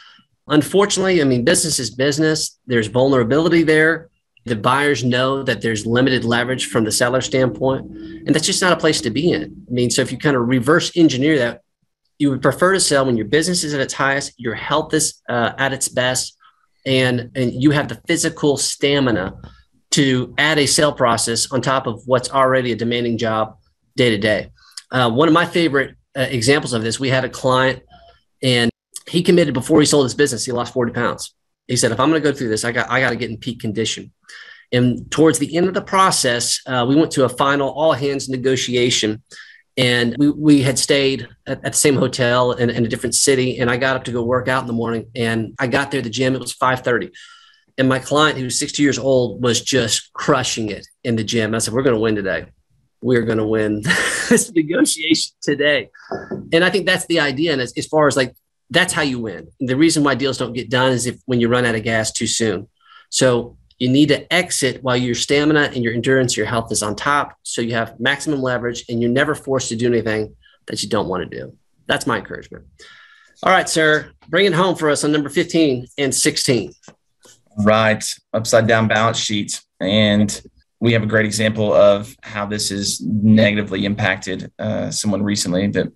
unfortunately, 0.47 1.21
I 1.21 1.25
mean, 1.25 1.43
business 1.43 1.79
is 1.79 1.89
business. 1.89 2.59
There's 2.67 2.87
vulnerability 2.87 3.63
there 3.63 4.09
the 4.49 4.55
buyers 4.55 5.03
know 5.03 5.43
that 5.43 5.61
there's 5.61 5.85
limited 5.85 6.25
leverage 6.25 6.67
from 6.67 6.83
the 6.83 6.91
seller 6.91 7.21
standpoint 7.21 7.85
and 7.89 8.35
that's 8.35 8.45
just 8.45 8.61
not 8.61 8.73
a 8.73 8.77
place 8.77 9.01
to 9.01 9.09
be 9.09 9.31
in. 9.31 9.65
I 9.67 9.71
mean 9.71 9.89
so 9.89 10.01
if 10.01 10.11
you 10.11 10.17
kind 10.17 10.35
of 10.35 10.47
reverse 10.47 10.91
engineer 10.95 11.37
that 11.39 11.61
you 12.17 12.29
would 12.29 12.41
prefer 12.41 12.73
to 12.73 12.79
sell 12.79 13.05
when 13.05 13.15
your 13.15 13.27
business 13.27 13.63
is 13.63 13.73
at 13.73 13.79
its 13.79 13.93
highest 13.93 14.33
your 14.37 14.55
health 14.55 14.93
is 14.93 15.21
uh, 15.29 15.53
at 15.57 15.73
its 15.73 15.87
best 15.87 16.37
and 16.85 17.31
and 17.35 17.53
you 17.53 17.71
have 17.71 17.87
the 17.87 18.01
physical 18.07 18.57
stamina 18.57 19.35
to 19.91 20.33
add 20.37 20.59
a 20.59 20.65
sale 20.65 20.93
process 20.93 21.51
on 21.51 21.61
top 21.61 21.87
of 21.87 22.01
what's 22.05 22.29
already 22.29 22.71
a 22.71 22.75
demanding 22.75 23.17
job 23.17 23.57
day 23.95 24.09
to 24.11 24.17
day. 24.17 24.51
Uh, 24.91 25.09
one 25.09 25.27
of 25.27 25.33
my 25.33 25.45
favorite 25.45 25.95
uh, 26.17 26.21
examples 26.21 26.73
of 26.73 26.83
this 26.83 26.99
we 26.99 27.09
had 27.09 27.25
a 27.25 27.29
client 27.29 27.81
and 28.41 28.69
he 29.07 29.21
committed 29.23 29.53
before 29.53 29.79
he 29.79 29.85
sold 29.85 30.05
his 30.05 30.15
business 30.15 30.45
he 30.45 30.51
lost 30.51 30.73
40 30.73 30.93
pounds 30.93 31.33
he 31.69 31.77
said, 31.77 31.91
if 31.91 31.99
I'm 31.99 32.09
going 32.09 32.21
to 32.21 32.29
go 32.31 32.35
through 32.35 32.49
this, 32.49 32.65
I 32.65 32.71
got 32.71 32.89
I 32.89 32.99
got 32.99 33.11
to 33.11 33.15
get 33.15 33.29
in 33.29 33.37
peak 33.37 33.59
condition. 33.59 34.11
And 34.71 35.09
towards 35.11 35.39
the 35.39 35.55
end 35.55 35.67
of 35.67 35.73
the 35.73 35.81
process, 35.81 36.61
uh, 36.65 36.85
we 36.87 36.95
went 36.95 37.11
to 37.11 37.25
a 37.25 37.29
final 37.29 37.69
all 37.69 37.93
hands 37.93 38.29
negotiation. 38.29 39.23
And 39.77 40.15
we, 40.19 40.29
we 40.29 40.61
had 40.61 40.77
stayed 40.77 41.27
at, 41.47 41.63
at 41.63 41.71
the 41.71 41.77
same 41.77 41.95
hotel 41.95 42.51
in, 42.51 42.69
in, 42.69 42.85
a 42.85 42.87
different 42.87 43.15
city. 43.15 43.59
And 43.59 43.69
I 43.69 43.77
got 43.77 43.95
up 43.95 44.03
to 44.05 44.11
go 44.11 44.23
work 44.23 44.47
out 44.47 44.61
in 44.61 44.67
the 44.67 44.73
morning. 44.73 45.09
And 45.15 45.55
I 45.57 45.67
got 45.67 45.89
there, 45.89 46.01
the 46.01 46.09
gym, 46.09 46.35
it 46.35 46.41
was 46.41 46.53
5:30. 46.53 47.11
And 47.77 47.87
my 47.87 47.99
client, 47.99 48.37
who 48.37 48.43
was 48.43 48.59
60 48.59 48.83
years 48.83 48.99
old, 48.99 49.41
was 49.41 49.61
just 49.61 50.11
crushing 50.13 50.69
it 50.69 50.85
in 51.03 51.15
the 51.15 51.23
gym. 51.23 51.55
I 51.55 51.59
said, 51.59 51.73
We're 51.73 51.83
going 51.83 51.95
to 51.95 52.01
win 52.01 52.15
today. 52.15 52.47
We're 53.01 53.23
going 53.23 53.37
to 53.37 53.47
win 53.47 53.81
this 54.29 54.51
negotiation 54.51 55.31
today. 55.41 55.89
And 56.51 56.65
I 56.65 56.69
think 56.69 56.85
that's 56.85 57.05
the 57.05 57.21
idea. 57.21 57.53
And 57.53 57.61
as, 57.61 57.73
as 57.77 57.87
far 57.87 58.07
as 58.07 58.17
like 58.17 58.35
that's 58.69 58.93
how 58.93 59.01
you 59.01 59.19
win. 59.19 59.49
The 59.59 59.75
reason 59.75 60.03
why 60.03 60.15
deals 60.15 60.37
don't 60.37 60.53
get 60.53 60.69
done 60.69 60.91
is 60.91 61.05
if 61.05 61.19
when 61.25 61.39
you 61.41 61.47
run 61.47 61.65
out 61.65 61.75
of 61.75 61.83
gas 61.83 62.11
too 62.11 62.27
soon. 62.27 62.67
So 63.09 63.57
you 63.79 63.89
need 63.89 64.09
to 64.09 64.31
exit 64.31 64.83
while 64.83 64.97
your 64.97 65.15
stamina 65.15 65.71
and 65.73 65.83
your 65.83 65.93
endurance, 65.93 66.35
your 66.35 66.45
health 66.45 66.71
is 66.71 66.83
on 66.83 66.95
top. 66.95 67.35
So 67.43 67.61
you 67.61 67.73
have 67.73 67.99
maximum 67.99 68.41
leverage 68.41 68.85
and 68.89 69.01
you're 69.01 69.11
never 69.11 69.33
forced 69.33 69.69
to 69.69 69.75
do 69.75 69.87
anything 69.87 70.35
that 70.67 70.83
you 70.83 70.89
don't 70.89 71.07
want 71.07 71.29
to 71.29 71.37
do. 71.37 71.57
That's 71.87 72.05
my 72.05 72.17
encouragement. 72.17 72.65
All 73.41 73.51
right, 73.51 73.69
sir, 73.69 74.11
bring 74.27 74.45
it 74.45 74.53
home 74.53 74.75
for 74.75 74.89
us 74.89 75.03
on 75.03 75.11
number 75.11 75.29
15 75.29 75.87
and 75.97 76.13
16. 76.13 76.73
Right. 77.59 78.03
Upside 78.33 78.67
down 78.67 78.87
balance 78.87 79.17
sheets. 79.17 79.65
And 79.79 80.41
we 80.81 80.93
have 80.93 81.03
a 81.03 81.07
great 81.07 81.25
example 81.25 81.73
of 81.73 82.15
how 82.21 82.45
this 82.45 82.69
has 82.69 83.01
negatively 83.01 83.85
impacted 83.85 84.51
uh, 84.59 84.91
someone 84.91 85.23
recently 85.23 85.67
that 85.67 85.91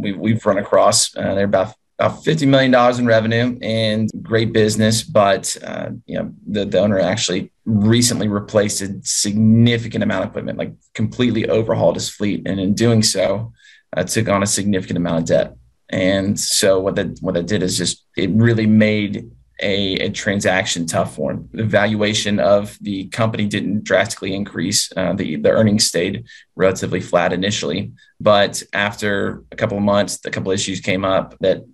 we, 0.00 0.12
we've 0.12 0.44
run 0.44 0.58
across. 0.58 1.16
Uh, 1.16 1.34
they're 1.34 1.44
about 1.44 1.74
about 2.00 2.24
$50 2.24 2.48
million 2.48 2.74
in 2.98 3.06
revenue 3.06 3.58
and 3.60 4.08
great 4.22 4.54
business. 4.54 5.02
But, 5.02 5.54
uh, 5.62 5.90
you 6.06 6.18
know, 6.18 6.32
the, 6.46 6.64
the 6.64 6.78
owner 6.78 6.98
actually 6.98 7.52
recently 7.66 8.26
replaced 8.26 8.80
a 8.80 8.98
significant 9.02 10.02
amount 10.02 10.24
of 10.24 10.30
equipment, 10.30 10.56
like 10.56 10.72
completely 10.94 11.48
overhauled 11.50 11.96
his 11.96 12.08
fleet. 12.08 12.42
And 12.46 12.58
in 12.58 12.72
doing 12.72 13.02
so, 13.02 13.52
uh, 13.94 14.04
took 14.04 14.30
on 14.30 14.42
a 14.42 14.46
significant 14.46 14.96
amount 14.96 15.18
of 15.18 15.24
debt. 15.26 15.56
And 15.90 16.40
so 16.40 16.80
what 16.80 16.94
that 16.94 17.18
what 17.20 17.34
that 17.34 17.46
did 17.46 17.62
is 17.62 17.76
just 17.76 18.06
it 18.16 18.30
really 18.30 18.66
made 18.66 19.30
a, 19.60 19.94
a, 19.94 20.10
transaction 20.10 20.86
tough 20.86 21.18
one. 21.18 21.48
The 21.52 21.64
valuation 21.64 22.40
of 22.40 22.78
the 22.80 23.08
company 23.08 23.46
didn't 23.46 23.84
drastically 23.84 24.34
increase. 24.34 24.90
Uh, 24.96 25.12
the, 25.12 25.36
the 25.36 25.50
earnings 25.50 25.86
stayed 25.86 26.24
relatively 26.56 27.00
flat 27.00 27.32
initially. 27.32 27.92
But 28.20 28.62
after 28.72 29.44
a 29.52 29.56
couple 29.56 29.76
of 29.76 29.84
months, 29.84 30.18
a 30.24 30.30
couple 30.30 30.50
of 30.50 30.54
issues 30.54 30.80
came 30.80 31.04
up 31.04 31.36
that 31.40 31.64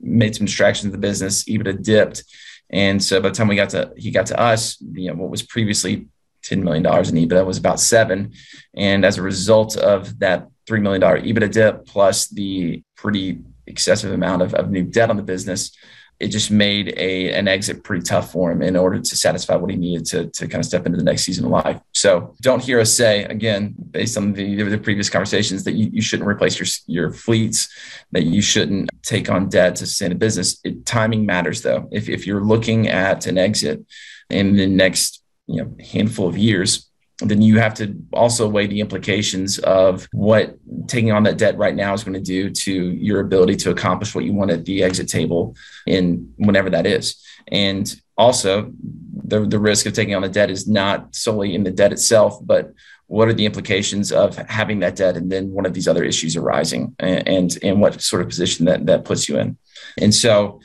made 0.00 0.34
some 0.34 0.46
distractions 0.46 0.86
in 0.86 0.92
the 0.92 0.98
business. 0.98 1.44
EBITDA 1.44 1.82
dipped. 1.82 2.24
And 2.70 3.02
so 3.02 3.20
by 3.20 3.28
the 3.28 3.34
time 3.34 3.48
we 3.48 3.56
got 3.56 3.70
to 3.70 3.92
he 3.96 4.10
got 4.10 4.26
to 4.26 4.40
us, 4.40 4.80
you 4.80 5.08
know, 5.08 5.14
what 5.14 5.30
was 5.30 5.42
previously 5.42 6.08
$10 6.44 6.62
million 6.62 6.84
in 6.84 7.28
EBITDA 7.28 7.46
was 7.46 7.58
about 7.58 7.80
seven. 7.80 8.32
And 8.74 9.04
as 9.04 9.18
a 9.18 9.22
result 9.22 9.76
of 9.76 10.18
that 10.20 10.48
$3 10.68 10.82
million 10.82 11.02
EBITDA 11.02 11.52
dip 11.52 11.86
plus 11.86 12.28
the 12.28 12.82
pretty 12.96 13.40
excessive 13.66 14.12
amount 14.12 14.42
of, 14.42 14.54
of 14.54 14.70
new 14.70 14.82
debt 14.82 15.10
on 15.10 15.16
the 15.16 15.22
business, 15.22 15.76
it 16.18 16.28
just 16.28 16.50
made 16.50 16.94
a 16.96 17.32
an 17.32 17.46
exit 17.46 17.84
pretty 17.84 18.02
tough 18.02 18.32
for 18.32 18.50
him 18.50 18.62
in 18.62 18.76
order 18.76 18.98
to 18.98 19.16
satisfy 19.16 19.54
what 19.54 19.70
he 19.70 19.76
needed 19.76 20.06
to, 20.06 20.26
to 20.28 20.48
kind 20.48 20.60
of 20.60 20.64
step 20.64 20.86
into 20.86 20.96
the 20.96 21.04
next 21.04 21.22
season 21.22 21.44
of 21.44 21.50
life. 21.50 21.80
So 21.92 22.34
don't 22.40 22.62
hear 22.62 22.80
us 22.80 22.92
say 22.92 23.24
again, 23.24 23.74
based 23.90 24.16
on 24.16 24.32
the, 24.32 24.62
the 24.62 24.78
previous 24.78 25.10
conversations, 25.10 25.64
that 25.64 25.72
you, 25.72 25.90
you 25.92 26.02
shouldn't 26.02 26.28
replace 26.28 26.58
your 26.58 26.66
your 26.86 27.12
fleets, 27.12 27.68
that 28.12 28.24
you 28.24 28.40
shouldn't 28.40 28.90
take 29.02 29.30
on 29.30 29.48
debt 29.48 29.76
to 29.76 29.86
sustain 29.86 30.12
a 30.12 30.14
business. 30.14 30.58
It, 30.64 30.86
timing 30.86 31.26
matters 31.26 31.62
though. 31.62 31.88
If 31.92 32.08
if 32.08 32.26
you're 32.26 32.44
looking 32.44 32.88
at 32.88 33.26
an 33.26 33.36
exit 33.36 33.84
in 34.30 34.56
the 34.56 34.66
next 34.66 35.22
you 35.46 35.62
know 35.62 35.76
handful 35.92 36.28
of 36.28 36.38
years, 36.38 36.88
then 37.20 37.40
you 37.40 37.58
have 37.58 37.74
to 37.74 37.96
also 38.12 38.48
weigh 38.48 38.66
the 38.66 38.80
implications 38.80 39.58
of 39.60 40.06
what 40.12 40.56
taking 40.86 41.12
on 41.12 41.22
that 41.22 41.38
debt 41.38 41.56
right 41.56 41.74
now 41.74 41.94
is 41.94 42.04
going 42.04 42.12
to 42.12 42.20
do 42.20 42.50
to 42.50 42.72
your 42.72 43.20
ability 43.20 43.56
to 43.56 43.70
accomplish 43.70 44.14
what 44.14 44.24
you 44.24 44.34
want 44.34 44.50
at 44.50 44.64
the 44.66 44.82
exit 44.82 45.08
table 45.08 45.56
in 45.86 46.32
whenever 46.36 46.68
that 46.68 46.86
is. 46.86 47.22
And 47.48 47.94
also, 48.18 48.72
the, 49.24 49.46
the 49.46 49.58
risk 49.58 49.86
of 49.86 49.94
taking 49.94 50.14
on 50.14 50.22
the 50.22 50.28
debt 50.28 50.50
is 50.50 50.68
not 50.68 51.14
solely 51.14 51.54
in 51.54 51.64
the 51.64 51.70
debt 51.70 51.92
itself, 51.92 52.38
but 52.44 52.72
what 53.06 53.28
are 53.28 53.34
the 53.34 53.46
implications 53.46 54.12
of 54.12 54.36
having 54.36 54.80
that 54.80 54.96
debt 54.96 55.16
and 55.16 55.30
then 55.30 55.52
one 55.52 55.64
of 55.64 55.72
these 55.72 55.88
other 55.88 56.04
issues 56.04 56.36
arising 56.36 56.94
and, 56.98 57.26
and, 57.28 57.58
and 57.62 57.80
what 57.80 58.00
sort 58.02 58.20
of 58.20 58.28
position 58.28 58.66
that, 58.66 58.84
that 58.86 59.04
puts 59.04 59.28
you 59.28 59.38
in. 59.38 59.56
And 60.00 60.14
so, 60.14 60.60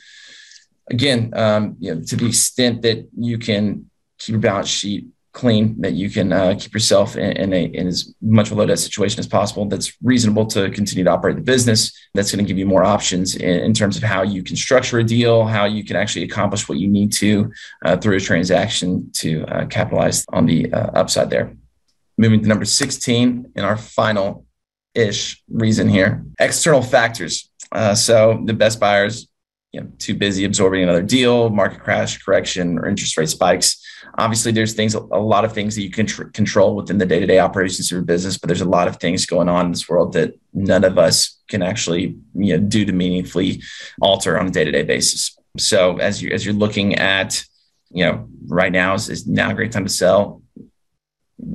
again, 0.89 1.31
um, 1.33 1.75
you 1.79 1.95
know, 1.95 2.01
to 2.01 2.15
the 2.15 2.25
extent 2.25 2.81
that 2.81 3.07
you 3.17 3.37
can 3.37 3.89
keep 4.17 4.33
your 4.33 4.39
balance 4.39 4.69
sheet 4.69 5.07
clean, 5.33 5.79
that 5.81 5.93
you 5.93 6.09
can 6.09 6.33
uh, 6.33 6.55
keep 6.59 6.73
yourself 6.73 7.15
in, 7.15 7.31
in, 7.37 7.53
a 7.53 7.63
in 7.65 7.87
as 7.87 8.13
much 8.21 8.51
of 8.51 8.57
a 8.57 8.59
low 8.59 8.65
debt 8.65 8.79
situation 8.79 9.19
as 9.19 9.27
possible. 9.27 9.65
That's 9.65 9.93
reasonable 10.03 10.45
to 10.47 10.69
continue 10.71 11.03
to 11.03 11.09
operate 11.09 11.37
the 11.37 11.41
business. 11.41 11.91
That's 12.13 12.31
going 12.31 12.43
to 12.43 12.47
give 12.47 12.57
you 12.57 12.65
more 12.65 12.83
options 12.83 13.35
in, 13.35 13.59
in, 13.61 13.73
terms 13.73 13.97
of 13.97 14.03
how 14.03 14.23
you 14.23 14.43
can 14.43 14.55
structure 14.55 14.99
a 14.99 15.03
deal, 15.03 15.45
how 15.45 15.65
you 15.65 15.83
can 15.85 15.95
actually 15.95 16.23
accomplish 16.23 16.67
what 16.67 16.77
you 16.77 16.87
need 16.87 17.13
to 17.13 17.51
uh, 17.85 17.97
through 17.97 18.17
a 18.17 18.19
transaction 18.19 19.09
to 19.13 19.45
uh, 19.45 19.65
capitalize 19.67 20.25
on 20.29 20.45
the 20.45 20.71
uh, 20.73 20.91
upside 20.93 21.29
there. 21.29 21.55
Moving 22.17 22.41
to 22.41 22.47
number 22.47 22.65
16 22.65 23.53
in 23.55 23.63
our 23.63 23.77
final 23.77 24.45
ish 24.93 25.41
reason 25.49 25.87
here 25.87 26.25
external 26.39 26.81
factors. 26.81 27.49
Uh, 27.71 27.95
so 27.95 28.41
the 28.45 28.53
best 28.53 28.79
buyers 28.79 29.29
you 29.71 29.79
know, 29.79 29.87
too 29.97 30.13
busy 30.13 30.43
absorbing 30.43 30.83
another 30.83 31.01
deal, 31.01 31.49
market 31.49 31.79
crash, 31.79 32.21
correction, 32.21 32.77
or 32.77 32.87
interest 32.87 33.17
rate 33.17 33.29
spikes 33.29 33.80
obviously 34.17 34.51
there's 34.51 34.73
things 34.73 34.93
a 34.93 34.99
lot 34.99 35.45
of 35.45 35.53
things 35.53 35.75
that 35.75 35.83
you 35.83 35.91
can 35.91 36.05
tr- 36.05 36.25
control 36.25 36.75
within 36.75 36.97
the 36.97 37.05
day-to-day 37.05 37.39
operations 37.39 37.91
of 37.91 37.95
your 37.95 38.01
business 38.01 38.37
but 38.37 38.47
there's 38.47 38.61
a 38.61 38.65
lot 38.65 38.87
of 38.87 38.97
things 38.97 39.25
going 39.25 39.49
on 39.49 39.67
in 39.67 39.71
this 39.71 39.89
world 39.89 40.13
that 40.13 40.33
none 40.53 40.83
of 40.83 40.97
us 40.97 41.41
can 41.51 41.61
actually 41.61 42.17
you 42.33 42.57
know 42.57 42.59
do 42.63 42.83
to 42.85 42.93
meaningfully 42.93 43.61
alter 44.01 44.39
on 44.39 44.47
a 44.47 44.51
day-to-day 44.51 44.83
basis. 44.83 45.37
So 45.57 45.97
as 45.97 46.23
you 46.23 46.31
as 46.31 46.43
you're 46.43 46.55
looking 46.55 46.95
at 46.95 47.43
you 47.91 48.05
know 48.05 48.27
right 48.47 48.71
now 48.71 48.95
is, 48.95 49.09
is 49.09 49.27
now 49.27 49.51
a 49.51 49.53
great 49.53 49.71
time 49.71 49.85
to 49.85 49.91
sell 49.91 50.40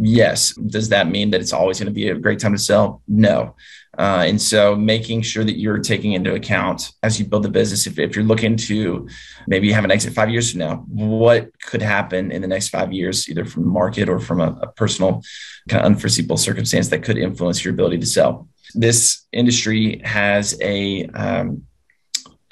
yes 0.01 0.55
does 0.55 0.89
that 0.89 1.09
mean 1.09 1.31
that 1.31 1.41
it's 1.41 1.53
always 1.53 1.79
going 1.79 1.87
to 1.87 1.93
be 1.93 2.09
a 2.09 2.15
great 2.15 2.39
time 2.39 2.53
to 2.53 2.59
sell 2.59 3.03
no 3.07 3.55
uh, 3.99 4.25
and 4.27 4.41
so 4.41 4.77
making 4.77 5.23
sure 5.23 5.43
that 5.43 5.59
you're 5.59 5.79
taking 5.79 6.13
into 6.13 6.35
account 6.35 6.93
as 7.03 7.19
you 7.19 7.25
build 7.25 7.43
the 7.43 7.49
business, 7.49 7.87
if, 7.87 7.99
if 7.99 8.15
you're 8.15 8.25
looking 8.25 8.57
to 8.57 9.09
maybe 9.47 9.73
have 9.73 9.85
an 9.85 9.91
exit 9.91 10.13
five 10.13 10.29
years 10.29 10.51
from 10.51 10.61
now, 10.61 10.77
what 10.89 11.49
could 11.63 11.81
happen 11.81 12.31
in 12.31 12.43
the 12.43 12.49
next 12.49 12.69
five 12.69 12.93
years, 12.93 13.29
either 13.29 13.45
from 13.45 13.63
the 13.63 13.71
market 13.71 14.09
or 14.09 14.19
from 14.19 14.41
a, 14.41 14.59
a 14.63 14.67
personal 14.73 15.23
kind 15.69 15.81
of 15.81 15.87
unforeseeable 15.87 16.37
circumstance 16.37 16.89
that 16.89 17.03
could 17.03 17.17
influence 17.17 17.65
your 17.65 17.73
ability 17.73 17.99
to 17.99 18.07
sell. 18.07 18.49
This 18.75 19.25
industry 19.33 20.03
has 20.05 20.59
a 20.61 21.07
um, 21.07 21.63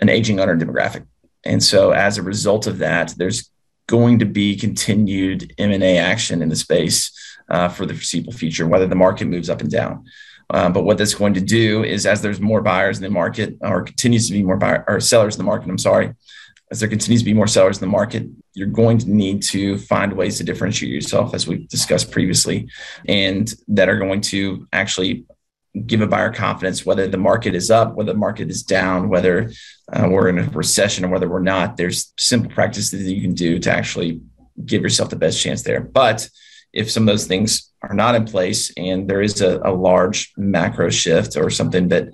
an 0.00 0.08
aging 0.08 0.40
owner 0.40 0.56
demographic. 0.56 1.06
And 1.44 1.62
so 1.62 1.90
as 1.90 2.16
a 2.16 2.22
result 2.22 2.66
of 2.66 2.78
that, 2.78 3.14
there's 3.18 3.50
going 3.86 4.18
to 4.18 4.24
be 4.24 4.56
continued 4.56 5.52
M&A 5.58 5.98
action 5.98 6.42
in 6.42 6.48
the 6.48 6.56
space 6.56 7.12
uh, 7.48 7.68
for 7.68 7.86
the 7.86 7.94
foreseeable 7.94 8.32
future, 8.32 8.66
whether 8.66 8.86
the 8.86 8.94
market 8.94 9.26
moves 9.26 9.50
up 9.50 9.60
and 9.60 9.70
down. 9.70 10.04
Uh, 10.50 10.68
but 10.68 10.84
what 10.84 10.98
that's 10.98 11.14
going 11.14 11.34
to 11.34 11.40
do 11.40 11.84
is, 11.84 12.06
as 12.06 12.22
there's 12.22 12.40
more 12.40 12.60
buyers 12.60 12.98
in 12.98 13.02
the 13.02 13.10
market, 13.10 13.56
or 13.60 13.82
continues 13.82 14.26
to 14.26 14.32
be 14.32 14.42
more 14.42 14.56
buyer 14.56 14.84
or 14.86 15.00
sellers 15.00 15.34
in 15.34 15.38
the 15.38 15.44
market, 15.44 15.68
I'm 15.68 15.78
sorry, 15.78 16.14
as 16.70 16.80
there 16.80 16.88
continues 16.88 17.22
to 17.22 17.24
be 17.24 17.34
more 17.34 17.46
sellers 17.46 17.78
in 17.78 17.80
the 17.80 17.92
market, 17.92 18.26
you're 18.54 18.68
going 18.68 18.98
to 18.98 19.10
need 19.10 19.42
to 19.42 19.78
find 19.78 20.12
ways 20.12 20.38
to 20.38 20.44
differentiate 20.44 20.92
yourself, 20.92 21.34
as 21.34 21.46
we 21.46 21.66
discussed 21.66 22.10
previously, 22.10 22.68
and 23.06 23.54
that 23.68 23.88
are 23.88 23.98
going 23.98 24.20
to 24.20 24.66
actually 24.72 25.24
give 25.86 26.00
a 26.00 26.06
buyer 26.06 26.32
confidence 26.32 26.86
whether 26.86 27.08
the 27.08 27.18
market 27.18 27.54
is 27.54 27.70
up, 27.70 27.94
whether 27.94 28.12
the 28.12 28.18
market 28.18 28.48
is 28.48 28.62
down, 28.62 29.08
whether 29.08 29.50
uh, 29.92 30.08
we're 30.08 30.28
in 30.28 30.38
a 30.38 30.48
recession 30.50 31.04
or 31.04 31.08
whether 31.08 31.28
we're 31.28 31.40
not. 31.40 31.76
There's 31.76 32.12
simple 32.16 32.50
practices 32.50 32.90
that 33.04 33.12
you 33.12 33.20
can 33.20 33.34
do 33.34 33.58
to 33.58 33.70
actually 33.70 34.20
give 34.64 34.82
yourself 34.82 35.10
the 35.10 35.16
best 35.16 35.40
chance 35.40 35.62
there. 35.62 35.80
But 35.80 36.28
if 36.72 36.90
some 36.90 37.04
of 37.04 37.12
those 37.12 37.26
things 37.26 37.72
are 37.82 37.94
not 37.94 38.14
in 38.14 38.24
place 38.24 38.72
and 38.76 39.08
there 39.08 39.20
is 39.20 39.40
a, 39.40 39.60
a 39.64 39.72
large 39.72 40.32
macro 40.36 40.90
shift 40.90 41.36
or 41.36 41.50
something 41.50 41.88
that 41.88 42.08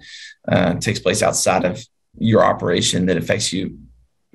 uh, 0.48 0.74
takes 0.74 0.98
place 0.98 1.22
outside 1.22 1.64
of 1.64 1.84
your 2.18 2.44
operation 2.44 3.06
that 3.06 3.16
affects 3.16 3.52
you 3.52 3.78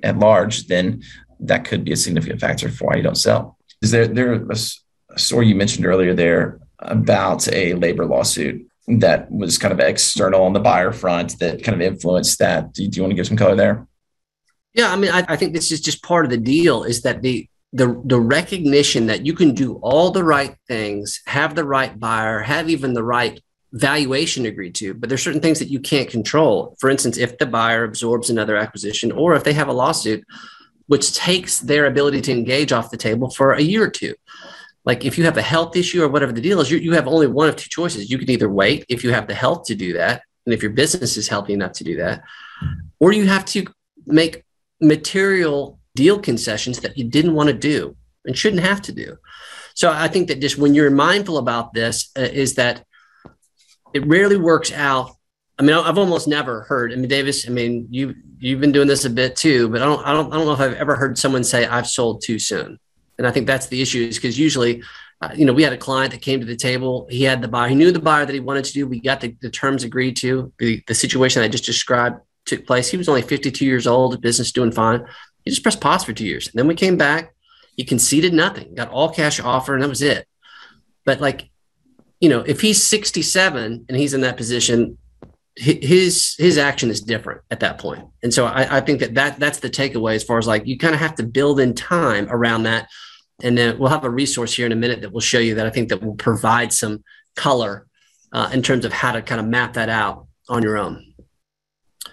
at 0.03 0.19
large, 0.19 0.67
then 0.67 1.01
that 1.39 1.65
could 1.65 1.83
be 1.83 1.91
a 1.91 1.97
significant 1.97 2.39
factor 2.39 2.69
for 2.69 2.85
why 2.85 2.95
you 2.95 3.03
don't 3.03 3.17
sell. 3.17 3.57
Is 3.81 3.91
there 3.91 4.07
there 4.07 4.33
a, 4.33 4.55
a 5.11 5.19
story 5.19 5.47
you 5.47 5.55
mentioned 5.55 5.85
earlier 5.85 6.13
there 6.13 6.59
about 6.79 7.51
a 7.51 7.73
labor 7.73 8.05
lawsuit 8.05 8.67
that 8.87 9.31
was 9.31 9.57
kind 9.57 9.71
of 9.71 9.79
external 9.79 10.43
on 10.43 10.53
the 10.53 10.59
buyer 10.59 10.91
front 10.91 11.39
that 11.39 11.63
kind 11.63 11.75
of 11.79 11.81
influenced 11.81 12.39
that? 12.39 12.73
Do 12.73 12.83
you, 12.83 12.89
do 12.89 12.97
you 12.97 13.03
want 13.03 13.11
to 13.11 13.15
give 13.15 13.27
some 13.27 13.37
color 13.37 13.55
there? 13.55 13.87
Yeah, 14.73 14.91
I 14.91 14.95
mean, 14.95 15.11
I, 15.11 15.25
I 15.27 15.35
think 15.35 15.53
this 15.53 15.71
is 15.71 15.81
just 15.81 16.03
part 16.03 16.25
of 16.25 16.31
the 16.31 16.37
deal. 16.37 16.83
Is 16.83 17.01
that 17.03 17.21
the 17.21 17.47
the 17.73 18.01
the 18.05 18.19
recognition 18.19 19.07
that 19.07 19.25
you 19.25 19.33
can 19.33 19.53
do 19.53 19.75
all 19.81 20.11
the 20.11 20.23
right 20.23 20.55
things, 20.67 21.21
have 21.25 21.55
the 21.55 21.63
right 21.63 21.97
buyer, 21.99 22.39
have 22.39 22.69
even 22.69 22.93
the 22.93 23.03
right 23.03 23.41
valuation 23.71 24.45
agreed 24.45 24.75
to, 24.75 24.93
but 24.93 25.09
there's 25.09 25.23
certain 25.23 25.41
things 25.41 25.59
that 25.59 25.69
you 25.69 25.79
can't 25.79 26.09
control. 26.09 26.77
For 26.79 26.89
instance, 26.89 27.17
if 27.17 27.37
the 27.37 27.45
buyer 27.45 27.83
absorbs 27.83 28.29
another 28.29 28.55
acquisition 28.55 29.11
or 29.11 29.35
if 29.35 29.43
they 29.43 29.51
have 29.53 29.67
a 29.67 29.73
lawsuit 29.73 30.23
which 30.87 31.13
takes 31.13 31.59
their 31.59 31.85
ability 31.85 32.21
to 32.21 32.31
engage 32.31 32.71
off 32.71 32.91
the 32.91 32.97
table 32.97 33.29
for 33.29 33.53
a 33.53 33.61
year 33.61 33.83
or 33.83 33.89
two. 33.89 34.13
Like 34.85 35.03
if 35.03 35.17
you 35.17 35.25
have 35.25 35.37
a 35.37 35.41
health 35.41 35.75
issue 35.75 36.03
or 36.03 36.07
whatever 36.07 36.31
the 36.31 36.41
deal 36.41 36.61
is, 36.61 36.69
you, 36.69 36.77
you 36.77 36.93
have 36.93 37.07
only 37.07 37.27
one 37.27 37.49
of 37.49 37.55
two 37.55 37.69
choices. 37.69 38.09
You 38.09 38.17
can 38.17 38.29
either 38.29 38.49
wait 38.49 38.85
if 38.87 39.03
you 39.03 39.11
have 39.11 39.27
the 39.27 39.33
health 39.33 39.65
to 39.65 39.75
do 39.75 39.93
that, 39.93 40.21
and 40.45 40.53
if 40.53 40.61
your 40.61 40.71
business 40.71 41.17
is 41.17 41.27
healthy 41.27 41.53
enough 41.53 41.73
to 41.73 41.83
do 41.83 41.97
that, 41.97 42.23
or 42.99 43.11
you 43.11 43.27
have 43.27 43.45
to 43.45 43.65
make 44.05 44.43
material 44.79 45.79
deal 45.95 46.19
concessions 46.19 46.79
that 46.81 46.97
you 46.97 47.05
didn't 47.05 47.33
want 47.33 47.47
to 47.47 47.53
do 47.53 47.95
and 48.25 48.37
shouldn't 48.37 48.61
have 48.61 48.81
to 48.83 48.91
do. 48.91 49.17
So 49.73 49.91
I 49.91 50.07
think 50.07 50.27
that 50.27 50.39
just 50.39 50.57
when 50.57 50.75
you're 50.75 50.91
mindful 50.91 51.37
about 51.37 51.73
this, 51.73 52.11
uh, 52.17 52.21
is 52.21 52.55
that 52.55 52.85
it 53.93 54.05
rarely 54.05 54.37
works 54.37 54.71
out. 54.71 55.11
I 55.57 55.63
mean, 55.63 55.75
I've 55.75 55.97
almost 55.97 56.27
never 56.27 56.61
heard. 56.63 56.91
I 56.91 56.95
mean, 56.95 57.07
Davis. 57.07 57.47
I 57.47 57.51
mean, 57.51 57.87
you 57.89 58.13
you've 58.37 58.59
been 58.59 58.73
doing 58.73 58.87
this 58.87 59.05
a 59.05 59.09
bit 59.09 59.35
too, 59.35 59.69
but 59.69 59.81
I 59.81 59.85
don't 59.85 60.05
I 60.05 60.11
don't 60.13 60.31
I 60.31 60.37
don't 60.37 60.45
know 60.45 60.53
if 60.53 60.59
I've 60.59 60.73
ever 60.73 60.95
heard 60.95 61.17
someone 61.17 61.43
say 61.43 61.65
I've 61.65 61.87
sold 61.87 62.21
too 62.21 62.39
soon. 62.39 62.77
And 63.17 63.27
I 63.27 63.31
think 63.31 63.47
that's 63.47 63.67
the 63.67 63.81
issue 63.81 64.05
is 64.05 64.17
because 64.17 64.37
usually, 64.37 64.83
uh, 65.21 65.29
you 65.35 65.45
know, 65.45 65.53
we 65.53 65.63
had 65.63 65.73
a 65.73 65.77
client 65.77 66.11
that 66.11 66.21
came 66.21 66.39
to 66.39 66.45
the 66.45 66.55
table. 66.55 67.07
He 67.09 67.23
had 67.23 67.41
the 67.41 67.47
buyer. 67.47 67.69
He 67.69 67.75
knew 67.75 67.91
the 67.91 67.99
buyer 67.99 68.25
that 68.25 68.33
he 68.33 68.39
wanted 68.39 68.65
to 68.65 68.73
do. 68.73 68.87
We 68.87 68.99
got 68.99 69.21
the, 69.21 69.35
the 69.41 69.49
terms 69.49 69.83
agreed 69.83 70.17
to. 70.17 70.51
The, 70.59 70.83
the 70.87 70.95
situation 70.95 71.41
I 71.41 71.47
just 71.47 71.65
described 71.65 72.19
took 72.45 72.65
place. 72.65 72.89
He 72.89 72.97
was 72.97 73.09
only 73.09 73.21
52 73.21 73.65
years 73.65 73.87
old, 73.87 74.21
business 74.21 74.51
doing 74.51 74.71
fine. 74.71 75.05
He 75.43 75.51
just 75.51 75.63
pressed 75.63 75.81
pause 75.81 76.03
for 76.03 76.13
two 76.13 76.25
years. 76.25 76.47
And 76.47 76.55
then 76.55 76.67
we 76.67 76.75
came 76.75 76.97
back. 76.97 77.33
He 77.77 77.83
conceded 77.83 78.33
nothing, 78.33 78.73
got 78.73 78.89
all 78.89 79.13
cash 79.13 79.39
offer, 79.39 79.73
and 79.73 79.83
that 79.83 79.89
was 79.89 80.01
it. 80.01 80.27
But 81.05 81.19
like, 81.19 81.49
you 82.19 82.29
know, 82.29 82.39
if 82.41 82.61
he's 82.61 82.81
67 82.83 83.85
and 83.87 83.97
he's 83.97 84.13
in 84.13 84.21
that 84.21 84.37
position, 84.37 84.97
his 85.55 86.35
his 86.37 86.57
action 86.57 86.89
is 86.89 87.01
different 87.01 87.41
at 87.49 87.61
that 87.61 87.77
point. 87.77 88.05
And 88.23 88.33
so 88.33 88.45
I, 88.45 88.77
I 88.77 88.81
think 88.81 88.99
that, 88.99 89.13
that 89.15 89.39
that's 89.39 89.59
the 89.59 89.69
takeaway 89.69 90.15
as 90.15 90.23
far 90.23 90.37
as 90.37 90.47
like 90.47 90.67
you 90.67 90.77
kind 90.77 90.93
of 90.93 90.99
have 90.99 91.15
to 91.15 91.23
build 91.23 91.59
in 91.59 91.73
time 91.73 92.27
around 92.29 92.63
that. 92.63 92.89
And 93.41 93.57
then 93.57 93.77
we'll 93.77 93.89
have 93.89 94.03
a 94.03 94.09
resource 94.09 94.53
here 94.53 94.65
in 94.65 94.71
a 94.71 94.77
minute 94.77 95.01
that 95.01 95.11
will 95.11 95.21
show 95.21 95.39
you 95.39 95.55
that 95.55 95.65
I 95.65 95.69
think 95.69 95.89
that 95.89 96.03
will 96.03 96.15
provide 96.15 96.73
some 96.73 97.03
color 97.35 97.85
uh, 98.31 98.49
in 98.53 98.61
terms 98.61 98.85
of 98.85 98.93
how 98.93 99.13
to 99.13 99.21
kind 99.21 99.39
of 99.39 99.47
map 99.47 99.73
that 99.73 99.89
out 99.89 100.27
on 100.49 100.61
your 100.61 100.77
own. 100.77 101.13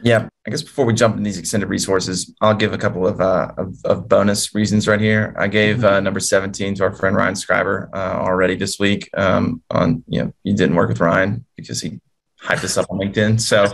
Yeah, 0.02 0.28
I 0.46 0.50
guess 0.50 0.62
before 0.62 0.84
we 0.84 0.94
jump 0.94 1.16
in 1.16 1.22
these 1.22 1.38
extended 1.38 1.68
resources, 1.68 2.34
I'll 2.40 2.54
give 2.54 2.72
a 2.72 2.78
couple 2.78 3.06
of 3.06 3.20
uh, 3.20 3.52
of, 3.58 3.76
of, 3.84 4.08
bonus 4.08 4.54
reasons 4.54 4.88
right 4.88 5.00
here. 5.00 5.34
I 5.38 5.48
gave 5.48 5.76
mm-hmm. 5.76 5.84
uh, 5.84 6.00
number 6.00 6.18
seventeen 6.18 6.74
to 6.76 6.84
our 6.84 6.92
friend 6.92 7.14
Ryan 7.14 7.34
Scriber 7.34 7.88
uh, 7.92 8.18
already 8.20 8.56
this 8.56 8.78
week. 8.78 9.10
Um, 9.16 9.62
on 9.70 10.02
you 10.08 10.24
know, 10.24 10.32
you 10.44 10.56
didn't 10.56 10.76
work 10.76 10.88
with 10.88 11.00
Ryan 11.00 11.44
because 11.56 11.80
he 11.80 12.00
hyped 12.42 12.62
this 12.62 12.76
up 12.76 12.86
on 12.90 12.98
LinkedIn, 12.98 13.40
so 13.40 13.66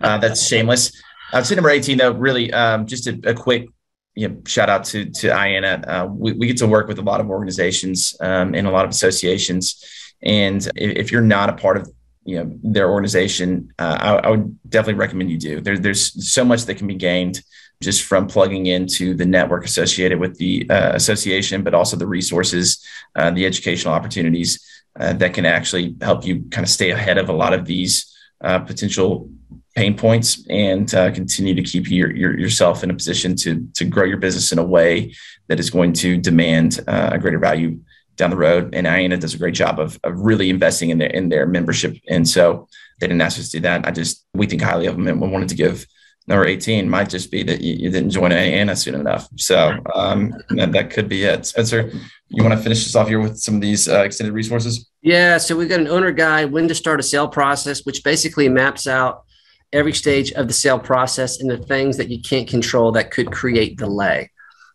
uh, 0.00 0.18
that's 0.18 0.46
shameless. 0.46 0.92
Uh, 1.32 1.42
so 1.42 1.54
number 1.54 1.70
eighteen, 1.70 1.98
though, 1.98 2.12
really 2.12 2.52
um, 2.52 2.86
just 2.86 3.06
a, 3.06 3.18
a, 3.24 3.34
quick 3.34 3.68
you 4.14 4.28
know, 4.28 4.36
shout 4.46 4.68
out 4.68 4.84
to 4.84 5.06
to 5.06 5.28
IANA. 5.28 5.88
Uh, 5.88 6.06
we, 6.06 6.32
we 6.32 6.46
get 6.46 6.56
to 6.58 6.66
work 6.66 6.88
with 6.88 6.98
a 6.98 7.02
lot 7.02 7.20
of 7.20 7.28
organizations 7.28 8.16
um, 8.20 8.54
and 8.54 8.66
a 8.66 8.70
lot 8.70 8.84
of 8.84 8.90
associations, 8.90 9.84
and 10.22 10.66
if, 10.76 10.96
if 10.96 11.12
you're 11.12 11.22
not 11.22 11.50
a 11.50 11.54
part 11.54 11.76
of 11.76 11.90
you 12.24 12.36
know 12.36 12.58
their 12.62 12.90
organization, 12.90 13.72
uh, 13.78 13.98
I, 14.00 14.14
I, 14.26 14.30
would 14.30 14.58
definitely 14.68 15.00
recommend 15.00 15.30
you 15.30 15.38
do. 15.38 15.60
There, 15.60 15.78
there's 15.78 16.28
so 16.28 16.44
much 16.44 16.64
that 16.64 16.76
can 16.76 16.86
be 16.86 16.94
gained 16.94 17.42
just 17.82 18.04
from 18.04 18.26
plugging 18.26 18.66
into 18.66 19.14
the 19.14 19.26
network 19.26 19.64
associated 19.64 20.18
with 20.18 20.38
the 20.38 20.68
uh, 20.70 20.92
association, 20.94 21.62
but 21.62 21.74
also 21.74 21.96
the 21.96 22.06
resources, 22.06 22.82
uh, 23.16 23.30
the 23.30 23.44
educational 23.44 23.92
opportunities 23.92 24.64
uh, 24.98 25.12
that 25.14 25.34
can 25.34 25.44
actually 25.44 25.96
help 26.00 26.24
you 26.24 26.44
kind 26.50 26.64
of 26.64 26.70
stay 26.70 26.90
ahead 26.90 27.18
of 27.18 27.28
a 27.28 27.32
lot 27.32 27.52
of 27.52 27.66
these 27.66 28.13
uh, 28.42 28.58
potential 28.58 29.28
pain 29.74 29.96
points 29.96 30.46
and 30.48 30.94
uh, 30.94 31.10
continue 31.10 31.54
to 31.54 31.62
keep 31.62 31.90
your, 31.90 32.14
your, 32.14 32.38
yourself 32.38 32.84
in 32.84 32.90
a 32.90 32.94
position 32.94 33.34
to 33.34 33.66
to 33.74 33.84
grow 33.84 34.04
your 34.04 34.18
business 34.18 34.52
in 34.52 34.58
a 34.58 34.64
way 34.64 35.12
that 35.48 35.58
is 35.58 35.70
going 35.70 35.92
to 35.92 36.16
demand 36.16 36.80
a 36.86 37.18
greater 37.18 37.38
value 37.38 37.78
down 38.16 38.30
the 38.30 38.36
road. 38.36 38.74
And 38.74 38.86
IANA 38.86 39.20
does 39.20 39.34
a 39.34 39.38
great 39.38 39.54
job 39.54 39.80
of, 39.80 39.98
of 40.04 40.18
really 40.18 40.50
investing 40.50 40.90
in 40.90 40.98
their 40.98 41.10
in 41.10 41.28
their 41.28 41.46
membership. 41.46 41.96
And 42.08 42.28
so 42.28 42.68
they 43.00 43.06
didn't 43.06 43.22
ask 43.22 43.38
us 43.38 43.50
to 43.50 43.58
do 43.58 43.62
that. 43.62 43.86
I 43.86 43.90
just 43.90 44.24
we 44.34 44.46
think 44.46 44.62
highly 44.62 44.86
of 44.86 44.96
them 44.96 45.08
and 45.08 45.20
we 45.20 45.28
wanted 45.28 45.48
to 45.50 45.56
give 45.56 45.86
number 46.26 46.46
18 46.46 46.88
might 46.88 47.10
just 47.10 47.30
be 47.30 47.42
that 47.42 47.60
you, 47.60 47.74
you 47.74 47.90
didn't 47.90 48.10
join 48.10 48.30
IANA 48.30 48.76
soon 48.76 48.94
enough. 48.94 49.28
So 49.36 49.78
um, 49.94 50.32
that, 50.50 50.72
that, 50.72 50.90
could 50.90 51.08
be 51.08 51.24
it. 51.24 51.44
Spencer, 51.46 51.90
you 52.28 52.42
want 52.42 52.54
to 52.54 52.62
finish 52.62 52.84
this 52.84 52.96
off 52.96 53.08
here 53.08 53.20
with 53.20 53.38
some 53.38 53.56
of 53.56 53.60
these 53.60 53.88
uh, 53.88 54.02
extended 54.02 54.32
resources? 54.32 54.90
Yeah. 55.02 55.38
So 55.38 55.56
we've 55.56 55.68
got 55.68 55.80
an 55.80 55.88
owner 55.88 56.12
guide, 56.12 56.50
when 56.50 56.68
to 56.68 56.74
start 56.74 57.00
a 57.00 57.02
sale 57.02 57.28
process, 57.28 57.84
which 57.84 58.02
basically 58.02 58.48
maps 58.48 58.86
out 58.86 59.24
every 59.72 59.92
stage 59.92 60.32
of 60.32 60.46
the 60.46 60.54
sale 60.54 60.78
process 60.78 61.40
and 61.40 61.50
the 61.50 61.58
things 61.58 61.96
that 61.96 62.08
you 62.08 62.22
can't 62.22 62.48
control 62.48 62.92
that 62.92 63.10
could 63.10 63.30
create 63.30 63.76
delay. 63.76 64.30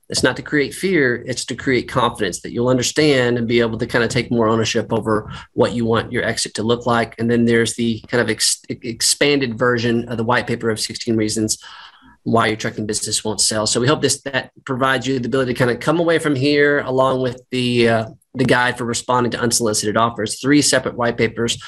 It's 0.10 0.24
not 0.24 0.36
to 0.38 0.42
create 0.42 0.74
fear, 0.74 1.24
it's 1.28 1.46
to 1.46 1.56
create 1.56 1.88
confidence 1.88 2.42
that 2.42 2.52
you'll 2.52 2.68
understand 2.68 3.38
and 3.38 3.48
be 3.48 3.60
able 3.60 3.78
to 3.78 3.86
kind 3.86 4.04
of 4.04 4.10
take 4.10 4.32
more 4.32 4.48
ownership 4.48 4.92
over 4.92 5.32
what 5.54 5.74
you 5.74 5.86
want 5.86 6.12
your 6.12 6.24
exit 6.24 6.56
to 6.56 6.64
look 6.64 6.86
like. 6.86 7.16
And 7.20 7.30
then 7.30 7.46
there's 7.46 7.76
the 7.76 8.00
kind 8.08 8.22
of 8.22 8.30
ex- 8.30 8.64
expanded 8.70 9.58
version 9.58 10.10
of 10.10 10.18
the 10.18 10.24
white 10.24 10.48
paper 10.48 10.70
of 10.70 10.80
16 10.80 11.16
reasons 11.16 11.64
why 12.24 12.48
your 12.48 12.58
trucking 12.58 12.86
business 12.86 13.24
won't 13.24 13.42
sell. 13.42 13.66
So 13.66 13.80
we 13.80 13.88
hope 13.88 14.02
this 14.02 14.22
that 14.24 14.52
provides 14.66 15.08
you 15.08 15.20
the 15.20 15.28
ability 15.28 15.54
to 15.54 15.58
kind 15.58 15.72
of 15.72 15.80
come 15.80 16.00
away 16.00 16.20
from 16.20 16.36
here 16.36 16.80
along 16.80 17.22
with 17.22 17.42
the 17.52 17.90
uh, 17.90 18.10
the 18.36 18.46
guide 18.46 18.78
for 18.78 18.86
responding 18.86 19.32
to 19.32 19.40
unsolicited 19.40 19.98
offers. 19.98 20.40
Three 20.40 20.62
separate 20.62 20.96
white 20.96 21.18
papers 21.18 21.62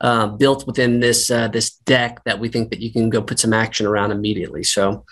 uh, 0.00 0.28
built 0.28 0.66
within 0.66 1.00
this 1.00 1.30
uh, 1.30 1.48
this 1.48 1.70
deck 1.70 2.22
that 2.24 2.38
we 2.38 2.48
think 2.48 2.70
that 2.70 2.80
you 2.80 2.92
can 2.92 3.10
go 3.10 3.22
put 3.22 3.38
some 3.38 3.52
action 3.52 3.86
around 3.86 4.12
immediately. 4.12 4.62
So 4.62 5.04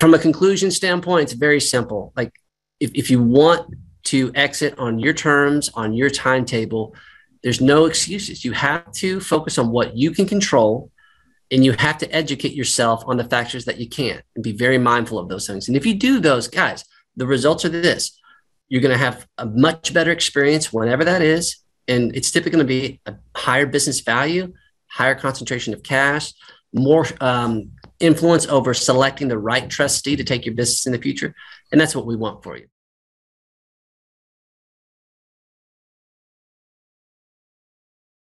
from 0.00 0.14
a 0.14 0.18
conclusion 0.18 0.70
standpoint, 0.70 1.24
it's 1.24 1.32
very 1.34 1.60
simple. 1.60 2.12
Like 2.16 2.32
if, 2.80 2.90
if 2.94 3.10
you 3.10 3.22
want 3.22 3.74
to 4.04 4.32
exit 4.34 4.78
on 4.78 4.98
your 4.98 5.12
terms, 5.12 5.70
on 5.74 5.92
your 5.92 6.10
timetable, 6.10 6.94
there's 7.42 7.60
no 7.60 7.84
excuses. 7.84 8.44
You 8.44 8.52
have 8.52 8.90
to 8.94 9.20
focus 9.20 9.58
on 9.58 9.70
what 9.70 9.96
you 9.96 10.10
can 10.10 10.26
control 10.26 10.90
and 11.50 11.64
you 11.64 11.72
have 11.72 11.98
to 11.98 12.14
educate 12.14 12.52
yourself 12.52 13.02
on 13.06 13.16
the 13.16 13.24
factors 13.24 13.64
that 13.66 13.78
you 13.78 13.88
can't 13.88 14.22
and 14.34 14.42
be 14.42 14.52
very 14.52 14.78
mindful 14.78 15.18
of 15.18 15.28
those 15.28 15.46
things. 15.46 15.68
And 15.68 15.76
if 15.76 15.84
you 15.84 15.94
do 15.94 16.20
those, 16.20 16.48
guys, 16.48 16.84
the 17.16 17.26
results 17.26 17.64
are 17.64 17.70
this 17.70 18.18
you're 18.70 18.80
going 18.80 18.96
to 18.96 19.04
have 19.04 19.26
a 19.36 19.44
much 19.44 19.92
better 19.92 20.12
experience 20.12 20.72
whenever 20.72 21.04
that 21.04 21.20
is. 21.20 21.56
And 21.88 22.16
it's 22.16 22.30
typically 22.30 22.52
going 22.52 22.66
to 22.66 22.68
be 22.68 23.00
a 23.04 23.16
higher 23.36 23.66
business 23.66 24.00
value, 24.00 24.54
higher 24.86 25.16
concentration 25.16 25.74
of 25.74 25.82
cash, 25.82 26.32
more 26.72 27.04
um, 27.20 27.72
influence 28.00 28.46
over 28.46 28.74
selecting 28.74 29.28
the 29.28 29.38
right 29.38 29.68
trustee 29.68 30.16
to 30.16 30.24
take 30.24 30.46
your 30.46 30.54
business 30.54 30.86
in 30.86 30.92
the 30.92 30.98
future. 30.98 31.34
And 31.70 31.80
that's 31.80 31.94
what 31.94 32.06
we 32.06 32.16
want 32.16 32.42
for 32.42 32.56
you. 32.56 32.66